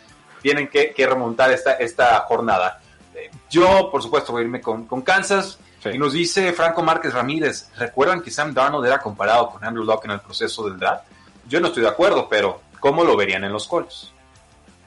tienen 0.41 0.69
que, 0.69 0.91
que 0.91 1.05
remontar 1.05 1.51
esta, 1.51 1.73
esta 1.73 2.19
jornada. 2.21 2.79
Eh, 3.13 3.29
Yo, 3.49 3.89
por 3.91 4.01
supuesto, 4.01 4.31
voy 4.31 4.41
a 4.41 4.45
irme 4.45 4.61
con, 4.61 4.85
con 4.85 5.01
Kansas. 5.01 5.59
Sí. 5.83 5.89
Y 5.93 5.97
nos 5.97 6.13
dice 6.13 6.51
Franco 6.53 6.83
Márquez 6.83 7.13
Ramírez, 7.13 7.69
¿recuerdan 7.77 8.21
que 8.21 8.31
Sam 8.31 8.53
Darnold 8.53 8.85
era 8.85 8.99
comparado 8.99 9.49
con 9.49 9.63
Andrew 9.63 9.85
Locke 9.85 10.05
en 10.05 10.11
el 10.11 10.19
proceso 10.19 10.67
del 10.67 10.77
draft? 10.77 11.05
Yo 11.47 11.59
no 11.59 11.67
estoy 11.67 11.83
de 11.83 11.89
acuerdo, 11.89 12.27
pero 12.29 12.61
¿cómo 12.79 13.03
lo 13.03 13.15
verían 13.15 13.43
en 13.43 13.53
los 13.53 13.67
Colts? 13.67 14.11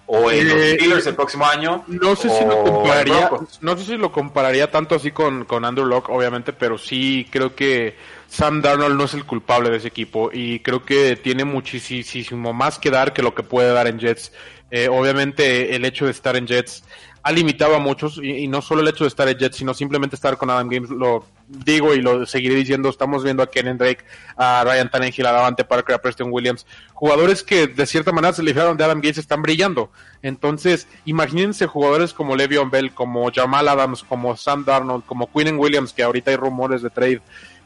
o 0.06 0.30
en 0.30 0.48
los 0.48 0.58
eh, 0.58 0.74
Steelers 0.74 1.06
el 1.06 1.14
próximo 1.14 1.46
año. 1.46 1.84
No 1.86 2.14
sé 2.16 2.28
si 2.28 2.44
lo 2.44 2.62
compararía, 2.64 3.30
no 3.60 3.76
sé 3.78 3.84
si 3.84 3.96
lo 3.96 4.12
compararía 4.12 4.70
tanto 4.70 4.94
así 4.94 5.10
con, 5.10 5.46
con 5.46 5.64
Andrew 5.64 5.86
Locke, 5.86 6.10
obviamente, 6.10 6.52
pero 6.52 6.76
sí 6.76 7.26
creo 7.30 7.54
que 7.54 7.96
Sam 8.28 8.60
Darnold 8.60 8.96
no 8.96 9.04
es 9.04 9.14
el 9.14 9.24
culpable 9.24 9.70
de 9.70 9.78
ese 9.78 9.88
equipo 9.88 10.30
y 10.32 10.60
creo 10.60 10.84
que 10.84 11.16
tiene 11.16 11.44
muchísimo 11.44 12.52
más 12.52 12.78
que 12.78 12.90
dar 12.90 13.12
que 13.14 13.22
lo 13.22 13.34
que 13.34 13.42
puede 13.42 13.72
dar 13.72 13.86
en 13.86 13.98
Jets. 13.98 14.32
Eh, 14.70 14.88
obviamente 14.88 15.76
el 15.76 15.84
hecho 15.84 16.06
de 16.06 16.12
estar 16.12 16.36
en 16.36 16.46
Jets 16.46 16.84
ha 17.22 17.32
limitado 17.32 17.76
a 17.76 17.78
muchos 17.78 18.18
y, 18.22 18.48
no 18.48 18.62
solo 18.62 18.82
el 18.82 18.88
hecho 18.88 19.04
de 19.04 19.08
estar 19.08 19.28
en 19.28 19.38
Jets, 19.38 19.56
sino 19.56 19.74
simplemente 19.74 20.16
estar 20.16 20.36
con 20.36 20.50
Adam 20.50 20.68
Games, 20.68 20.90
lo 20.90 21.24
digo 21.46 21.94
y 21.94 22.00
lo 22.00 22.26
seguiré 22.26 22.54
diciendo, 22.56 22.88
estamos 22.88 23.22
viendo 23.22 23.42
a 23.42 23.46
Ken 23.50 23.78
Drake, 23.78 24.04
a 24.36 24.64
Ryan 24.64 24.90
Tannehill, 24.90 25.26
a 25.26 25.32
Davante 25.32 25.64
Parker, 25.64 25.94
a 25.94 25.98
Preston 25.98 26.32
Williams, 26.32 26.66
jugadores 26.94 27.42
que 27.42 27.68
de 27.68 27.86
cierta 27.86 28.10
manera 28.12 28.32
se 28.32 28.42
libraron 28.42 28.76
de 28.76 28.84
Adam 28.84 28.98
Gates 28.98 29.18
están 29.18 29.42
brillando. 29.42 29.90
Entonces, 30.22 30.88
imagínense 31.04 31.66
jugadores 31.66 32.12
como 32.12 32.34
Le'Veon 32.34 32.70
Bell, 32.70 32.92
como 32.92 33.30
Jamal 33.32 33.68
Adams, 33.68 34.02
como 34.02 34.36
Sam 34.36 34.64
Darnold, 34.64 35.04
como 35.04 35.30
Quinn 35.30 35.58
Williams, 35.58 35.92
que 35.92 36.02
ahorita 36.02 36.30
hay 36.32 36.36
rumores 36.36 36.82
de 36.82 36.90
trade, 36.90 37.22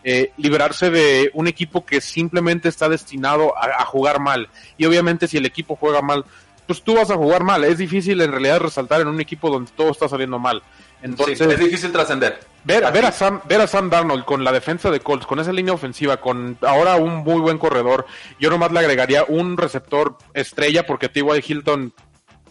eh, 0.09 0.31
liberarse 0.37 0.89
de 0.89 1.33
un 1.35 1.49
equipo 1.49 1.85
que 1.85 2.01
simplemente 2.01 2.69
está 2.69 2.89
destinado 2.89 3.55
a, 3.59 3.85
jugar 3.87 4.21
mal. 4.21 4.49
Y 4.79 4.85
obviamente 4.85 5.27
si 5.27 5.37
el 5.37 5.47
equipo 5.47 5.75
juega 5.75 6.01
mal, 6.01 6.25
pues 6.67 6.83
tú 6.83 6.95
vas 6.95 7.11
a 7.11 7.17
jugar 7.17 7.45
mal. 7.45 7.65
Es 7.65 7.79
difícil 7.79 8.21
en 8.21 8.33
realidad 8.33 8.61
resaltar 8.61 9.01
en 9.01 9.09
un 9.09 9.21
equipo 9.21 9.51
donde 9.51 9.71
todo 9.77 9.91
está 9.91 10.09
saliendo 10.09 10.39
mal. 10.39 10.63
Entonces, 11.03 11.41
es 11.41 11.59
difícil 11.59 11.93
trascender. 11.93 12.41
Ver, 12.65 12.91
ver, 12.93 13.05
a 13.05 13.13
Sam, 13.13 13.41
ver 13.45 13.61
a 13.61 13.67
Sam 13.67 13.91
Darnold 13.91 14.25
con 14.25 14.43
la 14.43 14.51
defensa 14.51 14.91
de 14.91 15.01
Colts, 15.01 15.27
con 15.27 15.39
esa 15.39 15.53
línea 15.53 15.73
ofensiva, 15.73 16.17
con 16.17 16.59
ahora 16.63 16.97
un 16.97 17.19
muy 17.19 17.41
buen 17.41 17.59
corredor, 17.59 18.07
yo 18.41 18.51
nomás 18.51 18.73
le 18.73 18.81
agregaría 18.81 19.25
un 19.29 19.57
receptor 19.57 20.17
estrella 20.35 20.85
porque 20.85 21.09
T.Y. 21.09 21.45
Hilton 21.47 21.93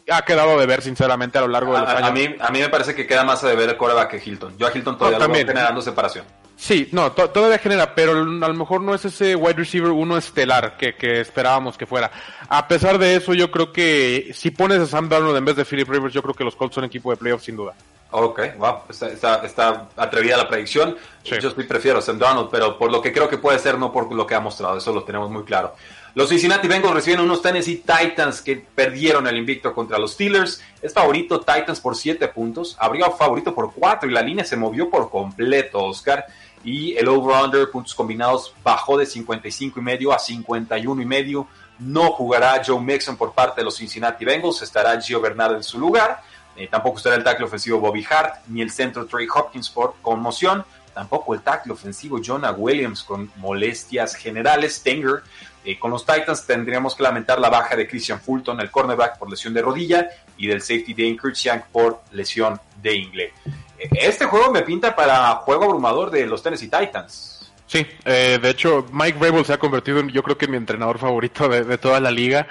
ha 0.09 0.21
quedado 0.21 0.57
de 0.59 0.65
ver 0.65 0.81
sinceramente 0.81 1.37
a 1.37 1.41
lo 1.41 1.47
largo 1.47 1.73
de 1.73 1.81
los 1.81 1.89
años. 1.89 2.09
A 2.09 2.11
mí, 2.11 2.35
a 2.39 2.49
mí 2.51 2.59
me 2.59 2.69
parece 2.69 2.95
que 2.95 3.07
queda 3.07 3.23
más 3.23 3.43
a 3.43 3.49
deber 3.49 3.69
el 3.69 3.77
coreback 3.77 4.11
que 4.11 4.21
Hilton. 4.23 4.57
Yo 4.57 4.67
a 4.67 4.71
Hilton 4.73 4.97
todavía 4.97 5.19
lo 5.19 5.27
veo 5.27 5.45
generando 5.45 5.81
separación. 5.81 6.25
Sí, 6.57 6.87
no, 6.91 7.11
todavía 7.11 7.57
genera, 7.57 7.93
pero 7.93 8.13
a 8.13 8.23
lo 8.23 8.53
mejor 8.53 8.81
no 8.81 8.95
es 8.95 9.03
ese 9.03 9.35
wide 9.35 9.55
receiver 9.55 9.91
uno 9.91 10.17
estelar 10.17 10.77
que, 10.77 10.95
que, 10.95 11.19
esperábamos 11.19 11.77
que 11.77 11.85
fuera. 11.85 12.09
A 12.47 12.67
pesar 12.67 12.97
de 12.97 13.15
eso, 13.15 13.33
yo 13.33 13.51
creo 13.51 13.73
que 13.73 14.31
si 14.33 14.51
pones 14.51 14.79
a 14.79 14.87
Sam 14.87 15.09
Darnold 15.09 15.37
en 15.37 15.45
vez 15.45 15.57
de 15.57 15.65
Philip 15.65 15.89
Rivers, 15.89 16.13
yo 16.13 16.21
creo 16.21 16.33
que 16.33 16.45
los 16.45 16.55
Colts 16.55 16.75
son 16.75 16.85
equipo 16.85 17.11
de 17.11 17.17
playoffs 17.17 17.45
sin 17.45 17.57
duda. 17.57 17.73
Ok, 18.11 18.39
wow, 18.57 18.75
está, 18.89 19.43
está, 19.43 19.89
atrevida 19.97 20.37
la 20.37 20.47
predicción. 20.47 20.95
Yo 21.23 21.49
sí 21.51 21.63
prefiero 21.63 21.99
a 21.99 22.01
Sam 22.01 22.17
Darnold, 22.17 22.49
pero 22.49 22.77
por 22.77 22.89
lo 22.89 23.01
que 23.01 23.11
creo 23.11 23.27
que 23.27 23.37
puede 23.37 23.59
ser, 23.59 23.77
no 23.77 23.91
por 23.91 24.13
lo 24.13 24.25
que 24.25 24.35
ha 24.35 24.39
mostrado, 24.39 24.77
eso 24.77 24.93
lo 24.93 25.03
tenemos 25.03 25.29
muy 25.29 25.43
claro. 25.43 25.75
Los 26.13 26.29
Cincinnati 26.29 26.69
Bengals 26.69 26.93
reciben 26.93 27.19
unos 27.19 27.41
Tennessee 27.41 27.83
Titans 27.85 28.41
que 28.41 28.55
perdieron 28.55 29.27
el 29.27 29.35
invicto 29.35 29.73
contra 29.73 29.99
los 29.99 30.13
Steelers. 30.13 30.63
Es 30.81 30.93
favorito 30.93 31.41
Titans 31.41 31.81
por 31.81 31.93
7 31.93 32.29
puntos, 32.29 32.77
habría 32.79 33.11
favorito 33.11 33.53
por 33.53 33.73
4 33.73 34.09
y 34.09 34.13
la 34.13 34.21
línea 34.21 34.45
se 34.45 34.55
movió 34.55 34.89
por 34.89 35.09
completo, 35.09 35.83
Oscar 35.83 36.25
y 36.65 36.97
el 36.97 37.07
over-under 37.07 37.69
puntos 37.69 37.93
combinados 37.93 38.53
bajó 38.63 38.97
de 38.97 39.05
55 39.05 39.79
y 39.79 39.83
medio 39.83 40.11
a 40.11 40.17
51 40.17 40.99
y 40.99 41.05
medio. 41.05 41.47
No 41.77 42.11
jugará 42.11 42.59
Joe 42.65 42.81
Mixon 42.81 43.15
por 43.15 43.33
parte 43.33 43.61
de 43.61 43.65
los 43.65 43.77
Cincinnati 43.77 44.25
Bengals, 44.25 44.63
estará 44.63 44.99
Gio 44.99 45.21
Bernard 45.21 45.55
en 45.55 45.63
su 45.63 45.79
lugar. 45.79 46.23
Eh, 46.55 46.67
tampoco 46.67 46.97
estará 46.97 47.15
el 47.17 47.23
tackle 47.23 47.45
ofensivo 47.45 47.79
Bobby 47.79 48.03
Hart, 48.09 48.47
ni 48.47 48.63
el 48.63 48.71
centro 48.71 49.05
Trey 49.05 49.27
Hopkins 49.33 49.69
por 49.69 49.95
conmoción. 50.01 50.65
Tampoco 50.91 51.35
el 51.35 51.41
tackle 51.41 51.73
ofensivo 51.73 52.19
Jonah 52.23 52.53
Williams 52.53 53.03
con 53.03 53.31
molestias 53.35 54.15
generales. 54.15 54.81
Tenger. 54.81 55.21
Eh, 55.63 55.77
con 55.77 55.91
los 55.91 56.05
Titans 56.05 56.47
tendríamos 56.47 56.95
que 56.95 57.03
lamentar 57.03 57.39
la 57.39 57.49
baja 57.49 57.75
de 57.75 57.87
Christian 57.87 58.19
Fulton, 58.19 58.59
el 58.59 58.71
cornerback, 58.71 59.19
por 59.19 59.29
lesión 59.29 59.53
de 59.53 59.61
rodilla, 59.61 60.09
y 60.37 60.47
del 60.47 60.61
safety 60.61 60.93
de 60.93 61.17
Shank 61.33 61.65
por 61.65 62.01
lesión 62.11 62.59
de 62.81 62.95
inglés 62.95 63.31
este 63.79 64.25
juego 64.25 64.51
me 64.51 64.61
pinta 64.61 64.95
para 64.95 65.35
juego 65.35 65.65
abrumador 65.65 66.11
de 66.11 66.25
los 66.25 66.41
Tennessee 66.41 66.69
Titans. 66.69 67.51
Sí, 67.67 67.85
eh, 68.05 68.39
de 68.41 68.49
hecho 68.49 68.85
Mike 68.91 69.17
Vrabel 69.17 69.45
se 69.45 69.53
ha 69.53 69.57
convertido 69.57 69.99
en, 69.99 70.09
yo 70.09 70.21
creo 70.23 70.37
que 70.37 70.47
mi 70.47 70.57
entrenador 70.57 70.99
favorito 70.99 71.49
de, 71.49 71.77
toda 71.77 71.99
la 71.99 72.11
liga. 72.11 72.47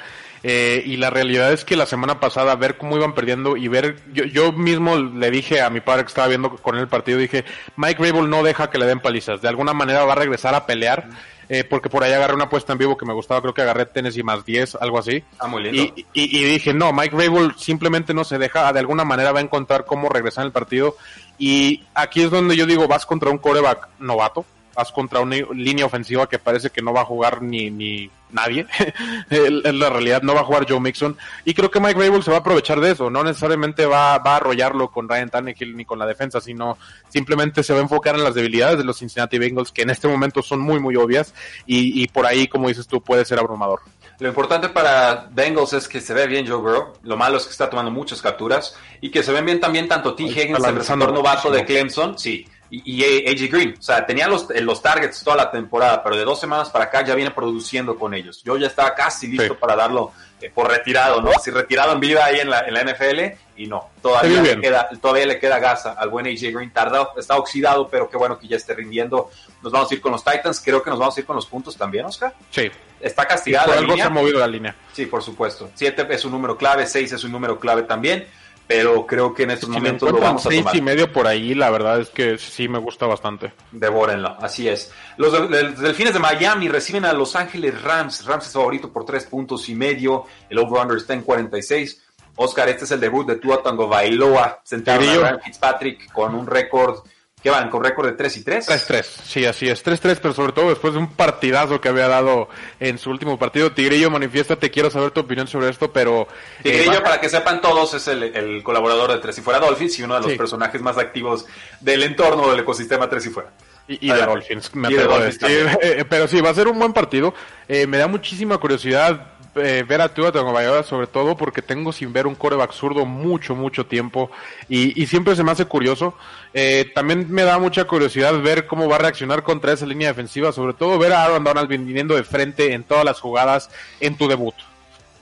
Eh, 0.47 0.83
y 0.85 0.99
la 0.99 1.09
realidad 1.09 1.55
es 1.55 1.65
que 1.65 1.75
la 1.75 1.87
semana 1.87 2.21
pasada 2.21 2.55
ver 2.57 2.77
cómo 2.77 2.99
iban 2.99 3.15
perdiendo 3.15 3.57
y 3.57 3.67
ver, 3.69 3.97
yo, 4.13 4.25
yo 4.25 4.53
mismo 4.53 4.99
le 4.99 5.31
dije 5.31 5.63
a 5.63 5.71
mi 5.71 5.81
padre 5.81 6.03
que 6.03 6.09
estaba 6.09 6.29
viendo 6.29 6.51
con 6.57 6.77
el 6.77 6.87
partido, 6.87 7.19
dije, 7.19 7.47
Mike 7.77 8.03
Vrabel 8.03 8.29
no 8.29 8.43
deja 8.43 8.69
que 8.69 8.77
le 8.77 8.85
den 8.85 9.01
palizas, 9.01 9.41
de 9.41 9.49
alguna 9.49 9.73
manera 9.73 10.05
va 10.05 10.13
a 10.13 10.17
regresar 10.17 10.55
a 10.55 10.67
pelear. 10.67 11.09
Eh, 11.49 11.65
porque 11.65 11.89
por 11.89 12.03
ahí 12.03 12.13
agarré 12.13 12.35
una 12.35 12.45
apuesta 12.45 12.73
en 12.73 12.79
vivo 12.79 12.97
que 12.97 13.07
me 13.07 13.13
gustaba, 13.13 13.41
creo 13.41 13.55
que 13.55 13.63
agarré 13.63 13.87
Tennessee 13.87 14.23
más 14.23 14.45
10, 14.45 14.77
algo 14.77 14.99
así. 14.99 15.23
Ah, 15.39 15.47
muy 15.47 15.63
lindo. 15.63 15.83
Y, 15.83 16.07
y, 16.15 16.45
dije, 16.45 16.73
no, 16.73 16.93
Mike 16.93 17.15
Vrabel 17.15 17.53
simplemente 17.57 18.15
no 18.15 18.25
se 18.25 18.39
deja, 18.39 18.73
de 18.73 18.81
alguna 18.81 19.05
manera 19.05 19.33
va 19.33 19.41
a 19.41 19.43
encontrar 19.43 19.85
cómo 19.85 20.09
regresar 20.09 20.43
en 20.43 20.47
el 20.47 20.53
partido 20.53 20.97
y 21.39 21.83
aquí 21.95 22.23
es 22.23 22.31
donde 22.31 22.57
yo 22.57 22.67
digo, 22.67 22.87
vas 22.89 23.07
contra 23.07 23.31
un 23.31 23.39
coreback 23.39 23.89
novato, 23.99 24.45
vas 24.75 24.93
contra 24.93 25.21
una 25.21 25.37
línea 25.55 25.87
ofensiva 25.87 26.29
que 26.29 26.39
parece 26.39 26.71
que 26.71 26.83
no 26.83 26.93
va 26.93 27.03
a 27.03 27.05
jugar 27.05 27.43
ni, 27.43 27.71
ni 27.71 28.11
nadie. 28.31 28.67
en 29.31 29.79
la 29.79 29.91
realidad 29.91 30.23
no 30.23 30.35
va 30.35 30.41
a 30.41 30.45
jugar 30.45 30.67
Joe 30.69 30.81
Mixon. 30.81 31.17
Y 31.45 31.55
creo 31.55 31.71
que 31.71 31.81
Mike 31.81 31.99
Rabel 31.99 32.23
se 32.23 32.31
va 32.31 32.39
a 32.39 32.41
aprovechar 32.41 32.81
de 32.81 32.93
eso. 32.93 33.11
No 33.11 33.25
necesariamente 33.25 33.87
va, 33.87 34.19
va 34.19 34.33
a 34.33 34.37
arrollarlo 34.37 34.91
con 34.91 35.09
Ryan 35.09 35.31
Tannehill 35.31 35.77
ni 35.77 35.85
con 35.85 35.99
la 35.99 36.07
defensa, 36.07 36.41
sino 36.41 36.77
simplemente 37.09 37.63
se 37.63 37.73
va 37.73 37.79
a 37.79 37.83
enfocar 37.83 38.17
en 38.17 38.25
las 38.25 38.35
debilidades 38.35 38.79
de 38.79 38.85
los 38.85 38.99
Cincinnati 38.99 39.39
Bengals, 39.39 39.73
que 39.73 39.83
en 39.83 39.91
este 39.91 40.09
momento 40.09 40.43
son 40.43 40.61
muy, 40.61 40.81
muy 40.81 40.97
obvias. 40.97 41.35
Y, 41.67 42.03
y 42.03 42.09
por 42.09 42.27
ahí, 42.27 42.49
como 42.49 42.69
dices 42.69 42.87
tú, 42.87 43.01
puede 43.01 43.25
ser 43.25 43.39
abrumador. 43.39 43.81
Lo 44.21 44.29
importante 44.29 44.69
para 44.69 45.29
Bengals 45.31 45.73
es 45.73 45.89
que 45.89 46.01
se 46.01 46.15
ve 46.15 46.27
bien 46.27 46.47
Joe 46.47 46.59
Burrow. 46.59 46.93
Lo 47.03 47.17
malo 47.17 47.37
es 47.37 47.45
que 47.45 47.51
está 47.51 47.69
tomando 47.69 47.91
muchas 47.91 48.23
capturas 48.23 48.77
y 49.01 49.11
que 49.11 49.23
se 49.23 49.33
ven 49.33 49.45
bien 49.45 49.61
también 49.61 49.89
tanto 49.89 50.15
T. 50.15 50.23
Higgins, 50.23 50.65
el 50.65 50.77
receptor 50.77 51.13
novato 51.13 51.51
de 51.51 51.65
Clemson, 51.65 52.19
sí, 52.19 52.47
y, 52.85 53.29
AJ 53.29 53.51
Green. 53.51 53.75
O 53.79 53.83
sea, 53.83 54.05
tenía 54.07 54.27
los, 54.29 54.49
los 54.51 54.83
targets 54.83 55.23
toda 55.23 55.37
la 55.37 55.51
temporada, 55.51 56.03
pero 56.03 56.17
de 56.17 56.25
dos 56.25 56.41
semanas 56.41 56.71
para 56.71 56.87
acá 56.87 57.05
ya 57.05 57.15
viene 57.15 57.31
produciendo 57.31 57.99
con 57.99 58.15
ellos. 58.15 58.43
Yo 58.43 58.57
ya 58.57 58.67
estaba 58.67 58.95
casi 58.95 59.29
listo 59.29 59.59
para 59.59 59.77
darlo 59.77 60.13
eh, 60.41 60.51
por 60.51 60.69
retirado, 60.69 61.21
¿no? 61.21 61.31
Si 61.43 61.51
retirado 61.51 61.93
en 61.93 62.01
vida 62.01 62.25
ahí 62.25 62.41
en 62.41 62.51
la, 62.51 62.61
en 62.61 62.75
la 62.75 62.83
NFL 62.83 63.21
y 63.57 63.67
no, 63.67 63.91
todavía 64.03 64.43
le, 64.43 64.61
queda, 64.61 64.89
todavía 65.01 65.27
le 65.27 65.39
queda 65.39 65.59
gas 65.59 65.87
al 65.87 66.09
buen 66.09 66.27
AJ 66.27 66.53
Green. 66.53 66.73
Tardado, 66.73 67.13
está 67.17 67.37
oxidado, 67.37 67.89
pero 67.89 68.09
qué 68.09 68.17
bueno 68.17 68.39
que 68.39 68.49
ya 68.49 68.57
esté 68.57 68.75
rindiendo. 68.75 69.31
Nos 69.63 69.73
vamos 69.73 69.91
a 69.91 69.95
ir 69.95 70.01
con 70.01 70.13
los 70.13 70.25
Titans, 70.25 70.61
creo 70.65 70.83
que 70.83 70.91
nos 70.91 70.99
vamos 70.99 71.17
a 71.17 71.21
ir 71.21 71.27
con 71.27 71.37
los 71.37 71.47
puntos 71.47 71.77
también, 71.77 72.05
Oscar. 72.05 72.35
Sí. 72.51 72.71
Está 73.01 73.27
castigada. 73.27 73.75
la 73.75 73.81
algo 73.81 73.97
se 73.97 74.03
ha 74.03 74.11
movido 74.11 74.41
la 74.41 74.47
línea. 74.47 74.75
Sí, 74.93 75.07
por 75.07 75.23
supuesto. 75.23 75.71
Siete 75.75 76.07
es 76.09 76.25
un 76.25 76.33
número 76.33 76.57
clave, 76.57 76.87
seis 76.87 77.13
es 77.13 77.23
un 77.25 77.33
número 77.33 77.59
clave 77.59 77.83
también 77.83 78.27
pero 78.67 79.07
creo 79.07 79.35
que 79.35 79.43
en 79.43 79.51
estos 79.51 79.69
momentos 79.69 80.11
lo 80.11 80.19
vamos 80.19 80.47
a 80.47 80.49
seis 80.49 80.65
y 80.73 80.81
medio 80.81 81.13
por 81.13 81.27
ahí, 81.27 81.55
la 81.55 81.71
verdad 81.71 82.01
es 82.01 82.09
que 82.09 82.39
sí 82.39 82.69
me 82.69 82.79
gusta 82.79 83.07
bastante. 83.07 83.53
Devórenlo, 83.73 84.37
así 84.41 84.69
es. 84.69 84.91
Los, 85.17 85.51
Delfines 85.51 86.15
de 86.15 86.21
Miami 86.21 86.69
reciben 86.69 87.05
a 87.05 87.13
Los 87.13 87.37
Ángeles 87.37 87.83
Rams. 87.83 88.25
Rams 88.25 88.47
es 88.47 88.53
favorito 88.53 88.91
por 88.91 89.05
tres 89.05 89.25
puntos 89.27 89.69
y 89.69 89.75
medio. 89.75 90.25
El 90.49 90.59
over-under 90.59 90.97
está 90.97 91.15
en 91.15 91.23
46. 91.23 92.03
Oscar, 92.37 92.69
este 92.69 92.85
es 92.85 92.91
el 92.91 93.01
debut 93.01 93.27
de 93.27 93.37
Tua 93.37 93.63
Tango 93.63 93.87
Bailoa. 93.87 94.61
Sentaron 94.65 95.25
a 95.25 95.39
Fitzpatrick 95.39 96.11
con 96.13 96.35
un 96.35 96.47
récord 96.47 97.05
¿Qué 97.45 97.51
van? 97.51 97.69
¿Con 97.69 97.85
récord 97.85 98.07
de 98.07 98.15
3 98.15 98.39
y 98.39 98.43
3? 98.43 98.69
3-3, 98.71 99.03
sí, 99.05 99.45
así 99.45 99.69
es. 99.69 99.85
3-3, 99.85 100.19
pero 100.23 100.33
sobre 100.33 100.53
todo 100.55 100.71
después 100.71 100.95
de 100.95 100.99
un 100.99 101.09
partidazo 101.09 101.79
que 101.79 101.91
había 101.91 102.09
dado 102.09 102.49
en 102.81 102.97
su 102.97 103.11
último 103.11 103.39
partido. 103.39 103.71
Tigrillo, 103.71 104.11
te 104.59 104.71
quiero 104.71 104.91
saber 104.91 105.11
tu 105.11 105.21
opinión 105.21 105.47
sobre 105.47 105.69
esto, 105.69 105.93
pero... 105.93 106.27
Eh, 106.61 106.73
Tigrillo, 106.73 107.03
para 107.03 107.21
que 107.21 107.29
sepan 107.29 107.61
todos, 107.61 107.93
es 107.93 108.09
el, 108.09 108.63
colaborador 108.63 109.13
de 109.13 109.19
Tres 109.19 109.37
y 109.37 109.43
Fuera 109.43 109.61
Dolphins 109.61 109.99
y 109.99 110.05
uno 110.05 110.15
de 110.15 110.23
los 110.23 110.33
personajes 110.39 110.81
más 110.81 110.97
activos 110.97 111.45
del 111.81 112.05
entorno 112.05 112.49
del 112.49 112.61
ecosistema 112.61 113.11
Tres 113.11 113.27
y 113.27 113.29
Fuera. 113.29 113.51
Y, 113.89 114.09
de 114.09 114.25
Dolphins, 114.25 114.75
me 114.75 114.89
a 114.89 115.19
decir. 115.19 115.47
Eh, 115.47 115.79
eh, 115.83 116.05
pero 116.09 116.27
sí, 116.27 116.41
va 116.41 116.49
a 116.49 116.55
ser 116.55 116.67
un 116.67 116.79
buen 116.79 116.95
partido. 116.95 117.35
me 117.69 117.99
da 117.99 118.07
muchísima 118.07 118.57
curiosidad 118.57 119.34
eh, 119.57 119.85
ver 119.87 120.01
a 120.01 120.09
Tua 120.09 120.33
Tagovailoa 120.33 120.83
sobre 120.83 121.07
todo 121.07 121.37
porque 121.37 121.63
tengo 121.63 121.93
sin 121.93 122.13
ver 122.13 122.27
un 122.27 122.35
coreback 122.35 122.73
zurdo 122.73 123.05
mucho, 123.05 123.55
mucho 123.55 123.87
tiempo 123.87 124.31
y, 124.69 125.07
siempre 125.07 125.37
se 125.37 125.45
me 125.45 125.53
hace 125.53 125.67
curioso. 125.67 126.15
Eh, 126.53 126.91
también 126.95 127.27
me 127.31 127.43
da 127.43 127.59
mucha 127.59 127.85
curiosidad 127.85 128.41
ver 128.41 128.67
cómo 128.67 128.89
va 128.89 128.97
a 128.97 129.01
reaccionar 129.01 129.43
contra 129.43 129.73
esa 129.73 129.87
línea 129.87 130.09
defensiva, 130.09 130.53
sobre 130.53 130.75
todo 130.75 130.99
ver 130.99 131.13
a 131.13 131.25
Aaron 131.25 131.45
Donald 131.45 131.69
viniendo 131.69 132.15
de 132.15 132.25
frente 132.25 132.73
en 132.73 132.85
todas 132.85 133.05
las 133.05 133.21
jugadas 133.21 133.71
en 134.01 134.17
tu 134.17 134.29
debut. 134.29 134.55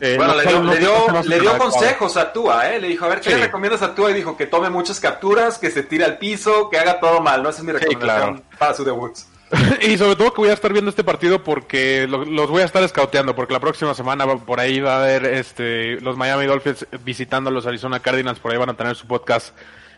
Eh, 0.04 0.16
bueno, 0.16 0.34
le 0.34 0.46
dio, 0.78 1.22
le 1.22 1.40
dio, 1.40 1.58
consejos 1.58 2.16
a 2.16 2.32
Tua, 2.32 2.70
¿eh? 2.72 2.80
Le 2.80 2.88
dijo, 2.88 3.04
a 3.04 3.08
ver, 3.08 3.20
¿qué 3.20 3.30
le 3.30 3.44
recomiendas 3.44 3.82
a 3.82 3.94
Tua? 3.94 4.10
Y 4.10 4.14
dijo 4.14 4.36
que 4.36 4.46
tome 4.46 4.68
muchas 4.68 4.98
capturas, 4.98 5.58
que 5.58 5.70
se 5.70 5.84
tire 5.84 6.04
al 6.04 6.18
piso, 6.18 6.68
que 6.68 6.76
haga 6.76 6.98
todo 6.98 7.20
mal, 7.20 7.40
¿no? 7.40 7.50
Esa 7.50 7.60
es 7.60 7.64
mi 7.64 7.70
recomendación 7.70 8.42
para 8.58 8.74
su 8.74 8.84
debut. 8.84 9.12
y 9.82 9.98
sobre 9.98 10.16
todo 10.16 10.32
que 10.32 10.40
voy 10.40 10.50
a 10.50 10.54
estar 10.54 10.72
viendo 10.72 10.88
este 10.88 11.04
partido 11.04 11.42
porque 11.42 12.06
los 12.08 12.48
voy 12.48 12.62
a 12.62 12.64
estar 12.64 12.82
escauteando 12.82 13.34
porque 13.34 13.52
la 13.52 13.60
próxima 13.60 13.94
semana 13.94 14.26
por 14.26 14.60
ahí 14.60 14.80
va 14.80 14.96
a 14.96 15.02
haber 15.02 15.26
este 15.26 16.00
los 16.00 16.16
Miami 16.16 16.46
Dolphins 16.46 16.86
visitando 17.04 17.50
a 17.50 17.52
los 17.52 17.66
Arizona 17.66 18.00
Cardinals 18.00 18.38
por 18.38 18.52
ahí 18.52 18.58
van 18.58 18.70
a 18.70 18.76
tener 18.76 18.96
su 18.96 19.06
podcast 19.06 19.54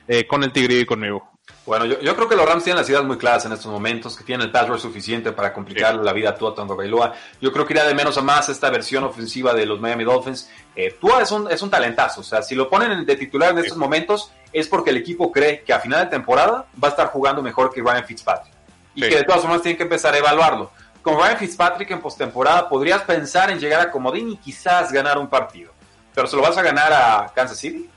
eh, 0.09 0.27
con 0.27 0.43
el 0.43 0.53
Tigre 0.53 0.81
y 0.81 0.85
conmigo 0.85 1.31
Bueno, 1.67 1.87
yo, 1.87 2.01
yo, 2.01 2.17
creo 2.17 2.29
que 2.29 2.37
los 2.37 2.47
Rams 2.47 2.65
tienen 2.65 2.79
las 2.79 2.89
ideas 2.89 3.05
muy 3.05 3.17
claras 3.17 3.47
en 3.47 3.53
estos 3.53 3.71
momentos, 3.71 4.17
que 4.17 4.25
tienen 4.25 4.47
el 4.47 4.53
pass 4.53 4.69
rush 4.69 4.81
suficiente 4.81 5.33
para 5.33 5.53
complicar 5.53 5.95
la 5.95 6.13
vida 6.13 6.31
a 6.31 6.35
Tua 6.35 6.55
Tango 6.55 6.77
Bailoa. 6.77 7.15
Yo 7.41 7.53
creo 7.53 7.65
que 7.65 7.73
irá 7.73 7.87
de 7.87 7.95
menos 7.95 8.19
a 8.19 8.23
más 8.23 8.51
esta 8.51 8.69
versión 8.69 9.05
ofensiva 9.05 9.55
de 9.55 9.65
los 9.65 9.81
Miami 9.81 10.05
Dolphins. 10.05 10.51
Eh, 10.77 10.97
Tua 11.01 11.23
es 11.23 11.33
un, 11.33 11.51
es 11.51 11.63
un 11.63 11.71
talentazo, 11.71 12.21
o 12.21 12.25
sea, 12.25 12.43
si 12.43 12.55
lo 12.55 12.69
ponen 12.69 13.07
de 13.07 13.17
titular 13.17 13.53
en 13.53 13.59
estos 13.59 13.79
momentos 13.79 14.31
es 14.53 14.69
porque 14.69 14.91
el 14.91 14.99
equipo 14.99 15.33
cree 15.33 15.63
que 15.63 15.73
a 15.73 15.81
final 15.81 16.05
de 16.05 16.11
temporada 16.11 16.67
va 16.83 16.89
a 16.89 16.91
estar 16.91 17.09
jugando 17.09 17.43
mejor 17.43 17.73
que 17.73 17.81
Ryan 17.81 18.05
Fitzpatrick. 18.05 18.54
Y 18.95 19.03
sí. 19.03 19.09
que 19.09 19.17
de 19.17 19.25
todas 19.25 19.43
formas 19.43 19.63
tienen 19.63 19.77
que 19.77 19.83
empezar 19.83 20.15
a 20.15 20.19
evaluarlo. 20.19 20.71
Con 21.03 21.17
Ryan 21.17 21.37
Fitzpatrick 21.37 21.91
en 21.91 22.01
postemporada 22.01 22.69
podrías 22.69 23.03
pensar 23.03 23.51
en 23.51 23.61
llegar 23.61 23.81
a 23.81 23.91
comodín 23.91 24.31
y 24.31 24.37
quizás 24.37 24.91
ganar 24.91 25.19
un 25.19 25.29
partido. 25.29 25.73
Pero 26.15 26.27
se 26.27 26.37
lo 26.37 26.43
vas 26.43 26.57
a 26.57 26.63
ganar 26.63 26.93
a 26.93 27.33
Kansas 27.35 27.59
City, 27.59 27.91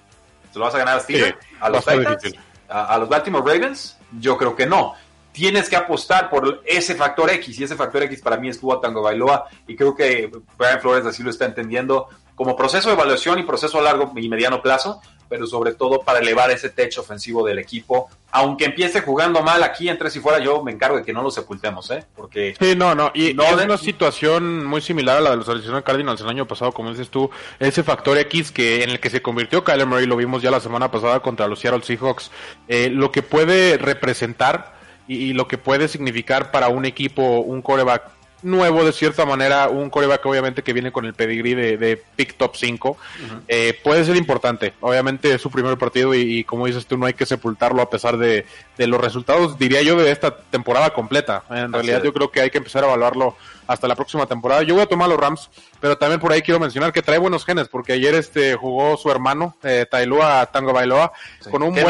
se 0.52 0.60
lo 0.60 0.66
vas 0.66 0.76
a 0.76 0.80
ganar 0.80 0.98
a 0.98 1.00
Steelers, 1.00 1.38
sí, 1.40 1.56
a 1.60 1.70
los 1.70 1.86
Titans, 1.86 2.36
a, 2.68 2.86
a, 2.94 2.98
los 2.98 3.08
Baltimore 3.08 3.44
Ravens, 3.46 3.98
yo 4.20 4.38
creo 4.38 4.56
que 4.56 4.66
no. 4.66 4.96
Tienes 5.32 5.70
que 5.70 5.76
apostar 5.76 6.30
por 6.30 6.64
ese 6.66 6.96
factor 6.96 7.30
X, 7.30 7.60
y 7.60 7.64
ese 7.64 7.76
factor 7.76 8.04
X 8.04 8.22
para 8.22 8.38
mí 8.38 8.50
es 8.50 8.60
Tua 8.60 8.82
Tango 8.82 9.04
Bailoa, 9.04 9.48
y 9.68 9.76
creo 9.76 9.96
que 9.96 10.32
Brian 10.58 10.82
Flores 10.82 11.06
así 11.06 11.24
lo 11.24 11.30
está 11.30 11.46
entendiendo 11.46 12.10
como 12.36 12.56
proceso 12.56 12.90
de 12.90 12.96
evaluación 12.96 13.40
y 13.40 13.44
proceso 13.44 13.80
a 13.80 13.84
largo 13.84 14.12
y 14.16 14.28
mediano 14.30 14.62
plazo, 14.62 15.02
pero 15.30 15.48
sobre 15.48 15.74
todo 15.74 16.02
para 16.02 16.20
elevar 16.20 16.52
ese 16.52 16.70
techo 16.70 17.02
ofensivo 17.02 17.46
del 17.46 17.60
equipo. 17.60 18.10
Aunque 18.32 18.66
empiece 18.66 19.02
jugando 19.02 19.42
mal 19.42 19.64
aquí 19.64 19.88
en 19.88 19.98
tres 19.98 20.16
y 20.16 20.20
fuera, 20.20 20.40
yo 20.40 20.62
me 20.64 20.72
encargo 20.72 20.98
de 20.98 21.04
que 21.04 21.14
no 21.14 21.22
lo 21.22 21.32
sepultemos, 21.32 21.90
¿eh? 21.92 22.04
Porque. 22.16 22.56
Sí, 22.60 22.76
no, 22.76 22.94
no. 22.94 23.12
Y, 23.14 23.34
no 23.34 23.44
es 23.44 23.58
de... 23.58 23.66
una 23.66 23.78
situación 23.78 24.66
muy 24.66 24.82
similar 24.82 25.18
a 25.18 25.22
la 25.22 25.30
de 25.32 25.38
los 25.38 25.50
Arizona 25.50 25.82
Cardinals 25.82 26.22
el 26.22 26.30
año 26.30 26.48
pasado, 26.48 26.72
como 26.72 26.92
dices 26.92 27.10
tú, 27.10 27.30
ese 27.60 27.84
factor 27.84 28.18
X 28.18 28.52
que 28.52 28.84
en 28.84 28.90
el 28.90 29.00
que 29.00 29.10
se 29.10 29.22
convirtió 29.22 29.64
Kyler 29.64 29.88
Murray, 29.88 30.06
lo 30.06 30.18
vimos 30.18 30.42
ya 30.42 30.52
la 30.52 30.60
semana 30.60 30.92
pasada 30.92 31.22
contra 31.22 31.48
los 31.48 31.60
Seattle 31.60 31.84
Seahawks, 31.84 32.32
eh, 32.68 32.90
lo 32.90 33.12
que 33.12 33.24
puede 33.24 33.78
representar 33.78 34.76
y, 35.08 35.16
y, 35.16 35.34
lo 35.34 35.48
que 35.48 35.58
puede 35.58 35.88
significar 35.88 36.52
para 36.52 36.68
un 36.68 36.86
equipo, 36.86 37.40
un 37.40 37.62
coreback 37.62 38.17
nuevo 38.50 38.84
de 38.84 38.92
cierta 38.92 39.26
manera, 39.26 39.70
un 39.70 39.90
coreback 39.90 40.26
obviamente 40.26 40.64
que 40.64 40.74
viene 40.74 40.92
con 40.92 41.06
el 41.06 41.14
pedigree 41.14 41.56
de, 41.56 41.78
de 41.78 42.02
pick 42.16 42.36
top 42.38 42.56
5, 42.56 42.90
uh 42.90 42.94
-huh. 42.94 43.42
eh, 43.48 43.80
puede 43.84 44.04
ser 44.06 44.16
importante. 44.16 44.74
Obviamente 44.82 45.34
es 45.34 45.42
su 45.42 45.52
primer 45.52 45.78
partido 45.78 46.16
y, 46.16 46.40
y, 46.40 46.44
como 46.44 46.66
dices 46.66 46.86
tú, 46.86 46.98
no 46.98 47.06
hay 47.06 47.14
que 47.14 47.26
sepultarlo 47.26 47.82
a 47.82 47.90
pesar 47.90 48.18
de, 48.18 48.46
de 48.78 48.88
los 48.88 49.00
resultados, 49.02 49.60
diría 49.60 49.82
yo, 49.82 49.98
de 49.98 50.12
esta 50.12 50.36
temporada 50.38 50.92
completa. 50.92 51.44
En 51.50 51.56
Así 51.58 51.74
realidad 51.74 51.98
es. 52.00 52.04
yo 52.06 52.14
creo 52.14 52.32
que 52.32 52.42
hay 52.42 52.50
que 52.50 52.58
empezar 52.60 52.84
a 52.84 52.88
evaluarlo 52.88 53.36
hasta 53.68 53.88
la 53.88 53.96
próxima 53.96 54.26
temporada. 54.26 54.64
Yo 54.64 54.74
voy 54.74 54.84
a 54.84 54.88
tomar 54.88 55.10
los 55.10 55.20
Rams, 55.20 55.50
pero 55.80 55.98
también 55.98 56.20
por 56.20 56.32
ahí 56.32 56.42
quiero 56.42 56.60
mencionar 56.60 56.92
que 56.92 57.02
trae 57.02 57.18
buenos 57.18 57.46
genes, 57.46 57.68
porque 57.68 57.94
ayer 57.94 58.16
este 58.16 58.56
jugó 58.56 58.98
su 58.98 59.12
hermano, 59.12 59.56
eh, 59.64 59.86
Tailua 59.90 60.46
Tango 60.48 60.74
Bailoa, 60.74 61.12
sí. 61.40 61.50
con 61.50 61.64
un, 61.64 61.74
buen, 61.74 61.86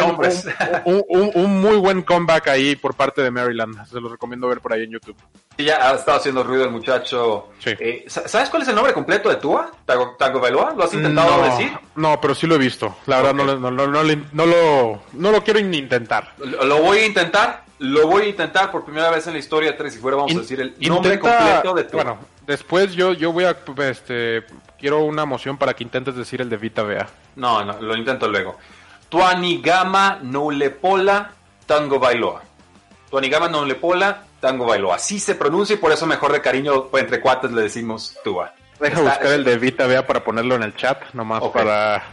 un, 0.86 1.04
un, 1.08 1.32
un, 1.34 1.62
muy 1.62 1.78
buen 1.78 2.02
comeback 2.02 2.48
ahí 2.50 2.76
por 2.76 2.96
parte 2.96 3.22
de 3.22 3.32
Maryland. 3.32 3.88
Se 3.88 4.00
los 4.02 4.12
recomiendo 4.12 4.48
ver 4.48 4.60
por 4.60 4.74
ahí 4.74 4.84
en 4.84 4.92
YouTube. 4.92 5.16
Sí, 5.58 5.66
ya 5.66 5.90
ha 5.90 5.96
estado 5.96 6.18
haciendo 6.18 6.44
ruido 6.44 6.66
el 6.66 6.72
muchacho. 6.72 7.50
Sí. 7.60 7.72
Eh, 7.80 8.06
¿Sabes 8.08 8.50
cuál 8.50 8.62
es 8.62 8.68
el 8.68 8.76
nombre 8.76 8.94
completo 8.94 9.30
de 9.30 9.38
Tua? 9.38 9.72
Tango, 9.86 10.16
Tango 10.18 10.40
Bailoa? 10.40 10.74
¿Lo 10.76 10.84
has 10.84 10.94
intentado 10.94 11.38
no, 11.38 11.44
decir? 11.44 11.72
No, 11.96 12.22
pero 12.22 12.36
sí 12.36 12.46
lo 12.46 12.56
he 12.56 12.60
visto. 12.60 12.96
La 13.06 13.18
verdad 13.18 13.34
okay. 13.34 13.46
no, 13.46 13.72
no, 13.72 13.72
no, 13.72 13.88
no, 13.88 14.46
lo, 14.46 15.02
no 15.14 15.32
lo 15.32 15.44
quiero 15.44 15.60
ni 15.62 15.78
intentar. 15.78 16.34
Lo, 16.38 16.64
lo 16.64 16.82
voy 16.82 17.00
a 17.00 17.06
intentar. 17.08 17.67
Lo 17.80 18.08
voy 18.08 18.24
a 18.24 18.28
intentar 18.30 18.72
por 18.72 18.84
primera 18.84 19.12
vez 19.12 19.28
en 19.28 19.34
la 19.34 19.40
historia 19.40 19.78
Tres 19.78 19.96
y 19.96 20.00
Fuera, 20.00 20.18
vamos 20.18 20.32
In, 20.32 20.40
a 20.40 20.42
decir 20.42 20.60
el 20.60 20.70
intenta, 20.80 20.94
nombre 20.94 21.20
completo 21.20 21.74
de 21.76 21.84
Tua. 21.84 22.04
Bueno, 22.04 22.20
después 22.46 22.94
yo, 22.94 23.14
yo 23.14 23.32
voy 23.32 23.44
a, 23.44 23.56
este, 23.90 24.46
quiero 24.80 25.04
una 25.04 25.26
moción 25.26 25.58
para 25.58 25.76
que 25.76 25.84
intentes 25.84 26.16
decir 26.16 26.42
el 26.42 26.50
de 26.50 26.58
Vita 26.58 26.84
Bea. 26.84 27.08
No, 27.36 27.64
no, 27.64 27.80
lo 27.80 27.96
intento 27.96 28.28
luego. 28.28 28.58
Tuanigama 29.10 30.20
Noulepola 30.22 31.32
Tango 31.66 32.00
Bailoa. 32.00 32.42
Tuanigama 33.10 33.48
Noulepola 33.48 34.24
Tango 34.40 34.66
Bailoa. 34.66 34.96
Así 34.96 35.20
se 35.20 35.36
pronuncia 35.36 35.76
y 35.76 35.78
por 35.78 35.92
eso 35.92 36.08
mejor 36.08 36.32
de 36.32 36.42
cariño 36.42 36.90
entre 36.94 37.22
cuates 37.22 37.52
le 37.52 37.62
decimos 37.62 38.18
Tua. 38.24 38.54
Deja 38.80 38.98
Está, 38.98 39.10
buscar 39.10 39.28
el 39.34 39.44
de 39.44 39.58
Vita 39.58 39.88
Bea 39.88 40.06
para 40.06 40.24
ponerlo 40.24 40.56
en 40.56 40.64
el 40.64 40.76
chat, 40.76 41.14
nomás 41.14 41.42
okay. 41.42 41.64
para 41.64 42.04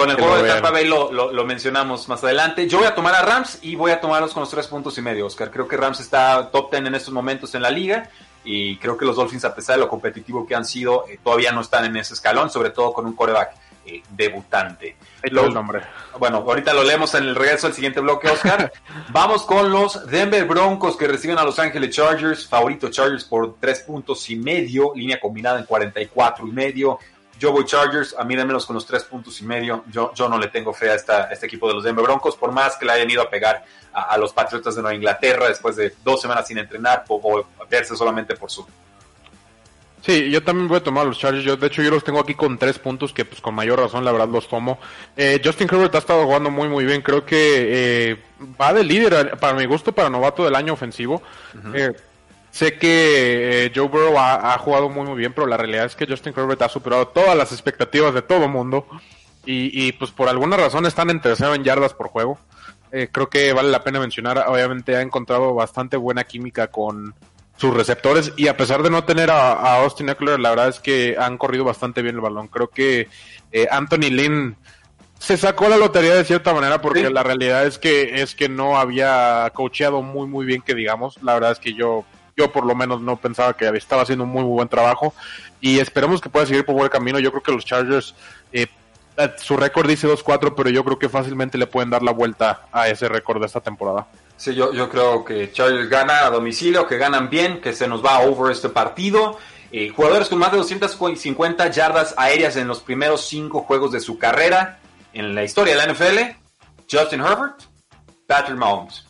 con 0.00 0.10
el 0.10 0.16
juego 0.16 0.42
de 0.42 0.48
Tampa 0.48 0.70
Bay 0.70 0.86
lo, 0.86 1.12
lo, 1.12 1.32
lo, 1.32 1.44
mencionamos 1.44 2.08
más 2.08 2.24
adelante. 2.24 2.66
Yo 2.66 2.78
voy 2.78 2.86
a 2.86 2.94
tomar 2.94 3.14
a 3.14 3.22
Rams 3.22 3.58
y 3.62 3.76
voy 3.76 3.90
a 3.90 4.00
tomarlos 4.00 4.32
con 4.32 4.40
los 4.40 4.50
tres 4.50 4.66
puntos 4.66 4.96
y 4.96 5.02
medio, 5.02 5.26
Oscar. 5.26 5.50
Creo 5.50 5.68
que 5.68 5.76
Rams 5.76 6.00
está 6.00 6.50
top 6.50 6.70
ten 6.70 6.86
en 6.86 6.94
estos 6.94 7.12
momentos 7.12 7.54
en 7.54 7.62
la 7.62 7.70
liga 7.70 8.08
y 8.44 8.78
creo 8.78 8.96
que 8.96 9.04
los 9.04 9.16
Dolphins, 9.16 9.44
a 9.44 9.54
pesar 9.54 9.76
de 9.76 9.82
lo 9.82 9.88
competitivo 9.88 10.46
que 10.46 10.54
han 10.54 10.64
sido, 10.64 11.04
eh, 11.08 11.18
todavía 11.22 11.52
no 11.52 11.60
están 11.60 11.84
en 11.84 11.96
ese 11.96 12.14
escalón, 12.14 12.50
sobre 12.50 12.70
todo 12.70 12.92
con 12.92 13.04
un 13.04 13.14
coreback 13.14 13.54
eh, 13.84 14.02
debutante. 14.10 14.96
El 15.22 15.34
nombre. 15.34 15.82
Bueno, 16.18 16.38
ahorita 16.38 16.72
lo 16.72 16.82
leemos 16.82 17.14
en 17.14 17.24
el 17.24 17.34
regreso 17.34 17.66
del 17.66 17.74
siguiente 17.74 18.00
bloque, 18.00 18.28
Oscar. 18.28 18.72
Vamos 19.10 19.42
con 19.42 19.70
los 19.70 20.06
Denver 20.06 20.46
Broncos 20.46 20.96
que 20.96 21.06
reciben 21.06 21.38
a 21.38 21.44
Los 21.44 21.58
Ángeles 21.58 21.94
Chargers, 21.94 22.46
favorito 22.46 22.88
Chargers 22.88 23.24
por 23.24 23.56
tres 23.60 23.80
puntos 23.80 24.28
y 24.30 24.36
medio, 24.36 24.92
línea 24.94 25.20
combinada 25.20 25.58
en 25.58 25.66
44 25.66 26.46
y 26.46 26.52
medio. 26.52 26.98
Yo 27.40 27.52
voy 27.52 27.64
Chargers, 27.64 28.14
a 28.18 28.22
mí 28.22 28.36
démelos 28.36 28.66
con 28.66 28.74
los 28.74 28.84
tres 28.84 29.02
puntos 29.04 29.40
y 29.40 29.44
medio. 29.44 29.82
Yo, 29.90 30.12
yo 30.14 30.28
no 30.28 30.36
le 30.36 30.48
tengo 30.48 30.74
fe 30.74 30.90
a, 30.90 30.94
esta, 30.94 31.24
a 31.24 31.32
este 31.32 31.46
equipo 31.46 31.66
de 31.68 31.72
los 31.74 31.82
Denver 31.82 32.04
Broncos, 32.04 32.36
por 32.36 32.52
más 32.52 32.76
que 32.76 32.84
le 32.84 32.92
hayan 32.92 33.10
ido 33.10 33.22
a 33.22 33.30
pegar 33.30 33.64
a, 33.94 34.02
a 34.12 34.18
los 34.18 34.34
Patriotas 34.34 34.74
de 34.74 34.82
Nueva 34.82 34.94
Inglaterra 34.94 35.48
después 35.48 35.74
de 35.74 35.94
dos 36.04 36.20
semanas 36.20 36.46
sin 36.46 36.58
entrenar 36.58 37.04
o, 37.08 37.16
o 37.16 37.66
verse 37.66 37.96
solamente 37.96 38.36
por 38.36 38.50
su. 38.50 38.66
Sí, 40.02 40.30
yo 40.30 40.42
también 40.42 40.68
voy 40.68 40.78
a 40.78 40.82
tomar 40.82 41.06
los 41.06 41.18
Chargers. 41.18 41.44
Yo, 41.44 41.56
de 41.56 41.66
hecho, 41.66 41.82
yo 41.82 41.90
los 41.90 42.04
tengo 42.04 42.20
aquí 42.20 42.34
con 42.34 42.58
tres 42.58 42.78
puntos 42.78 43.12
que, 43.12 43.24
pues, 43.24 43.40
con 43.40 43.54
mayor 43.54 43.80
razón, 43.80 44.04
la 44.04 44.12
verdad, 44.12 44.28
los 44.28 44.46
tomo. 44.46 44.78
Eh, 45.16 45.40
Justin 45.42 45.68
Herbert 45.70 45.94
ha 45.94 45.98
estado 45.98 46.24
jugando 46.24 46.50
muy, 46.50 46.68
muy 46.68 46.84
bien. 46.84 47.00
Creo 47.00 47.24
que 47.24 48.10
eh, 48.12 48.22
va 48.60 48.72
de 48.72 48.84
líder, 48.84 49.38
para 49.38 49.54
mi 49.54 49.66
gusto, 49.66 49.92
para 49.92 50.10
novato 50.10 50.44
del 50.44 50.54
año 50.54 50.72
ofensivo. 50.72 51.22
Uh 51.54 51.58
-huh. 51.58 51.72
eh, 51.74 51.96
Sé 52.50 52.78
que 52.78 53.66
eh, 53.66 53.72
Joe 53.74 53.88
Burrow 53.88 54.18
ha, 54.18 54.54
ha, 54.54 54.58
jugado 54.58 54.88
muy 54.88 55.06
muy 55.06 55.16
bien, 55.16 55.32
pero 55.32 55.46
la 55.46 55.56
realidad 55.56 55.84
es 55.84 55.94
que 55.94 56.06
Justin 56.06 56.34
Herbert 56.36 56.62
ha 56.62 56.68
superado 56.68 57.08
todas 57.08 57.36
las 57.36 57.52
expectativas 57.52 58.12
de 58.12 58.22
todo 58.22 58.48
mundo 58.48 58.86
y, 59.46 59.86
y, 59.86 59.92
pues 59.92 60.10
por 60.10 60.28
alguna 60.28 60.56
razón 60.56 60.84
están 60.84 61.10
en 61.10 61.20
tercero 61.20 61.54
en 61.54 61.64
yardas 61.64 61.94
por 61.94 62.08
juego. 62.08 62.38
Eh, 62.92 63.08
creo 63.10 63.28
que 63.28 63.52
vale 63.52 63.70
la 63.70 63.84
pena 63.84 64.00
mencionar, 64.00 64.44
obviamente 64.48 64.96
ha 64.96 65.00
encontrado 65.00 65.54
bastante 65.54 65.96
buena 65.96 66.24
química 66.24 66.68
con 66.68 67.14
sus 67.56 67.72
receptores 67.74 68.32
y 68.36 68.48
a 68.48 68.56
pesar 68.56 68.82
de 68.82 68.90
no 68.90 69.04
tener 69.04 69.30
a, 69.30 69.52
a 69.52 69.82
Austin 69.82 70.08
Eckler, 70.08 70.40
la 70.40 70.50
verdad 70.50 70.68
es 70.68 70.80
que 70.80 71.16
han 71.18 71.38
corrido 71.38 71.62
bastante 71.62 72.02
bien 72.02 72.16
el 72.16 72.20
balón. 72.20 72.48
Creo 72.48 72.68
que 72.68 73.08
eh, 73.52 73.68
Anthony 73.70 74.10
Lynn 74.10 74.56
se 75.18 75.36
sacó 75.36 75.68
la 75.68 75.76
lotería 75.76 76.14
de 76.14 76.24
cierta 76.24 76.54
manera 76.54 76.80
porque 76.80 77.06
sí. 77.06 77.12
la 77.12 77.22
realidad 77.22 77.66
es 77.66 77.78
que 77.78 78.22
es 78.22 78.34
que 78.34 78.48
no 78.48 78.78
había 78.78 79.50
coacheado 79.54 80.00
muy 80.02 80.26
muy 80.26 80.46
bien 80.46 80.62
que 80.62 80.74
digamos. 80.74 81.22
La 81.22 81.34
verdad 81.34 81.52
es 81.52 81.58
que 81.58 81.74
yo 81.74 82.04
yo 82.40 82.52
por 82.52 82.64
lo 82.64 82.74
menos 82.74 83.00
no 83.00 83.16
pensaba 83.16 83.54
que 83.54 83.68
estaba 83.68 84.02
haciendo 84.02 84.24
un 84.24 84.30
muy, 84.30 84.42
buen 84.42 84.68
trabajo 84.68 85.14
y 85.60 85.78
esperemos 85.78 86.20
que 86.20 86.28
pueda 86.28 86.46
seguir 86.46 86.64
por 86.64 86.74
buen 86.74 86.88
camino. 86.88 87.18
Yo 87.18 87.30
creo 87.30 87.42
que 87.42 87.52
los 87.52 87.64
Chargers, 87.64 88.14
eh, 88.52 88.66
su 89.36 89.56
récord 89.56 89.88
dice 89.88 90.08
2-4, 90.08 90.54
pero 90.56 90.70
yo 90.70 90.84
creo 90.84 90.98
que 90.98 91.08
fácilmente 91.08 91.58
le 91.58 91.66
pueden 91.66 91.90
dar 91.90 92.02
la 92.02 92.12
vuelta 92.12 92.66
a 92.72 92.88
ese 92.88 93.08
récord 93.08 93.40
de 93.40 93.46
esta 93.46 93.60
temporada. 93.60 94.06
Sí, 94.36 94.54
yo, 94.54 94.72
yo 94.72 94.88
creo 94.88 95.24
que 95.24 95.52
Chargers 95.52 95.90
gana 95.90 96.24
a 96.24 96.30
domicilio, 96.30 96.86
que 96.86 96.96
ganan 96.96 97.28
bien, 97.28 97.60
que 97.60 97.74
se 97.74 97.86
nos 97.86 98.04
va 98.04 98.20
over 98.20 98.50
este 98.50 98.70
partido. 98.70 99.38
Eh, 99.72 99.90
jugadores 99.90 100.28
con 100.28 100.38
más 100.38 100.50
de 100.50 100.58
250 100.58 101.68
yardas 101.70 102.14
aéreas 102.16 102.56
en 102.56 102.66
los 102.66 102.80
primeros 102.80 103.26
cinco 103.28 103.60
juegos 103.62 103.92
de 103.92 104.00
su 104.00 104.18
carrera 104.18 104.80
en 105.12 105.34
la 105.34 105.44
historia 105.44 105.76
de 105.76 105.86
la 105.86 105.92
NFL. 105.92 106.36
Justin 106.90 107.20
Herbert, 107.20 107.62
Patrick 108.26 108.56
Mahomes. 108.56 109.04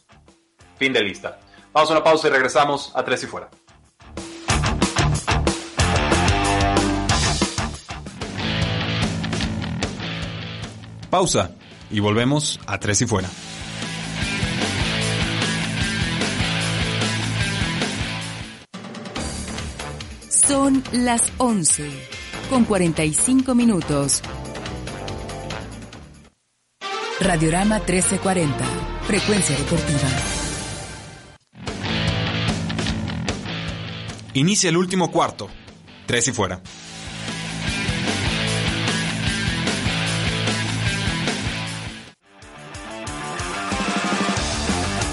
Fin 0.78 0.92
de 0.92 1.02
lista. 1.02 1.39
Vamos 1.72 1.90
a 1.90 1.92
una 1.92 2.04
pausa 2.04 2.28
y 2.28 2.30
regresamos 2.30 2.92
a 2.94 3.04
Tres 3.04 3.22
y 3.22 3.26
Fuera. 3.26 3.48
Pausa 11.10 11.52
y 11.90 12.00
volvemos 12.00 12.58
a 12.66 12.78
Tres 12.78 13.02
y 13.02 13.06
Fuera. 13.06 13.28
Son 20.28 20.82
las 20.92 21.32
11 21.38 21.88
con 22.48 22.64
45 22.64 23.54
minutos. 23.54 24.22
Radiorama 27.20 27.76
1340, 27.76 28.64
frecuencia 29.06 29.56
deportiva. 29.56 30.39
Inicia 34.34 34.70
el 34.70 34.76
último 34.76 35.10
cuarto. 35.10 35.48
Tres 36.06 36.28
y 36.28 36.32
fuera. 36.32 36.60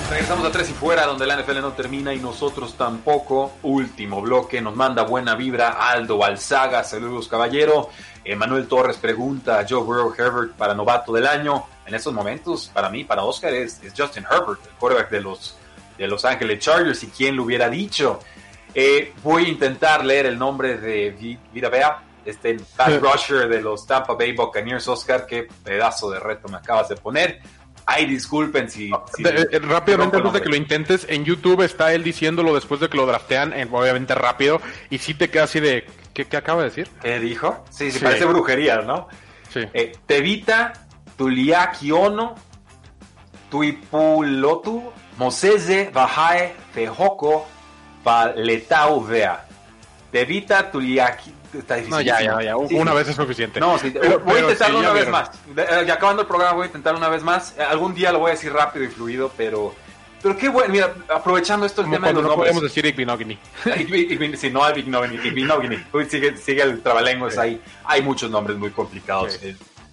Regresamos 0.09 0.47
a 0.47 0.51
Tres 0.51 0.70
y 0.70 0.74
Fuera, 0.74 1.05
donde 1.05 1.26
la 1.26 1.41
NFL 1.41 1.61
no 1.61 1.74
termina 1.74 2.13
y 2.13 2.20
nosotros 2.20 2.76
tampoco. 2.76 3.53
Último 3.63 4.22
bloque, 4.22 4.61
nos 4.61 4.76
manda 4.76 5.03
buena 5.03 5.36
vibra 5.36 5.70
Aldo 5.89 6.24
Alzaga, 6.24 6.84
saludos 6.84 7.28
caballero. 7.28 7.89
Emanuel 8.24 8.68
Torres 8.68 8.97
pregunta 8.97 9.59
a 9.59 9.65
Joe 9.68 9.84
Burrow 9.84 10.13
Herbert 10.18 10.53
para 10.53 10.74
novato 10.74 11.13
del 11.13 11.26
año. 11.28 11.65
en 11.86 11.95
estos 11.95 12.13
momentos, 12.13 12.70
para 12.74 12.89
mí, 12.89 13.03
para 13.03 13.24
Oscar, 13.24 13.53
es, 13.53 13.82
es 13.84 13.93
Justin 13.97 14.26
Herbert, 14.30 14.59
el 14.65 14.74
quarterback 14.80 15.09
de 15.09 15.22
los, 15.22 15.55
de 15.97 16.07
Los 16.07 16.26
Ángeles 16.26 16.59
Chargers, 16.59 17.03
y 17.03 17.07
quién 17.07 17.36
lo 17.36 17.43
hubiera 17.43 17.70
dicho. 17.70 18.20
Eh, 18.74 19.13
voy 19.24 19.45
a 19.45 19.47
intentar 19.49 20.05
leer 20.05 20.28
el 20.28 20.38
nombre 20.38 20.78
de 20.78 21.39
Vita 21.53 21.70
Vea, 21.70 22.03
este 22.26 22.57
pass 22.76 22.99
rusher 23.01 23.47
de 23.47 23.61
los 23.61 23.88
Tampa 23.88 24.13
Bay 24.13 24.34
Buccaneers, 24.34 24.88
Oscar, 24.88 25.26
qué 25.26 25.47
pedazo 25.63 26.11
de 26.11 26.20
reto 26.20 26.47
me 26.47 26.57
acabas 26.57 26.89
de 26.89 26.95
poner. 26.95 27.39
Ay, 27.86 28.05
disculpen 28.05 28.70
si... 28.70 28.91
si 29.15 29.24
de, 29.24 29.47
eh, 29.49 29.59
rápidamente, 29.59 30.18
antes 30.18 30.34
de 30.34 30.41
que 30.41 30.49
lo 30.49 30.57
intentes, 30.57 31.05
en 31.09 31.24
YouTube 31.24 31.61
está 31.61 31.93
él 31.93 32.03
diciéndolo 32.03 32.53
después 32.53 32.82
de 32.82 32.89
que 32.89 32.97
lo 32.97 33.05
draftean, 33.05 33.53
en, 33.53 33.74
obviamente 33.74 34.13
rápido, 34.13 34.61
y 34.89 34.97
sí 34.97 35.13
te 35.13 35.30
queda 35.30 35.43
así 35.43 35.61
de... 35.61 35.86
¿Qué, 36.13 36.26
qué 36.26 36.36
acaba 36.36 36.63
de 36.63 36.70
decir? 36.70 36.89
¿Qué 37.01 37.20
dijo? 37.20 37.63
Sí, 37.70 37.91
sí, 37.91 37.99
parece 37.99 38.26
brujería, 38.26 38.82
¿no? 38.82 39.07
Sí. 39.49 39.61
Eh, 39.74 39.93
Tevita, 40.05 40.74
Tuliaki 41.15 41.91
Ono, 41.91 42.36
Tuipulotu, 43.49 44.91
Mosese, 45.18 45.89
Bajae, 45.93 46.55
Fejoko, 46.74 47.47
Valetau 48.08 49.03
Vea. 49.03 49.45
Tevita, 50.10 50.72
Tuliaki, 50.72 51.34
está 51.53 51.76
difícil. 51.76 51.93
No, 51.93 51.99
ya, 51.99 52.22
ya, 52.22 52.41
ya. 52.41 52.55
Una 52.55 52.91
sí, 52.91 52.97
vez 52.97 53.08
es 53.10 53.16
suficiente. 53.18 53.60
No, 53.60 53.78
sí, 53.78 53.91
pero, 53.91 54.22
voy 54.22 54.38
a 54.38 54.39
intentarlo 54.39 54.80
sí, 54.80 54.86
una 54.86 54.93
vez 54.93 55.10
más. 55.10 55.30
Eh, 55.58 55.84
ya 55.86 55.95
acabando 55.95 56.22
el 56.22 56.28
programa 56.28 56.53
voy 56.53 56.64
a 56.64 56.68
intentar 56.68 56.95
una 56.95 57.10
vez 57.10 57.22
más. 57.22 57.53
Eh, 57.58 57.62
algún 57.62 57.93
día 57.93 58.14
lo 58.14 58.20
voy 58.20 58.30
a 58.30 58.36
decir 58.36 58.53
rápido 58.53 58.86
y 58.86 58.88
fluido, 58.88 59.30
pero... 59.36 59.76
Pero 60.22 60.38
qué 60.38 60.47
bueno, 60.47 60.72
mira, 60.72 60.93
aprovechando 61.14 61.66
esto 61.66 61.82
el 61.82 61.91
tema 61.91 62.08
de 62.08 62.14
los 62.14 62.24
no 62.24 62.30
nombres. 62.30 62.51
podemos 62.51 62.64
decir 62.64 62.86
Igbinogni. 62.86 63.38
si 64.38 64.49
no, 64.51 64.68
Igbinogni. 64.70 65.16
Igbinogni. 65.16 65.78
Sigue, 66.10 66.38
sigue 66.38 66.64
el 66.64 66.82
trabalenguas 66.82 67.38
ahí. 67.38 67.62
Hay 67.84 68.01
muchos 68.01 68.32
nombres 68.32 68.58
muy 68.58 68.72
complicados. 68.72 69.38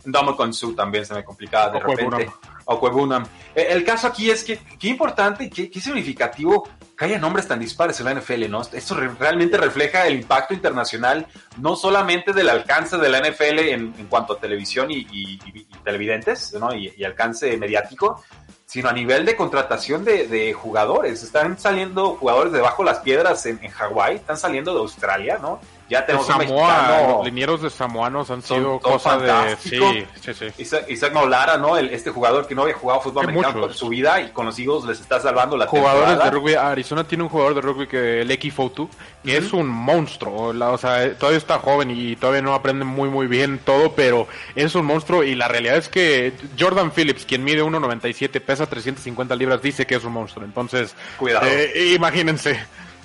Ndomo 0.04 0.36
Konsu 0.36 0.74
también 0.74 1.04
se 1.04 1.14
me 1.14 1.24
complicaba 1.24 1.72
de 1.72 1.80
repente. 1.80 2.30
O 2.66 2.78
Cuebunam. 2.78 3.24
El 3.54 3.84
caso 3.84 4.06
aquí 4.06 4.30
es 4.30 4.44
que 4.44 4.58
qué 4.78 4.88
importante 4.88 5.44
y 5.44 5.50
qué, 5.50 5.68
qué 5.68 5.80
significativo 5.80 6.66
que 6.96 7.04
haya 7.04 7.18
nombres 7.18 7.48
tan 7.48 7.58
dispares 7.58 7.98
en 8.00 8.06
la 8.06 8.14
NFL, 8.14 8.48
¿no? 8.48 8.62
Esto 8.62 8.94
re 8.94 9.08
realmente 9.18 9.56
refleja 9.56 10.06
el 10.06 10.16
impacto 10.16 10.54
internacional, 10.54 11.26
no 11.58 11.76
solamente 11.76 12.32
del 12.32 12.48
alcance 12.48 12.96
de 12.96 13.08
la 13.08 13.20
NFL 13.20 13.58
en, 13.58 13.92
cuanto 14.08 14.34
a 14.34 14.40
televisión 14.40 14.90
y, 14.90 15.38
televidentes, 15.84 16.54
¿no? 16.54 16.74
Y, 16.74 17.04
alcance 17.04 17.56
mediático, 17.56 18.22
sino 18.64 18.88
a 18.88 18.92
nivel 18.92 19.24
de 19.24 19.36
contratación 19.36 20.04
de, 20.04 20.52
jugadores. 20.52 21.22
Están 21.22 21.58
saliendo 21.58 22.16
jugadores 22.16 22.52
de 22.52 22.62
las 22.84 22.98
piedras 23.00 23.44
en 23.46 23.58
Hawái, 23.58 24.16
están 24.16 24.36
saliendo 24.36 24.72
de 24.72 24.80
Australia, 24.80 25.38
¿no? 25.40 25.60
Ya 25.88 26.06
tenemos 26.06 26.26
Samoa, 26.26 26.44
un 26.44 26.50
mexicano. 26.54 27.16
Los 27.16 27.24
linieros 27.26 27.62
de 27.62 27.70
samoanos 27.70 28.30
han 28.30 28.42
sido 28.42 28.62
son 28.62 28.78
cosa 28.78 29.18
de. 29.18 29.56
Sí, 29.56 29.78
sí, 30.20 30.34
sí. 30.34 30.46
Isaac, 30.58 30.86
Isaac 30.88 31.12
Maulara, 31.12 31.58
¿no? 31.58 31.76
El, 31.76 31.90
este 31.90 32.10
jugador 32.10 32.46
que 32.46 32.54
no 32.54 32.62
había 32.62 32.74
jugado 32.74 33.00
fútbol 33.02 33.24
americano 33.24 33.60
por 33.60 33.74
su 33.74 33.88
vida 33.88 34.20
y 34.20 34.30
con 34.30 34.46
los 34.46 34.58
Eagles 34.58 34.84
les 34.84 35.00
está 35.00 35.20
salvando 35.20 35.56
la 35.56 35.66
Jugadores 35.66 36.08
temporada. 36.08 36.30
de 36.30 36.36
rugby. 36.36 36.54
Arizona 36.54 37.04
tiene 37.04 37.24
un 37.24 37.28
jugador 37.30 37.54
de 37.54 37.60
rugby 37.60 37.86
que 37.86 38.22
el 38.22 38.52
Fotu, 38.52 38.88
que 39.22 39.30
uh 39.30 39.34
-huh. 39.34 39.44
es 39.46 39.52
un 39.52 39.68
monstruo. 39.68 40.52
La, 40.52 40.70
o 40.70 40.78
sea, 40.78 41.14
todavía 41.16 41.38
está 41.38 41.58
joven 41.58 41.90
y 41.90 42.16
todavía 42.16 42.42
no 42.42 42.54
aprende 42.54 42.84
muy, 42.84 43.08
muy 43.08 43.26
bien 43.26 43.58
todo, 43.58 43.92
pero 43.92 44.26
es 44.54 44.74
un 44.74 44.86
monstruo. 44.86 45.22
Y 45.22 45.34
la 45.34 45.48
realidad 45.48 45.76
es 45.76 45.88
que 45.88 46.32
Jordan 46.58 46.92
Phillips, 46.92 47.24
quien 47.26 47.44
mide 47.44 47.62
1,97, 47.62 48.40
pesa 48.40 48.66
350 48.66 49.36
libras, 49.36 49.60
dice 49.60 49.86
que 49.86 49.96
es 49.96 50.04
un 50.04 50.12
monstruo. 50.12 50.44
Entonces, 50.44 50.94
Cuidado. 51.18 51.46
Eh, 51.46 51.92
imagínense. 51.94 52.58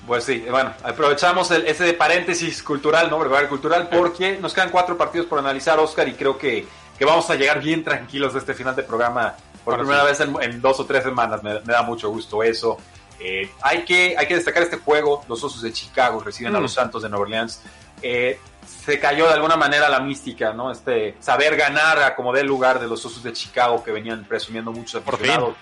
Pues 0.09 0.23
sí, 0.23 0.43
bueno, 0.49 0.73
aprovechamos 0.81 1.51
el, 1.51 1.67
ese 1.67 1.93
paréntesis 1.93 2.63
cultural, 2.63 3.11
¿no? 3.11 3.19
Cultural, 3.47 3.89
porque 3.89 4.39
nos 4.39 4.55
quedan 4.55 4.71
cuatro 4.71 4.97
partidos 4.97 5.27
por 5.27 5.37
analizar, 5.37 5.77
Oscar, 5.77 6.07
y 6.07 6.13
creo 6.13 6.35
que, 6.35 6.65
que 6.97 7.05
vamos 7.05 7.29
a 7.29 7.35
llegar 7.35 7.61
bien 7.61 7.83
tranquilos 7.83 8.33
de 8.33 8.39
este 8.39 8.55
final 8.55 8.75
de 8.75 8.81
programa 8.81 9.35
por 9.63 9.75
Ahora 9.75 9.83
primera 9.83 10.01
sí. 10.01 10.07
vez 10.07 10.43
en, 10.43 10.51
en, 10.51 10.61
dos 10.61 10.79
o 10.79 10.85
tres 10.85 11.03
semanas. 11.03 11.43
Me, 11.43 11.59
me 11.59 11.73
da 11.73 11.83
mucho 11.83 12.09
gusto 12.09 12.41
eso. 12.41 12.79
Eh, 13.19 13.51
hay, 13.61 13.85
que, 13.85 14.15
hay 14.17 14.25
que 14.25 14.33
destacar 14.33 14.63
este 14.63 14.77
juego. 14.77 15.23
Los 15.29 15.43
Osos 15.43 15.61
de 15.61 15.71
Chicago 15.71 16.19
reciben 16.21 16.53
mm. 16.53 16.55
a 16.55 16.59
los 16.59 16.73
Santos 16.73 17.03
de 17.03 17.09
Nueva 17.09 17.25
Orleans. 17.25 17.61
Eh, 18.01 18.39
se 18.65 18.99
cayó 18.99 19.27
de 19.27 19.33
alguna 19.33 19.57
manera 19.57 19.89
la 19.89 19.99
mística, 19.99 20.53
¿no? 20.53 20.71
Este 20.71 21.17
saber 21.19 21.55
ganar 21.55 22.01
a 22.01 22.15
como 22.15 22.33
dé 22.33 22.43
lugar 22.43 22.79
de 22.79 22.87
los 22.87 23.05
Osos 23.05 23.21
de 23.21 23.31
Chicago 23.31 23.83
que 23.83 23.91
venían 23.91 24.25
presumiendo 24.25 24.71
muchos 24.71 25.03
aficionados 25.05 25.53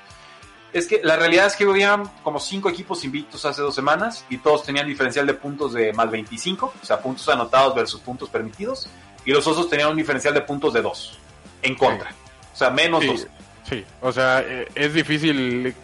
es 0.73 0.87
que 0.87 1.01
la 1.03 1.15
realidad 1.15 1.47
es 1.47 1.55
que 1.55 1.63
había 1.63 2.01
como 2.23 2.39
cinco 2.39 2.69
equipos 2.69 3.03
invictos 3.03 3.45
hace 3.45 3.61
dos 3.61 3.75
semanas 3.75 4.25
y 4.29 4.37
todos 4.37 4.63
tenían 4.63 4.87
diferencial 4.87 5.25
de 5.25 5.33
puntos 5.33 5.73
de 5.73 5.93
más 5.93 6.09
25, 6.09 6.73
o 6.81 6.85
sea, 6.85 6.99
puntos 6.99 7.27
anotados 7.29 7.75
versus 7.75 8.01
puntos 8.01 8.29
permitidos, 8.29 8.87
y 9.25 9.31
los 9.31 9.45
osos 9.47 9.69
tenían 9.69 9.89
un 9.89 9.97
diferencial 9.97 10.33
de 10.33 10.41
puntos 10.41 10.73
de 10.73 10.81
dos, 10.81 11.19
en 11.61 11.75
contra, 11.75 12.09
sí. 12.11 12.15
o 12.53 12.57
sea, 12.57 12.69
menos 12.69 13.01
sí, 13.01 13.07
dos. 13.07 13.27
Sí, 13.69 13.85
o 14.01 14.11
sea, 14.11 14.41
eh, 14.41 14.67
es 14.75 14.93
difícil 14.93 15.75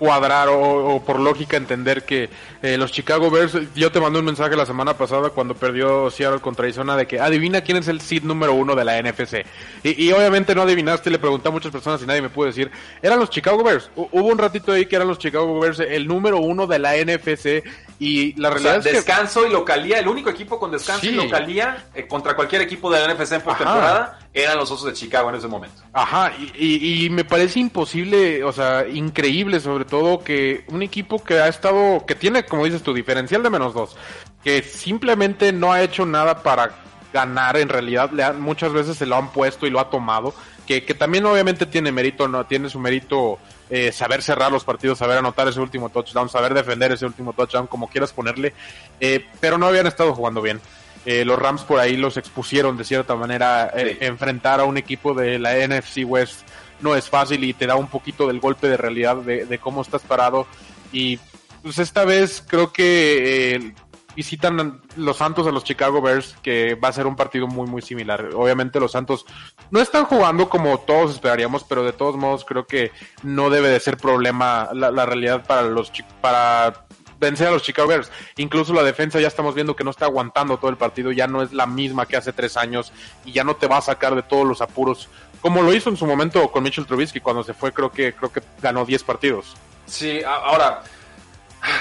cuadrar 0.00 0.48
o, 0.48 0.94
o, 0.94 1.04
por 1.04 1.20
lógica 1.20 1.58
entender 1.58 2.04
que 2.04 2.30
eh, 2.62 2.78
los 2.78 2.90
Chicago 2.90 3.30
Bears, 3.30 3.52
yo 3.74 3.92
te 3.92 4.00
mandé 4.00 4.18
un 4.18 4.24
mensaje 4.24 4.56
la 4.56 4.64
semana 4.64 4.94
pasada 4.94 5.28
cuando 5.28 5.54
perdió 5.54 6.10
Seattle 6.10 6.40
contra 6.40 6.64
Arizona 6.64 6.96
de 6.96 7.06
que 7.06 7.20
adivina 7.20 7.60
quién 7.60 7.76
es 7.76 7.86
el 7.86 8.00
seed 8.00 8.22
número 8.22 8.54
uno 8.54 8.74
de 8.74 8.82
la 8.82 8.98
NFC. 9.02 9.44
Y, 9.82 10.06
y, 10.06 10.10
obviamente 10.12 10.54
no 10.54 10.62
adivinaste, 10.62 11.10
le 11.10 11.18
pregunté 11.18 11.48
a 11.48 11.52
muchas 11.52 11.70
personas 11.70 12.00
y 12.02 12.06
nadie 12.06 12.22
me 12.22 12.30
pudo 12.30 12.46
decir, 12.46 12.70
eran 13.02 13.18
los 13.18 13.28
Chicago 13.28 13.62
Bears. 13.62 13.90
Hubo 13.94 14.26
un 14.26 14.38
ratito 14.38 14.72
ahí 14.72 14.86
que 14.86 14.96
eran 14.96 15.06
los 15.06 15.18
Chicago 15.18 15.60
Bears 15.60 15.80
el 15.80 16.08
número 16.08 16.38
uno 16.38 16.66
de 16.66 16.78
la 16.78 16.96
NFC 16.96 17.62
y 17.98 18.32
la 18.40 18.48
realidad 18.48 18.78
o 18.78 18.82
sea, 18.82 18.92
es 18.92 18.96
descanso 18.96 19.42
que... 19.42 19.48
y 19.48 19.52
localía, 19.52 19.98
el 19.98 20.08
único 20.08 20.30
equipo 20.30 20.58
con 20.58 20.70
descanso 20.70 21.02
sí. 21.02 21.08
y 21.08 21.14
localía 21.14 21.84
eh, 21.94 22.08
contra 22.08 22.34
cualquier 22.34 22.62
equipo 22.62 22.90
de 22.90 23.06
la 23.06 23.12
NFC 23.12 23.32
en 23.32 23.42
postemporada 23.42 24.19
eran 24.32 24.58
los 24.58 24.70
Osos 24.70 24.86
de 24.86 24.92
Chicago 24.92 25.28
en 25.30 25.36
ese 25.36 25.48
momento. 25.48 25.82
Ajá, 25.92 26.32
y, 26.38 26.52
y, 26.56 27.04
y, 27.04 27.10
me 27.10 27.24
parece 27.24 27.58
imposible, 27.58 28.44
o 28.44 28.52
sea, 28.52 28.86
increíble 28.86 29.58
sobre 29.60 29.84
todo 29.84 30.22
que 30.22 30.64
un 30.68 30.82
equipo 30.82 31.22
que 31.22 31.34
ha 31.34 31.48
estado, 31.48 32.04
que 32.06 32.14
tiene, 32.14 32.44
como 32.44 32.64
dices 32.64 32.82
tu 32.82 32.94
diferencial 32.94 33.42
de 33.42 33.50
menos 33.50 33.74
dos, 33.74 33.96
que 34.44 34.62
simplemente 34.62 35.52
no 35.52 35.72
ha 35.72 35.82
hecho 35.82 36.06
nada 36.06 36.42
para 36.42 36.70
ganar, 37.12 37.56
en 37.56 37.68
realidad 37.68 38.10
le 38.12 38.22
han, 38.22 38.40
muchas 38.40 38.72
veces 38.72 38.96
se 38.96 39.06
lo 39.06 39.16
han 39.16 39.32
puesto 39.32 39.66
y 39.66 39.70
lo 39.70 39.80
ha 39.80 39.90
tomado, 39.90 40.32
que, 40.66 40.84
que 40.84 40.94
también 40.94 41.26
obviamente 41.26 41.66
tiene 41.66 41.90
mérito, 41.90 42.28
no 42.28 42.46
tiene 42.46 42.70
su 42.70 42.78
mérito 42.78 43.38
eh, 43.68 43.92
saber 43.92 44.22
cerrar 44.22 44.50
los 44.50 44.64
partidos, 44.64 44.98
saber 44.98 45.18
anotar 45.18 45.46
ese 45.48 45.60
último 45.60 45.90
touchdown, 45.90 46.28
saber 46.28 46.54
defender 46.54 46.92
ese 46.92 47.06
último 47.06 47.32
touchdown, 47.32 47.66
como 47.66 47.88
quieras 47.88 48.12
ponerle, 48.12 48.52
eh, 49.00 49.24
pero 49.40 49.58
no 49.58 49.66
habían 49.66 49.86
estado 49.86 50.14
jugando 50.14 50.42
bien. 50.42 50.60
Eh, 51.06 51.24
los 51.24 51.38
Rams 51.38 51.62
por 51.62 51.78
ahí 51.78 51.96
los 51.96 52.16
expusieron 52.16 52.76
de 52.76 52.84
cierta 52.84 53.14
manera. 53.14 53.70
Eh, 53.74 53.98
enfrentar 54.00 54.60
a 54.60 54.64
un 54.64 54.76
equipo 54.76 55.14
de 55.14 55.38
la 55.38 55.54
NFC 55.54 56.04
West 56.04 56.40
no 56.80 56.96
es 56.96 57.08
fácil 57.08 57.44
y 57.44 57.52
te 57.52 57.66
da 57.66 57.76
un 57.76 57.88
poquito 57.88 58.26
del 58.26 58.40
golpe 58.40 58.68
de 58.68 58.76
realidad 58.76 59.16
de, 59.16 59.46
de 59.46 59.58
cómo 59.58 59.82
estás 59.82 60.02
parado. 60.02 60.46
Y 60.92 61.18
pues 61.62 61.78
esta 61.78 62.04
vez 62.04 62.44
creo 62.46 62.72
que 62.72 63.54
eh, 63.54 63.74
visitan 64.16 64.80
los 64.96 65.16
Santos 65.16 65.46
a 65.46 65.50
los 65.50 65.64
Chicago 65.64 66.00
Bears, 66.00 66.36
que 66.42 66.74
va 66.74 66.88
a 66.88 66.92
ser 66.92 67.06
un 67.06 67.16
partido 67.16 67.46
muy, 67.46 67.66
muy 67.66 67.82
similar. 67.82 68.30
Obviamente 68.34 68.80
los 68.80 68.92
Santos 68.92 69.24
no 69.70 69.80
están 69.80 70.04
jugando 70.04 70.48
como 70.48 70.78
todos 70.80 71.12
esperaríamos, 71.12 71.64
pero 71.64 71.84
de 71.84 71.92
todos 71.92 72.16
modos 72.16 72.44
creo 72.44 72.66
que 72.66 72.92
no 73.22 73.50
debe 73.50 73.68
de 73.68 73.80
ser 73.80 73.96
problema 73.96 74.70
la, 74.72 74.90
la 74.90 75.06
realidad 75.06 75.46
para 75.46 75.62
los 75.62 75.92
para 76.20 76.86
vencer 77.20 77.46
a 77.46 77.50
los 77.52 77.62
Chicago 77.62 77.88
Bears. 77.88 78.10
Incluso 78.38 78.72
la 78.72 78.82
defensa 78.82 79.20
ya 79.20 79.28
estamos 79.28 79.54
viendo 79.54 79.76
que 79.76 79.84
no 79.84 79.90
está 79.90 80.06
aguantando 80.06 80.56
todo 80.56 80.70
el 80.70 80.76
partido, 80.76 81.12
ya 81.12 81.26
no 81.26 81.42
es 81.42 81.52
la 81.52 81.66
misma 81.66 82.06
que 82.06 82.16
hace 82.16 82.32
tres 82.32 82.56
años 82.56 82.92
y 83.24 83.32
ya 83.32 83.44
no 83.44 83.54
te 83.54 83.68
va 83.68 83.76
a 83.76 83.82
sacar 83.82 84.14
de 84.14 84.22
todos 84.22 84.46
los 84.46 84.60
apuros, 84.60 85.08
como 85.40 85.62
lo 85.62 85.72
hizo 85.72 85.88
en 85.90 85.96
su 85.96 86.06
momento 86.06 86.50
con 86.50 86.62
Mitchell 86.62 86.86
Trubisky 86.86 87.20
cuando 87.20 87.42
se 87.42 87.54
fue, 87.54 87.72
creo 87.72 87.90
que 87.90 88.14
creo 88.14 88.32
que 88.32 88.42
ganó 88.60 88.84
10 88.84 89.04
partidos. 89.04 89.56
Sí, 89.86 90.20
ahora 90.24 90.82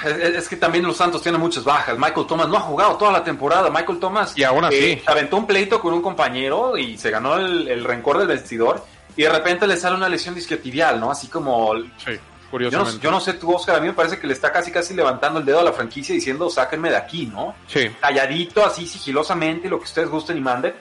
es 0.05 0.47
que 0.47 0.55
también 0.55 0.85
los 0.85 0.97
Santos 0.97 1.21
tienen 1.21 1.39
muchas 1.39 1.63
bajas. 1.63 1.97
Michael 1.97 2.25
Thomas 2.27 2.47
no 2.47 2.57
ha 2.57 2.61
jugado 2.61 2.97
toda 2.97 3.11
la 3.11 3.23
temporada. 3.23 3.69
Michael 3.69 3.99
Thomas 3.99 4.37
y 4.37 4.43
aún 4.43 4.63
así 4.63 4.75
eh, 4.75 5.03
aventó 5.05 5.37
un 5.37 5.45
pleito 5.45 5.79
con 5.79 5.93
un 5.93 6.01
compañero 6.01 6.77
y 6.77 6.97
se 6.97 7.11
ganó 7.11 7.35
el, 7.35 7.67
el 7.67 7.83
rencor 7.83 8.17
del 8.17 8.27
vestidor 8.27 8.85
y 9.15 9.23
de 9.23 9.29
repente 9.29 9.67
le 9.67 9.75
sale 9.75 9.95
una 9.95 10.07
lesión 10.07 10.35
disquiotibial, 10.35 10.99
¿no? 10.99 11.11
Así 11.11 11.27
como 11.27 11.73
sí. 11.97 12.17
Yo 12.51 12.71
no, 12.71 12.89
yo 12.99 13.11
no, 13.11 13.19
sé 13.19 13.33
tú, 13.33 13.53
Oscar, 13.53 13.75
a 13.75 13.79
mí 13.79 13.87
me 13.87 13.93
parece 13.93 14.19
que 14.19 14.25
le 14.25 14.33
está 14.33 14.51
casi 14.51 14.71
casi 14.71 14.93
levantando 14.93 15.39
el 15.39 15.45
dedo 15.45 15.59
a 15.59 15.63
la 15.63 15.73
franquicia 15.73 16.15
diciendo 16.15 16.49
sáquenme 16.49 16.89
de 16.89 16.97
aquí, 16.97 17.27
¿no? 17.27 17.55
Sí. 17.67 17.89
Calladito, 17.99 18.65
así 18.65 18.87
sigilosamente, 18.87 19.69
lo 19.69 19.77
que 19.77 19.85
ustedes 19.85 20.09
gusten 20.09 20.37
y 20.37 20.41
manden. 20.41 20.73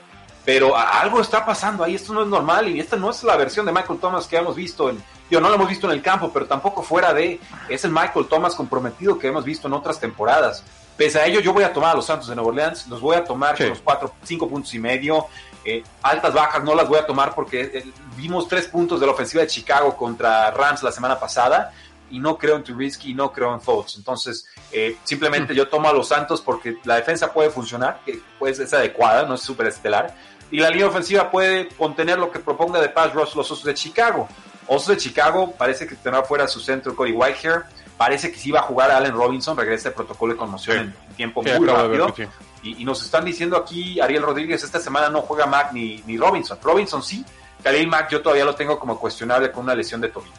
Pero 0.44 0.74
algo 0.74 1.20
está 1.20 1.44
pasando 1.44 1.84
ahí, 1.84 1.94
esto 1.94 2.14
no 2.14 2.22
es 2.22 2.28
normal 2.28 2.68
y 2.68 2.80
esta 2.80 2.96
no 2.96 3.10
es 3.10 3.22
la 3.22 3.36
versión 3.36 3.66
de 3.66 3.72
Michael 3.72 3.98
Thomas 3.98 4.26
que 4.26 4.38
hemos 4.38 4.56
visto 4.56 4.88
en, 4.88 5.02
yo 5.30 5.42
no 5.42 5.48
lo 5.50 5.56
hemos 5.56 5.68
visto 5.68 5.86
en 5.86 5.92
el 5.92 6.00
campo, 6.00 6.30
pero 6.32 6.46
tampoco 6.46 6.82
fuera 6.82 7.12
de, 7.12 7.38
es 7.68 7.84
el 7.84 7.90
Michael 7.90 8.26
Thomas 8.28 8.54
comprometido 8.54 9.18
que 9.18 9.28
hemos 9.28 9.44
visto 9.44 9.68
en 9.68 9.74
otras 9.74 10.00
temporadas. 10.00 10.64
Pese 10.96 11.20
a 11.20 11.26
ello, 11.26 11.40
yo 11.40 11.52
voy 11.52 11.64
a 11.64 11.72
tomar 11.72 11.90
a 11.90 11.94
los 11.94 12.06
Santos 12.06 12.28
de 12.28 12.34
Nueva 12.34 12.48
Orleans, 12.48 12.88
los 12.88 13.00
voy 13.00 13.16
a 13.16 13.24
tomar 13.24 13.56
sí. 13.56 13.64
con 13.64 13.70
los 13.70 13.80
cuatro, 13.80 14.14
cinco 14.24 14.48
puntos 14.48 14.72
y 14.74 14.78
medio. 14.78 15.26
Eh, 15.64 15.82
altas, 16.02 16.32
bajas 16.32 16.64
no 16.64 16.74
las 16.74 16.88
voy 16.88 16.98
a 16.98 17.06
tomar 17.06 17.34
porque 17.34 17.60
eh, 17.60 17.84
vimos 18.18 18.48
tres 18.48 18.66
puntos 18.66 18.98
de 18.98 19.06
la 19.06 19.12
ofensiva 19.12 19.42
de 19.42 19.48
Chicago 19.48 19.96
contra 19.96 20.50
Rams 20.50 20.82
la 20.82 20.90
semana 20.90 21.18
pasada, 21.18 21.72
y 22.10 22.18
no 22.18 22.36
creo 22.36 22.56
en 22.56 22.64
Trubisky 22.64 23.10
y 23.10 23.14
no 23.14 23.32
creo 23.32 23.54
en 23.54 23.60
Fultz. 23.60 23.96
Entonces, 23.96 24.46
eh, 24.72 24.96
simplemente 25.04 25.54
yo 25.54 25.68
tomo 25.68 25.88
a 25.88 25.92
los 25.92 26.08
Santos 26.08 26.40
porque 26.40 26.78
la 26.84 26.96
defensa 26.96 27.32
puede 27.32 27.50
funcionar, 27.50 28.00
que 28.04 28.20
pues 28.38 28.58
es 28.58 28.72
adecuada, 28.72 29.24
no 29.24 29.34
es 29.34 29.42
súper 29.42 29.68
estelar, 29.68 30.14
y 30.50 30.58
la 30.58 30.70
línea 30.70 30.88
ofensiva 30.88 31.30
puede 31.30 31.68
contener 31.68 32.18
lo 32.18 32.30
que 32.30 32.38
proponga 32.38 32.80
de 32.80 32.88
pass 32.88 33.12
rush 33.12 33.34
los 33.34 33.50
Osos 33.50 33.64
de 33.64 33.74
Chicago. 33.74 34.28
Osos 34.66 34.88
de 34.88 34.96
Chicago 34.96 35.52
parece 35.56 35.86
que 35.86 35.94
tendrá 35.94 36.22
fuera 36.22 36.48
su 36.48 36.60
centro 36.60 36.96
Cody 36.96 37.12
Whitehair, 37.12 37.64
parece 37.96 38.32
que 38.32 38.38
sí 38.38 38.50
va 38.50 38.60
a 38.60 38.62
jugar 38.62 38.90
Allen 38.90 39.12
Robinson, 39.12 39.56
regresa 39.56 39.90
de 39.90 39.94
protocolo 39.94 40.32
de 40.32 40.38
conmoción 40.38 40.78
en 40.78 41.14
tiempo 41.14 41.42
muy 41.42 41.66
rápido. 41.66 42.14
y, 42.62 42.84
nos 42.84 43.02
están 43.02 43.24
diciendo 43.24 43.56
aquí, 43.56 44.00
Ariel 44.00 44.22
Rodríguez, 44.22 44.64
esta 44.64 44.80
semana 44.80 45.08
no 45.08 45.22
juega 45.22 45.46
Mac 45.46 45.72
ni, 45.72 46.02
ni 46.06 46.16
Robinson. 46.16 46.58
Robinson 46.62 47.02
sí, 47.02 47.24
Khalil 47.62 47.88
Mack 47.88 48.10
yo 48.10 48.22
todavía 48.22 48.44
lo 48.44 48.54
tengo 48.54 48.78
como 48.78 48.98
cuestionable 48.98 49.50
con 49.50 49.64
una 49.64 49.74
lesión 49.74 50.00
de 50.00 50.08
tobillo. 50.08 50.32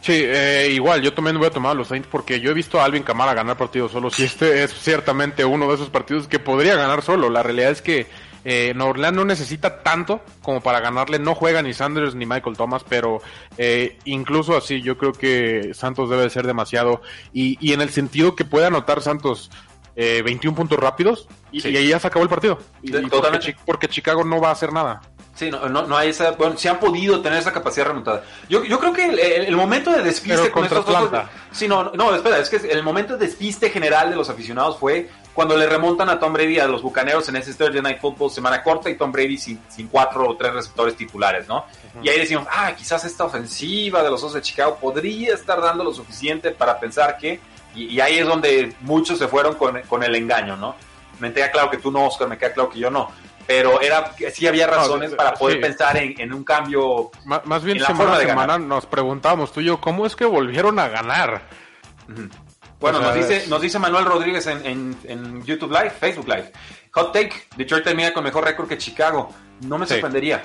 Sí, 0.00 0.12
eh, 0.22 0.68
igual, 0.70 1.00
yo 1.00 1.14
también 1.14 1.38
voy 1.38 1.46
a 1.46 1.50
tomar 1.50 1.72
a 1.72 1.74
los 1.74 1.88
Saints 1.88 2.08
porque 2.10 2.38
yo 2.38 2.50
he 2.50 2.54
visto 2.54 2.78
a 2.78 2.84
Alvin 2.84 3.02
Kamara 3.02 3.32
ganar 3.32 3.56
partidos 3.56 3.92
solo. 3.92 4.10
Y 4.18 4.24
este 4.24 4.62
es 4.62 4.74
ciertamente 4.74 5.46
uno 5.46 5.66
de 5.66 5.76
esos 5.76 5.88
partidos 5.88 6.28
que 6.28 6.38
podría 6.38 6.76
ganar 6.76 7.00
solo. 7.00 7.30
La 7.30 7.42
realidad 7.42 7.70
es 7.70 7.80
que 7.80 8.06
eh, 8.44 8.74
no 8.74 9.24
necesita 9.24 9.82
tanto 9.82 10.20
como 10.42 10.60
para 10.60 10.80
ganarle. 10.80 11.18
No 11.18 11.34
juega 11.34 11.62
ni 11.62 11.72
Sanders 11.72 12.14
ni 12.14 12.26
Michael 12.26 12.54
Thomas, 12.54 12.84
pero 12.86 13.22
eh, 13.56 13.98
incluso 14.04 14.58
así 14.58 14.82
yo 14.82 14.98
creo 14.98 15.12
que 15.12 15.72
Santos 15.72 16.10
debe 16.10 16.28
ser 16.28 16.46
demasiado. 16.46 17.00
Y, 17.32 17.56
y 17.66 17.72
en 17.72 17.80
el 17.80 17.88
sentido 17.88 18.36
que 18.36 18.44
puede 18.44 18.66
anotar 18.66 19.00
Santos 19.00 19.50
eh, 19.96 20.22
21 20.24 20.56
puntos 20.56 20.78
rápidos 20.78 21.28
y, 21.52 21.64
ahí 21.64 21.88
ya 21.88 22.00
se 22.00 22.08
acabó 22.08 22.24
el 22.24 22.28
partido. 22.28 22.58
Y, 22.82 22.90
porque, 22.90 23.56
porque 23.64 23.88
Chicago 23.88 24.24
no 24.24 24.40
va 24.40 24.48
a 24.48 24.52
hacer 24.52 24.72
nada. 24.72 25.00
Sí, 25.34 25.50
no, 25.50 25.68
no, 25.68 25.96
hay 25.96 26.10
esa. 26.10 26.30
Bueno, 26.32 26.56
si 26.56 26.68
han 26.68 26.78
podido 26.78 27.20
tener 27.20 27.40
esa 27.40 27.52
capacidad 27.52 27.86
remontada. 27.86 28.22
Yo, 28.48 28.62
yo 28.64 28.78
creo 28.78 28.92
que 28.92 29.04
el, 29.46 29.56
momento 29.56 29.90
de 29.90 30.02
despiste 30.02 30.50
con 30.52 30.64
estos 30.64 30.86
dos. 30.86 31.10
Sí, 31.50 31.66
no, 31.66 31.90
no, 31.92 32.14
espera, 32.14 32.38
es 32.38 32.48
que 32.48 32.56
el 32.56 32.84
momento 32.84 33.16
de 33.16 33.26
despiste 33.26 33.70
general 33.70 34.10
de 34.10 34.16
los 34.16 34.30
aficionados 34.30 34.78
fue 34.78 35.10
cuando 35.32 35.56
le 35.56 35.66
remontan 35.66 36.08
a 36.08 36.20
Tom 36.20 36.32
Brady 36.32 36.60
a 36.60 36.68
los 36.68 36.82
bucaneros 36.82 37.28
en 37.28 37.36
ese 37.36 37.52
Thursday 37.54 37.82
Night 37.82 38.00
Football 38.00 38.30
semana 38.30 38.62
corta 38.62 38.88
y 38.88 38.96
Tom 38.96 39.10
Brady 39.10 39.36
sin, 39.36 39.60
sin 39.68 39.88
cuatro 39.88 40.28
o 40.28 40.36
tres 40.36 40.52
receptores 40.52 40.94
titulares, 40.94 41.48
¿no? 41.48 41.64
Y 42.00 42.08
ahí 42.08 42.20
decimos, 42.20 42.46
ah, 42.48 42.72
quizás 42.76 43.04
esta 43.04 43.24
ofensiva 43.24 44.04
de 44.04 44.10
los 44.10 44.22
Osos 44.22 44.34
de 44.34 44.42
Chicago 44.42 44.78
podría 44.80 45.34
estar 45.34 45.60
dando 45.60 45.82
lo 45.82 45.92
suficiente 45.92 46.52
para 46.52 46.78
pensar 46.78 47.18
que. 47.18 47.40
Y, 47.74 47.98
ahí 47.98 48.18
es 48.18 48.26
donde 48.26 48.72
muchos 48.82 49.18
se 49.18 49.26
fueron 49.26 49.56
con, 49.56 49.82
con 49.82 50.04
el 50.04 50.14
engaño, 50.14 50.56
¿no? 50.56 50.76
Me 51.18 51.32
queda 51.32 51.50
claro 51.50 51.70
que 51.70 51.78
tú 51.78 51.90
no, 51.90 52.06
Oscar, 52.06 52.28
me 52.28 52.38
queda 52.38 52.52
claro 52.52 52.70
que 52.70 52.78
yo 52.78 52.88
no 52.88 53.10
pero 53.46 53.80
era 53.80 54.14
sí 54.32 54.46
había 54.46 54.66
razones 54.66 55.14
para 55.14 55.34
poder 55.34 55.60
pensar 55.60 55.96
en, 55.96 56.32
un 56.32 56.44
cambio. 56.44 57.10
más 57.24 57.62
bien, 57.62 57.78
en 57.78 57.84
semana 57.84 58.18
semana 58.18 58.58
nos 58.58 58.86
preguntábamos 58.86 59.52
tú 59.52 59.60
y 59.60 59.64
yo, 59.64 59.80
¿cómo 59.80 60.06
es 60.06 60.16
que 60.16 60.24
volvieron 60.24 60.78
a 60.78 60.88
ganar? 60.88 61.42
Bueno, 62.80 63.00
nos, 63.00 63.14
dice, 63.14 63.46
nos 63.48 63.62
dice 63.62 63.78
Manuel 63.78 64.04
Rodríguez 64.04 64.46
en, 64.46 64.96
en, 65.04 65.42
YouTube 65.44 65.70
Live, 65.70 65.90
Facebook 65.90 66.28
Live. 66.28 66.52
Hot 66.92 67.12
take, 67.12 67.32
Detroit 67.56 67.84
termina 67.84 68.12
con 68.12 68.24
mejor 68.24 68.44
récord 68.44 68.68
que 68.68 68.76
Chicago. 68.78 69.30
No 69.62 69.78
me 69.78 69.86
sorprendería. 69.86 70.42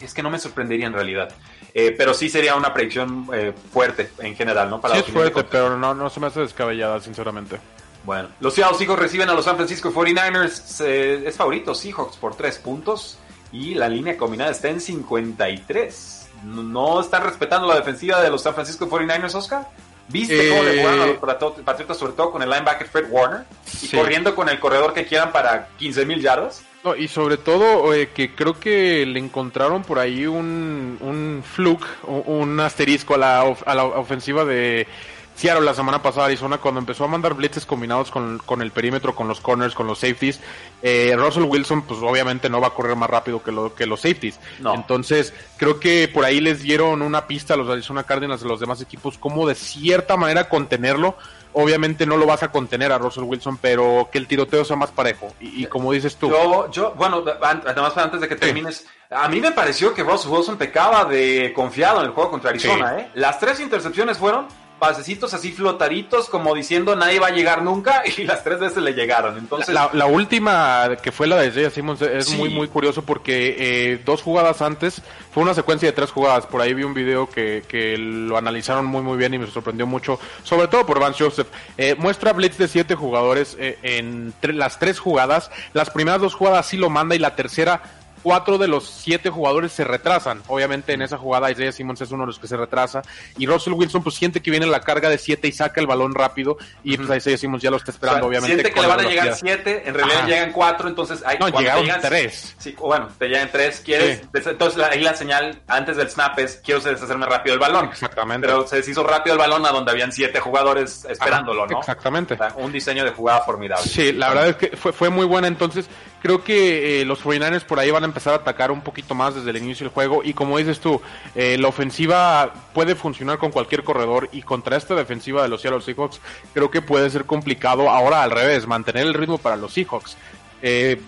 Es 0.00 0.14
que 0.14 0.22
no 0.22 0.30
me 0.30 0.38
sorprendería 0.38 0.86
en 0.86 0.94
realidad. 0.94 1.32
Eh, 1.74 1.94
pero 1.96 2.12
sí 2.14 2.28
sería 2.28 2.54
una 2.54 2.72
predicción 2.72 3.28
eh, 3.32 3.52
fuerte 3.72 4.10
en 4.18 4.34
general, 4.36 4.68
¿no? 4.68 4.80
Para 4.80 4.94
sí 4.94 5.02
es 5.06 5.12
fuerte, 5.12 5.44
pero 5.44 5.76
no, 5.76 5.94
no 5.94 6.10
se 6.10 6.20
me 6.20 6.26
hace 6.26 6.40
descabellada, 6.40 7.00
sinceramente. 7.00 7.58
Bueno, 8.04 8.28
los 8.40 8.54
Seattle 8.54 8.76
Seahawks 8.76 9.00
reciben 9.00 9.28
a 9.28 9.34
los 9.34 9.44
San 9.44 9.56
Francisco 9.56 9.92
49ers. 9.92 10.80
es 10.84 11.36
favorito 11.36 11.74
Seahawks 11.74 12.16
por 12.16 12.34
3 12.34 12.58
puntos. 12.58 13.18
Y 13.52 13.74
la 13.74 13.88
línea 13.88 14.16
combinada 14.16 14.50
está 14.50 14.68
en 14.68 14.80
53. 14.80 16.28
¿No 16.44 17.00
están 17.00 17.22
respetando 17.22 17.68
la 17.68 17.76
defensiva 17.76 18.20
de 18.22 18.30
los 18.30 18.42
San 18.42 18.54
Francisco 18.54 18.88
49ers, 18.88 19.34
Oscar? 19.34 19.68
¿Viste 20.08 20.48
cómo 20.48 20.62
le 20.64 20.78
jugaron 20.78 21.00
a 21.00 21.06
los 21.06 21.16
eh, 21.16 21.62
Patriotas, 21.64 21.96
sobre 21.96 22.12
todo 22.12 22.32
con 22.32 22.42
el 22.42 22.50
linebacker 22.50 22.88
Fred 22.88 23.06
Warner? 23.10 23.44
Y 23.82 23.88
corriendo 23.88 24.34
con 24.34 24.48
el 24.48 24.58
corredor 24.58 24.92
que 24.92 25.06
quieran 25.06 25.32
para 25.32 25.68
15 25.78 26.06
mil 26.06 26.20
yardas. 26.20 26.64
No, 26.82 26.96
y 26.96 27.06
sobre 27.06 27.36
todo 27.36 27.92
que 28.12 28.34
creo 28.34 28.58
que 28.58 29.06
le 29.06 29.20
encontraron 29.20 29.82
por 29.82 30.00
ahí 30.00 30.26
un, 30.26 30.98
un 31.00 31.44
fluke, 31.44 31.86
un 32.04 32.58
asterisco 32.58 33.14
a 33.14 33.18
la, 33.18 33.40
a 33.42 33.74
la 33.74 33.84
ofensiva 33.84 34.44
de 34.44 34.88
Seattle 35.34 35.64
la 35.64 35.74
semana 35.74 36.02
pasada, 36.02 36.26
Arizona, 36.26 36.58
cuando 36.58 36.80
empezó 36.80 37.04
a 37.04 37.08
mandar 37.08 37.34
blitzes 37.34 37.66
combinados 37.66 38.10
con, 38.10 38.62
el 38.62 38.70
perímetro, 38.70 39.14
con 39.14 39.28
los 39.28 39.40
corners, 39.40 39.74
con 39.74 39.86
los 39.86 39.98
safeties, 39.98 40.40
eh, 40.82 41.14
Russell 41.16 41.44
Wilson, 41.44 41.82
pues 41.82 42.00
obviamente 42.00 42.50
no 42.50 42.60
va 42.60 42.68
a 42.68 42.74
correr 42.74 42.96
más 42.96 43.08
rápido 43.08 43.42
que, 43.42 43.50
lo, 43.50 43.74
que 43.74 43.86
los 43.86 44.00
safeties. 44.00 44.38
Entonces, 44.74 45.32
creo 45.56 45.80
que 45.80 46.08
por 46.08 46.24
ahí 46.24 46.40
les 46.40 46.62
dieron 46.62 47.02
una 47.02 47.26
pista 47.26 47.54
a 47.54 47.56
los 47.56 47.68
Arizona 47.68 48.04
Cardinals 48.04 48.42
de 48.42 48.48
los 48.48 48.60
demás 48.60 48.80
equipos, 48.82 49.18
como 49.18 49.46
de 49.46 49.54
cierta 49.54 50.16
manera 50.16 50.48
contenerlo. 50.48 51.16
Obviamente 51.54 52.06
no 52.06 52.16
lo 52.16 52.24
vas 52.24 52.42
a 52.42 52.50
contener 52.50 52.92
a 52.92 52.98
Russell 52.98 53.24
Wilson, 53.24 53.58
pero 53.58 54.08
que 54.10 54.16
el 54.16 54.26
tiroteo 54.26 54.64
sea 54.64 54.76
más 54.76 54.90
parejo. 54.90 55.34
Y, 55.38 55.66
como 55.66 55.92
dices 55.92 56.16
tú. 56.16 56.30
Yo, 56.30 56.70
yo, 56.70 56.92
bueno, 56.92 57.22
además 57.42 57.96
antes 57.98 58.22
de 58.22 58.28
que 58.28 58.36
termines, 58.36 58.86
a 59.10 59.28
mí 59.28 59.38
me 59.38 59.52
pareció 59.52 59.92
que 59.92 60.02
Russell 60.02 60.30
Wilson 60.30 60.56
pecaba 60.56 61.04
de 61.04 61.52
confiado 61.54 62.00
en 62.00 62.06
el 62.06 62.12
juego 62.12 62.30
contra 62.30 62.50
Arizona. 62.50 62.98
¿eh? 62.98 63.10
Las 63.14 63.38
tres 63.38 63.60
intercepciones 63.60 64.16
fueron 64.16 64.46
pasecitos 64.82 65.32
así 65.32 65.52
flotaritos, 65.52 66.28
como 66.28 66.52
diciendo 66.56 66.96
nadie 66.96 67.20
va 67.20 67.28
a 67.28 67.30
llegar 67.30 67.62
nunca, 67.62 68.02
y 68.18 68.24
las 68.24 68.42
tres 68.42 68.58
veces 68.58 68.82
le 68.82 68.94
llegaron. 68.94 69.38
Entonces, 69.38 69.72
la, 69.72 70.06
última 70.06 70.96
que 71.00 71.12
fue 71.12 71.28
la 71.28 71.36
de 71.36 71.52
Jay 71.52 71.70
Simmons 71.70 72.02
es 72.02 72.36
muy 72.36 72.48
muy 72.50 72.66
curioso 72.66 73.02
porque 73.02 73.54
eh, 73.60 74.02
dos 74.04 74.22
jugadas 74.22 74.60
antes 74.60 75.00
fue 75.30 75.44
una 75.44 75.54
secuencia 75.54 75.88
de 75.88 75.92
tres 75.92 76.10
jugadas. 76.10 76.46
Por 76.46 76.60
ahí 76.60 76.74
vi 76.74 76.82
un 76.82 76.94
video 76.94 77.30
que, 77.30 77.62
que 77.68 77.96
lo 77.96 78.36
analizaron 78.36 78.84
muy 78.84 79.02
muy 79.02 79.16
bien 79.16 79.32
y 79.34 79.38
me 79.38 79.46
sorprendió 79.46 79.86
mucho, 79.86 80.18
sobre 80.42 80.66
todo 80.66 80.84
por 80.84 80.98
Vance 80.98 81.22
Joseph. 81.22 81.46
Eh, 81.78 81.94
muestra 81.96 82.32
blitz 82.32 82.58
de 82.58 82.66
siete 82.66 82.96
jugadores 82.96 83.56
eh, 83.60 83.78
en 83.84 84.34
las 84.42 84.80
tres 84.80 84.98
jugadas. 84.98 85.52
Las 85.74 85.90
primeras 85.90 86.20
dos 86.20 86.34
jugadas 86.34 86.66
sí 86.66 86.76
lo 86.76 86.90
manda 86.90 87.14
y 87.14 87.20
la 87.20 87.36
tercera 87.36 88.01
cuatro 88.22 88.58
de 88.58 88.68
los 88.68 88.88
siete 88.88 89.30
jugadores 89.30 89.72
se 89.72 89.84
retrasan. 89.84 90.42
Obviamente 90.48 90.92
en 90.92 91.02
esa 91.02 91.18
jugada 91.18 91.50
Isaiah 91.50 91.72
Simmons 91.72 92.00
es 92.00 92.10
uno 92.10 92.22
de 92.22 92.28
los 92.28 92.38
que 92.38 92.46
se 92.46 92.56
retrasa. 92.56 93.02
Y 93.38 93.46
Russell 93.46 93.72
Wilson 93.74 94.02
pues 94.02 94.14
siente 94.14 94.40
que 94.40 94.50
viene 94.50 94.66
la 94.66 94.80
carga 94.80 95.08
de 95.08 95.18
siete 95.18 95.48
y 95.48 95.52
saca 95.52 95.80
el 95.80 95.86
balón 95.86 96.14
rápido. 96.14 96.56
Y 96.84 96.96
pues 96.96 97.18
Isaiah 97.18 97.38
Simmons 97.38 97.62
ya 97.62 97.70
lo 97.70 97.76
está 97.76 97.90
esperando, 97.90 98.26
obviamente. 98.26 98.54
Siente 98.54 98.72
que 98.72 98.80
le 98.80 98.86
van 98.86 99.00
a 99.00 99.08
llegar 99.08 99.34
siete, 99.34 99.82
en 99.86 99.94
realidad 99.94 100.26
llegan 100.26 100.52
cuatro, 100.52 100.88
entonces 100.88 101.22
hay 101.24 101.38
No, 101.38 101.48
llegaron 101.48 101.86
tres. 102.00 102.54
Sí, 102.58 102.74
bueno, 102.78 103.08
te 103.18 103.28
llegan 103.28 103.48
tres, 103.50 103.80
quieres. 103.80 104.22
Entonces 104.32 104.82
ahí 104.82 105.00
la 105.00 105.14
señal 105.14 105.60
antes 105.66 105.96
del 105.96 106.08
snap 106.08 106.38
es 106.38 106.60
quiero 106.64 106.80
deshacerme 106.80 107.26
rápido 107.26 107.54
el 107.54 107.60
balón. 107.60 107.86
Exactamente. 107.86 108.46
Pero 108.46 108.66
se 108.66 108.76
deshizo 108.76 109.02
rápido 109.02 109.34
el 109.34 109.38
balón 109.38 109.64
a 109.66 109.70
donde 109.70 109.90
habían 109.90 110.12
siete 110.12 110.40
jugadores 110.40 111.04
esperándolo, 111.08 111.66
¿no? 111.66 111.78
Exactamente. 111.78 112.38
un 112.56 112.72
diseño 112.72 113.04
de 113.04 113.10
jugada 113.10 113.40
formidable. 113.40 113.86
Sí, 113.88 114.12
la 114.12 114.28
verdad 114.28 114.48
es 114.48 114.56
que 114.56 114.76
fue, 114.76 114.92
fue 114.92 115.10
muy 115.10 115.26
buena 115.26 115.48
entonces 115.48 115.88
creo 116.22 116.44
que 116.44 117.02
eh, 117.02 117.04
los 117.04 117.22
49ers 117.22 117.64
por 117.64 117.80
ahí 117.80 117.90
van 117.90 118.04
a 118.04 118.06
empezar 118.06 118.32
a 118.32 118.36
atacar 118.36 118.70
un 118.70 118.80
poquito 118.80 119.14
más 119.14 119.34
desde 119.34 119.50
el 119.50 119.56
inicio 119.56 119.84
del 119.84 119.92
juego 119.92 120.22
y 120.24 120.32
como 120.32 120.56
dices 120.56 120.78
tú, 120.78 121.02
eh, 121.34 121.58
la 121.58 121.68
ofensiva 121.68 122.54
puede 122.72 122.94
funcionar 122.94 123.38
con 123.38 123.50
cualquier 123.50 123.82
corredor 123.82 124.28
y 124.32 124.42
contra 124.42 124.76
esta 124.76 124.94
defensiva 124.94 125.42
de 125.42 125.48
los 125.48 125.60
Seattle 125.60 125.82
Seahawks 125.82 126.20
creo 126.54 126.70
que 126.70 126.80
puede 126.80 127.10
ser 127.10 127.24
complicado 127.24 127.90
ahora 127.90 128.22
al 128.22 128.30
revés, 128.30 128.66
mantener 128.68 129.06
el 129.06 129.14
ritmo 129.14 129.38
para 129.38 129.56
los 129.56 129.74
Seahawks. 129.74 130.16
Eh, 130.62 131.00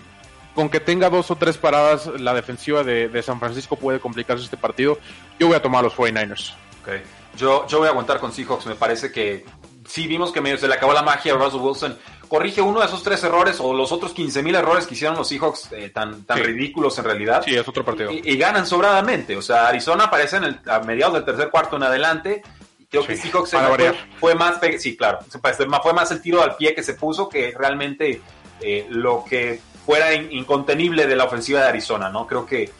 con 0.53 0.69
que 0.69 0.79
tenga 0.79 1.09
dos 1.09 1.31
o 1.31 1.35
tres 1.35 1.57
paradas, 1.57 2.07
la 2.19 2.33
defensiva 2.33 2.83
de, 2.83 3.21
San 3.23 3.39
Francisco 3.39 3.75
puede 3.75 3.99
complicarse 3.99 4.43
este 4.43 4.55
partido. 4.55 4.97
Yo 5.37 5.47
voy 5.47 5.55
a 5.57 5.61
tomar 5.61 5.83
los 5.83 5.93
49ers. 5.93 6.53
Okay. 6.81 7.01
Yo, 7.37 7.67
yo 7.67 7.79
voy 7.79 7.87
a 7.87 7.91
aguantar 7.91 8.19
con 8.19 8.31
Seahawks. 8.31 8.65
Me 8.65 8.75
parece 8.75 9.11
que 9.11 9.45
sí 9.85 10.07
vimos 10.07 10.31
que 10.31 10.41
medio 10.41 10.57
se 10.57 10.67
le 10.67 10.73
acabó 10.73 10.93
la 10.93 11.03
magia 11.03 11.33
a 11.33 11.37
Russell 11.37 11.59
Wilson 11.59 11.97
corrige 12.27 12.61
uno 12.61 12.79
de 12.79 12.85
esos 12.85 13.03
tres 13.03 13.23
errores 13.23 13.59
o 13.59 13.73
los 13.73 13.91
otros 13.91 14.15
15.000 14.15 14.57
errores 14.57 14.87
que 14.87 14.93
hicieron 14.93 15.17
los 15.17 15.27
Seahawks 15.27 15.71
eh, 15.71 15.89
tan, 15.89 16.23
tan 16.23 16.43
ridículos 16.43 16.97
en 16.97 17.05
realidad. 17.05 17.43
Sí, 17.43 17.55
es 17.55 17.67
otro 17.67 17.83
partido. 17.83 18.11
Y, 18.11 18.37
ganan 18.37 18.65
sobradamente. 18.65 19.35
O 19.37 19.41
sea, 19.41 19.67
Arizona 19.67 20.05
aparece 20.05 20.37
en 20.37 20.59
a 20.67 20.79
mediados 20.79 21.15
del 21.15 21.25
tercer 21.25 21.49
cuarto 21.49 21.75
en 21.77 21.83
adelante. 21.83 22.43
Creo 22.89 23.05
que 23.05 23.17
Seahawks 23.17 23.51
fue, 24.19 24.35
más, 24.35 24.59
sí, 24.77 24.95
claro, 24.95 25.19
fue 25.81 25.93
más 25.93 26.11
el 26.11 26.21
tiro 26.21 26.41
al 26.41 26.55
pie 26.55 26.73
que 26.73 26.83
se 26.83 26.93
puso 26.93 27.27
que 27.27 27.53
realmente 27.57 28.21
eh, 28.61 28.85
lo 28.89 29.25
que 29.27 29.59
fuera 29.85 30.13
incontenible 30.13 31.05
de 31.05 31.15
la 31.15 31.25
ofensiva 31.25 31.61
de 31.61 31.67
Arizona, 31.67 32.09
¿no? 32.09 32.25
Creo 32.25 32.45
que 32.45 32.71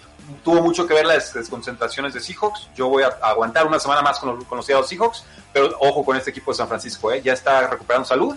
tuvo 0.44 0.62
mucho 0.62 0.88
que 0.88 0.94
ver 0.94 1.06
las 1.06 1.34
desconcentraciones 1.34 2.14
de 2.14 2.20
Seahawks. 2.20 2.70
Yo 2.76 2.88
voy 2.88 3.04
a 3.04 3.08
aguantar 3.22 3.68
una 3.68 3.80
semana 3.80 4.02
más 4.02 4.20
con 4.20 4.36
los, 4.36 4.46
con 4.46 4.62
Seahawks, 4.64 5.26
pero 5.54 5.76
ojo 5.80 6.04
con 6.04 6.18
este 6.18 6.32
equipo 6.32 6.52
de 6.52 6.58
San 6.58 6.68
Francisco, 6.68 7.12
¿eh? 7.12 7.22
ya 7.24 7.34
está 7.34 7.68
recuperando 7.68 8.08
salud 8.08 8.36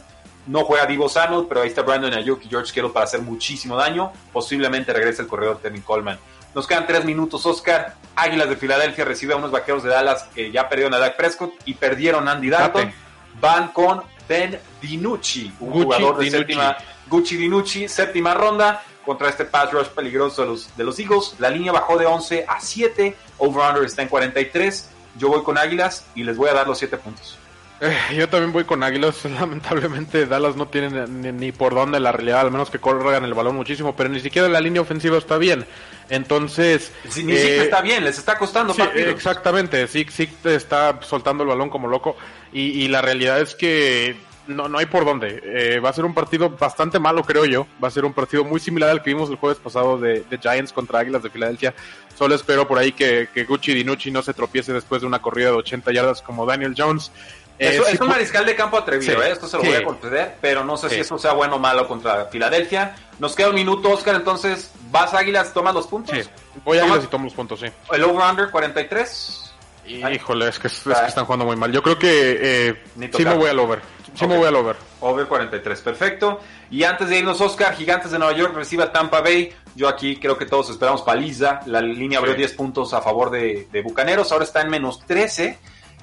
no 0.49 0.65
juega 0.65 0.87
Divo 0.87 1.09
Samuel, 1.09 1.47
pero 1.49 1.61
ahí 1.61 1.69
está 1.69 1.83
Brandon 1.83 2.13
Ayuk 2.15 2.45
y 2.45 2.49
George 2.49 2.73
Kittle 2.73 2.91
para 2.91 3.05
hacer 3.05 3.21
muchísimo 3.21 3.77
daño. 3.77 4.13
Posiblemente 4.33 4.93
regrese 4.93 5.23
el 5.23 5.29
corredor 5.29 5.59
Tevin 5.59 5.83
Coleman. 5.83 6.19
Nos 6.55 6.67
quedan 6.67 6.87
tres 6.87 7.05
minutos, 7.05 7.45
Oscar. 7.47 7.95
Águilas 8.17 8.49
de 8.49 8.57
Filadelfia 8.57 9.05
recibe 9.05 9.35
a 9.35 9.37
unos 9.37 9.51
vaqueros 9.51 9.83
de 9.83 9.91
Dallas 9.91 10.25
que 10.35 10.51
ya 10.51 10.69
perdieron 10.69 10.95
a 10.95 10.99
Dak 10.99 11.17
Prescott 11.17 11.53
y 11.67 11.75
perdieron 11.75 12.27
a 12.27 12.33
Andy 12.33 12.49
Dalton. 12.49 12.93
Van 13.41 13.69
con 13.69 14.03
Ben 14.29 14.59
DiNucci, 14.81 15.53
un 15.61 15.71
jugador 15.71 16.19
de 16.19 16.31
séptima. 16.31 16.77
Gucci 17.09 17.37
DiNucci, 17.37 17.89
séptima 17.89 18.35
ronda 18.35 18.83
contra 19.05 19.29
este 19.29 19.45
pass 19.45 19.73
rush 19.73 19.87
peligroso 19.89 20.43
de 20.43 20.49
los, 20.49 20.77
de 20.77 20.85
los 20.85 20.99
Eagles. 20.99 21.35
La 21.39 21.49
línea 21.49 21.73
bajó 21.73 21.97
de 21.97 22.07
11 22.07 22.45
a 22.49 22.61
7. 22.61 23.17
Over-under 23.39 23.85
está 23.85 24.03
en 24.03 24.09
43. 24.09 24.91
Yo 25.17 25.29
voy 25.29 25.43
con 25.43 25.57
Águilas 25.57 26.07
y 26.15 26.25
les 26.25 26.37
voy 26.37 26.49
a 26.49 26.55
dar 26.55 26.67
los 26.67 26.79
7 26.79 26.97
puntos. 26.99 27.39
Eh, 27.81 28.16
yo 28.16 28.29
también 28.29 28.53
voy 28.53 28.64
con 28.64 28.83
Águilas. 28.83 29.24
Lamentablemente 29.41 30.26
Dallas 30.26 30.57
no 30.57 30.66
tiene 30.66 31.07
ni, 31.07 31.53
por 31.53 31.74
dónde 31.74 32.01
la 32.01 32.12
realidad, 32.12 32.41
al 32.41 32.51
menos 32.51 32.70
que 32.70 32.79
corran 32.79 33.24
el 33.24 33.35
balón 33.35 33.57
muchísimo, 33.57 33.95
pero 33.95 34.09
ni 34.09 34.20
siquiera 34.20 34.49
la 34.49 34.61
línea 34.61 34.83
ofensiva 34.83 35.18
está 35.18 35.39
bien. 35.39 35.64
Entonces... 36.09 36.93
Sí, 37.09 37.22
ni 37.24 37.35
siquiera 37.37 37.62
eh, 37.62 37.64
está 37.64 37.81
bien, 37.81 38.05
les 38.05 38.18
está 38.18 38.39
costando. 38.39 38.74
Sí, 38.74 38.83
exactamente, 38.95 39.87
sí, 39.87 40.07
sí 40.11 40.26
te 40.26 40.55
está 40.55 40.99
soltando 41.03 41.43
el 41.43 41.51
balón 41.51 41.70
como 41.70 41.87
loco 41.87 42.16
y, 42.53 42.83
y 42.83 42.89
la 42.89 43.03
realidad 43.03 43.41
es 43.41 43.55
que 43.55 44.16
no, 44.49 44.68
no 44.68 44.79
hay 44.79 44.87
por 44.87 45.05
dónde. 45.05 45.41
Eh, 45.45 45.81
va 45.81 45.91
a 45.91 45.93
ser 45.93 46.05
un 46.05 46.14
partido 46.14 46.51
bastante 46.51 46.99
malo, 46.99 47.22
creo 47.22 47.45
yo. 47.45 47.66
Va 47.83 47.89
a 47.89 47.91
ser 47.91 48.05
un 48.05 48.12
partido 48.12 48.45
muy 48.45 48.61
similar 48.61 48.91
al 48.91 49.03
que 49.03 49.11
vimos 49.11 49.31
el 49.31 49.37
jueves 49.37 49.59
pasado 49.59 49.99
de, 49.99 50.24
Giants 50.41 50.72
contra 50.72 51.01
Águilas 51.01 51.22
de 51.22 51.31
Filadelfia. 51.31 51.74
Solo 52.16 52.35
espero 52.35 52.66
por 52.66 52.79
ahí 52.79 52.93
que, 52.93 53.29
que 53.33 53.45
Gucci 53.45 53.74
Dinucci 53.74 54.11
no 54.11 54.22
se 54.22 54.35
tropiece 54.35 54.72
después 54.72 55.03
de 55.03 55.07
una 55.07 55.20
corrida 55.20 55.51
de 55.51 55.57
80 55.57 55.93
yardas 55.93 56.22
como 56.22 56.47
Daniel 56.47 56.74
Jones. 56.76 57.12
Eh, 57.59 57.81
es 57.91 58.01
un 58.01 58.09
mariscal 58.09 58.47
de 58.47 58.55
campo 58.55 58.79
atrevido, 58.79 59.23
¿eh? 59.23 59.33
esto 59.33 59.49
se 59.49 59.57
lo 59.57 59.65
voy 59.65 59.75
a 59.75 59.83
conceder, 59.83 60.37
pero 60.41 60.65
no 60.65 60.77
sé 60.77 60.89
si 60.91 61.01
eso 61.01 61.19
sea 61.19 61.33
bueno 61.33 61.57
o 61.57 61.59
malo 61.59 61.89
contra 61.89 62.27
Filadelfia. 62.27 62.95
Nos 63.19 63.35
queda 63.35 63.49
un 63.49 63.57
minuto, 63.57 63.91
Oscar, 63.91 64.15
entonces, 64.15 64.71
¿vas 64.91 65.13
Águilas, 65.13 65.53
tomas 65.53 65.75
los 65.75 65.89
puntos? 65.89 66.17
Sí, 66.17 66.29
voy 66.65 66.79
a 66.79 66.85
Águilas 66.85 67.05
y 67.05 67.07
tomo 67.09 67.25
los 67.25 67.35
puntos, 67.35 67.61
sí. 67.61 67.67
¿El 67.91 68.05
over-under 68.05 68.51
43? 68.51 69.49
Híjole, 69.89 70.49
es 70.49 70.59
que, 70.59 70.69
es 70.69 70.81
que, 70.81 70.93
están 70.93 71.25
jugando 71.25 71.47
muy 71.47 71.57
mal. 71.57 71.73
Yo 71.73 71.83
creo 71.83 71.99
que 71.99 72.39
eh, 72.41 72.83
sí 73.17 73.25
me 73.25 73.35
voy 73.35 73.49
al 73.49 73.59
over. 73.59 73.81
Sí 74.15 74.27
me 74.27 74.37
voy 74.37 74.47
al 74.47 74.57
over. 74.57 74.77
Over 75.01 75.27
43, 75.27 75.81
perfecto. 75.81 76.41
Y 76.71 76.83
antes 76.85 77.09
de 77.09 77.19
irnos, 77.19 77.41
Oscar, 77.41 77.75
Gigantes 77.75 78.11
de 78.11 78.19
Nueva 78.19 78.37
York 78.37 78.55
recibe 78.55 78.83
a 78.83 78.93
Tampa 78.93 79.21
Bay. 79.21 79.53
Yo 79.75 79.89
aquí 79.89 80.17
creo 80.17 80.37
que 80.37 80.45
todos 80.45 80.71
esperamos 80.71 81.03
paliza. 81.03 81.61
La 81.67 81.81
línea 81.81 82.19
abrió 82.19 82.35
10 82.35 82.53
puntos 82.55 82.93
a 82.93 83.01
favor 83.01 83.31
de, 83.31 83.69
Bucaneros. 83.83 84.31
Ahora 84.33 84.45
está 84.45 84.61
en 84.61 84.71
menos 84.71 85.01
13. 85.07 85.59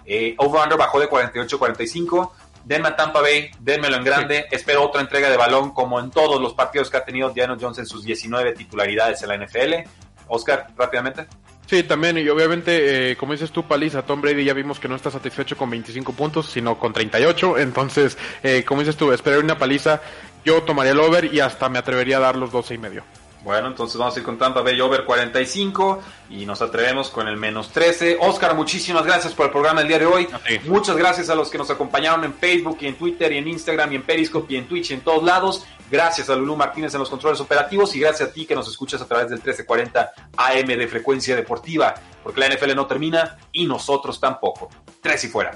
Eh, 0.06 0.36
over-under 0.38 0.78
bajó 0.78 1.00
de 1.00 1.08
48 1.08 1.56
a 1.56 1.60
45. 1.60 2.34
Denme 2.64 2.88
a 2.88 2.96
Tampa 2.96 3.22
Bay, 3.22 3.52
denmelo 3.60 3.96
en 3.98 4.04
grande. 4.04 4.46
Espero 4.50 4.84
otra 4.84 5.02
entrega 5.02 5.30
de 5.30 5.38
balón 5.38 5.72
como 5.72 6.00
en 6.00 6.10
todos 6.10 6.42
los 6.42 6.54
partidos 6.54 6.90
que 6.90 6.98
ha 6.98 7.06
tenido 7.06 7.30
Diano 7.30 7.58
Jones 7.60 7.78
en 7.80 7.86
sus 7.86 8.04
19 8.04 8.54
titularidades 8.54 9.22
en 9.22 9.30
la 9.30 9.38
NFL. 9.38 9.88
Oscar, 10.28 10.68
rápidamente. 10.76 11.28
Sí, 11.68 11.82
también, 11.84 12.18
y 12.20 12.30
obviamente, 12.30 13.12
eh, 13.12 13.16
como 13.16 13.32
dices 13.34 13.52
tú, 13.52 13.64
Paliza, 13.64 14.04
Tom 14.04 14.22
Brady 14.22 14.44
ya 14.44 14.54
vimos 14.54 14.80
que 14.80 14.88
no 14.88 14.96
está 14.96 15.10
satisfecho 15.10 15.58
con 15.58 15.70
25 15.70 16.14
puntos, 16.14 16.48
sino 16.48 16.78
con 16.78 16.94
38, 16.94 17.58
entonces, 17.58 18.18
eh, 18.44 18.64
como 18.64 18.82
dices 18.82 18.96
tú, 18.96 19.12
esperar 19.12 19.40
una 19.40 19.58
paliza, 19.58 20.00
yo 20.44 20.62
tomaría 20.62 20.92
el 20.92 21.00
over 21.00 21.34
y 21.34 21.40
hasta 21.40 21.68
me 21.70 21.80
atrevería 21.80 22.18
a 22.18 22.20
dar 22.20 22.36
los 22.36 22.52
12 22.52 22.76
y 22.76 22.78
medio. 22.78 23.04
Bueno, 23.46 23.68
entonces 23.68 23.96
vamos 23.98 24.16
a 24.16 24.20
ir 24.20 24.26
con 24.26 24.40
Tampa 24.40 24.62
Bay 24.62 24.82
over 24.82 25.06
45 25.06 26.02
y 26.32 26.48
nos 26.48 26.64
atrevemos 26.64 27.12
con 27.12 27.28
el 27.28 27.38
menos 27.38 27.70
13. 27.70 28.18
Oscar, 28.20 28.56
muchísimas 28.56 29.06
gracias 29.06 29.36
por 29.36 29.46
el 29.46 29.52
programa 29.52 29.82
el 29.82 29.88
día 29.88 30.00
de 30.00 30.08
hoy. 30.08 30.28
Muchas 30.66 30.98
gracias 30.98 31.30
a 31.30 31.36
los 31.36 31.52
que 31.52 31.60
nos 31.60 31.70
acompañaron 31.70 32.24
en 32.24 32.34
Facebook 32.34 32.80
y 32.82 32.88
en 32.88 32.96
Twitter 32.96 33.32
y 33.32 33.38
en 33.38 33.48
Instagram 33.48 33.94
y 33.94 33.98
en 33.98 34.02
Periscope 34.02 34.52
y 34.52 34.58
en 34.58 34.68
Twitch 34.68 34.90
y 34.90 34.94
en 34.96 35.02
todos 35.02 35.22
lados. 35.22 35.64
Gracias 35.92 36.28
a 36.32 36.36
Lulú 36.36 36.56
Martínez 36.56 36.92
en 36.96 37.02
los 37.02 37.10
controles 37.12 37.40
operativos 37.40 37.96
y 37.96 38.00
gracias 38.00 38.30
a 38.30 38.34
ti 38.34 38.48
que 38.48 38.56
nos 38.56 38.68
escuchas 38.68 39.00
a 39.04 39.08
través 39.08 39.30
del 39.30 39.38
1340 39.38 40.14
AM 40.38 40.66
de 40.66 40.88
frecuencia 40.88 41.36
deportiva, 41.36 41.94
porque 42.24 42.40
la 42.40 42.50
NFL 42.50 42.76
no 42.76 42.88
termina 42.88 43.38
y 43.52 43.68
nosotros 43.68 44.20
tampoco. 44.20 44.70
Tres 45.02 45.24
y 45.24 45.28
fuera. 45.28 45.56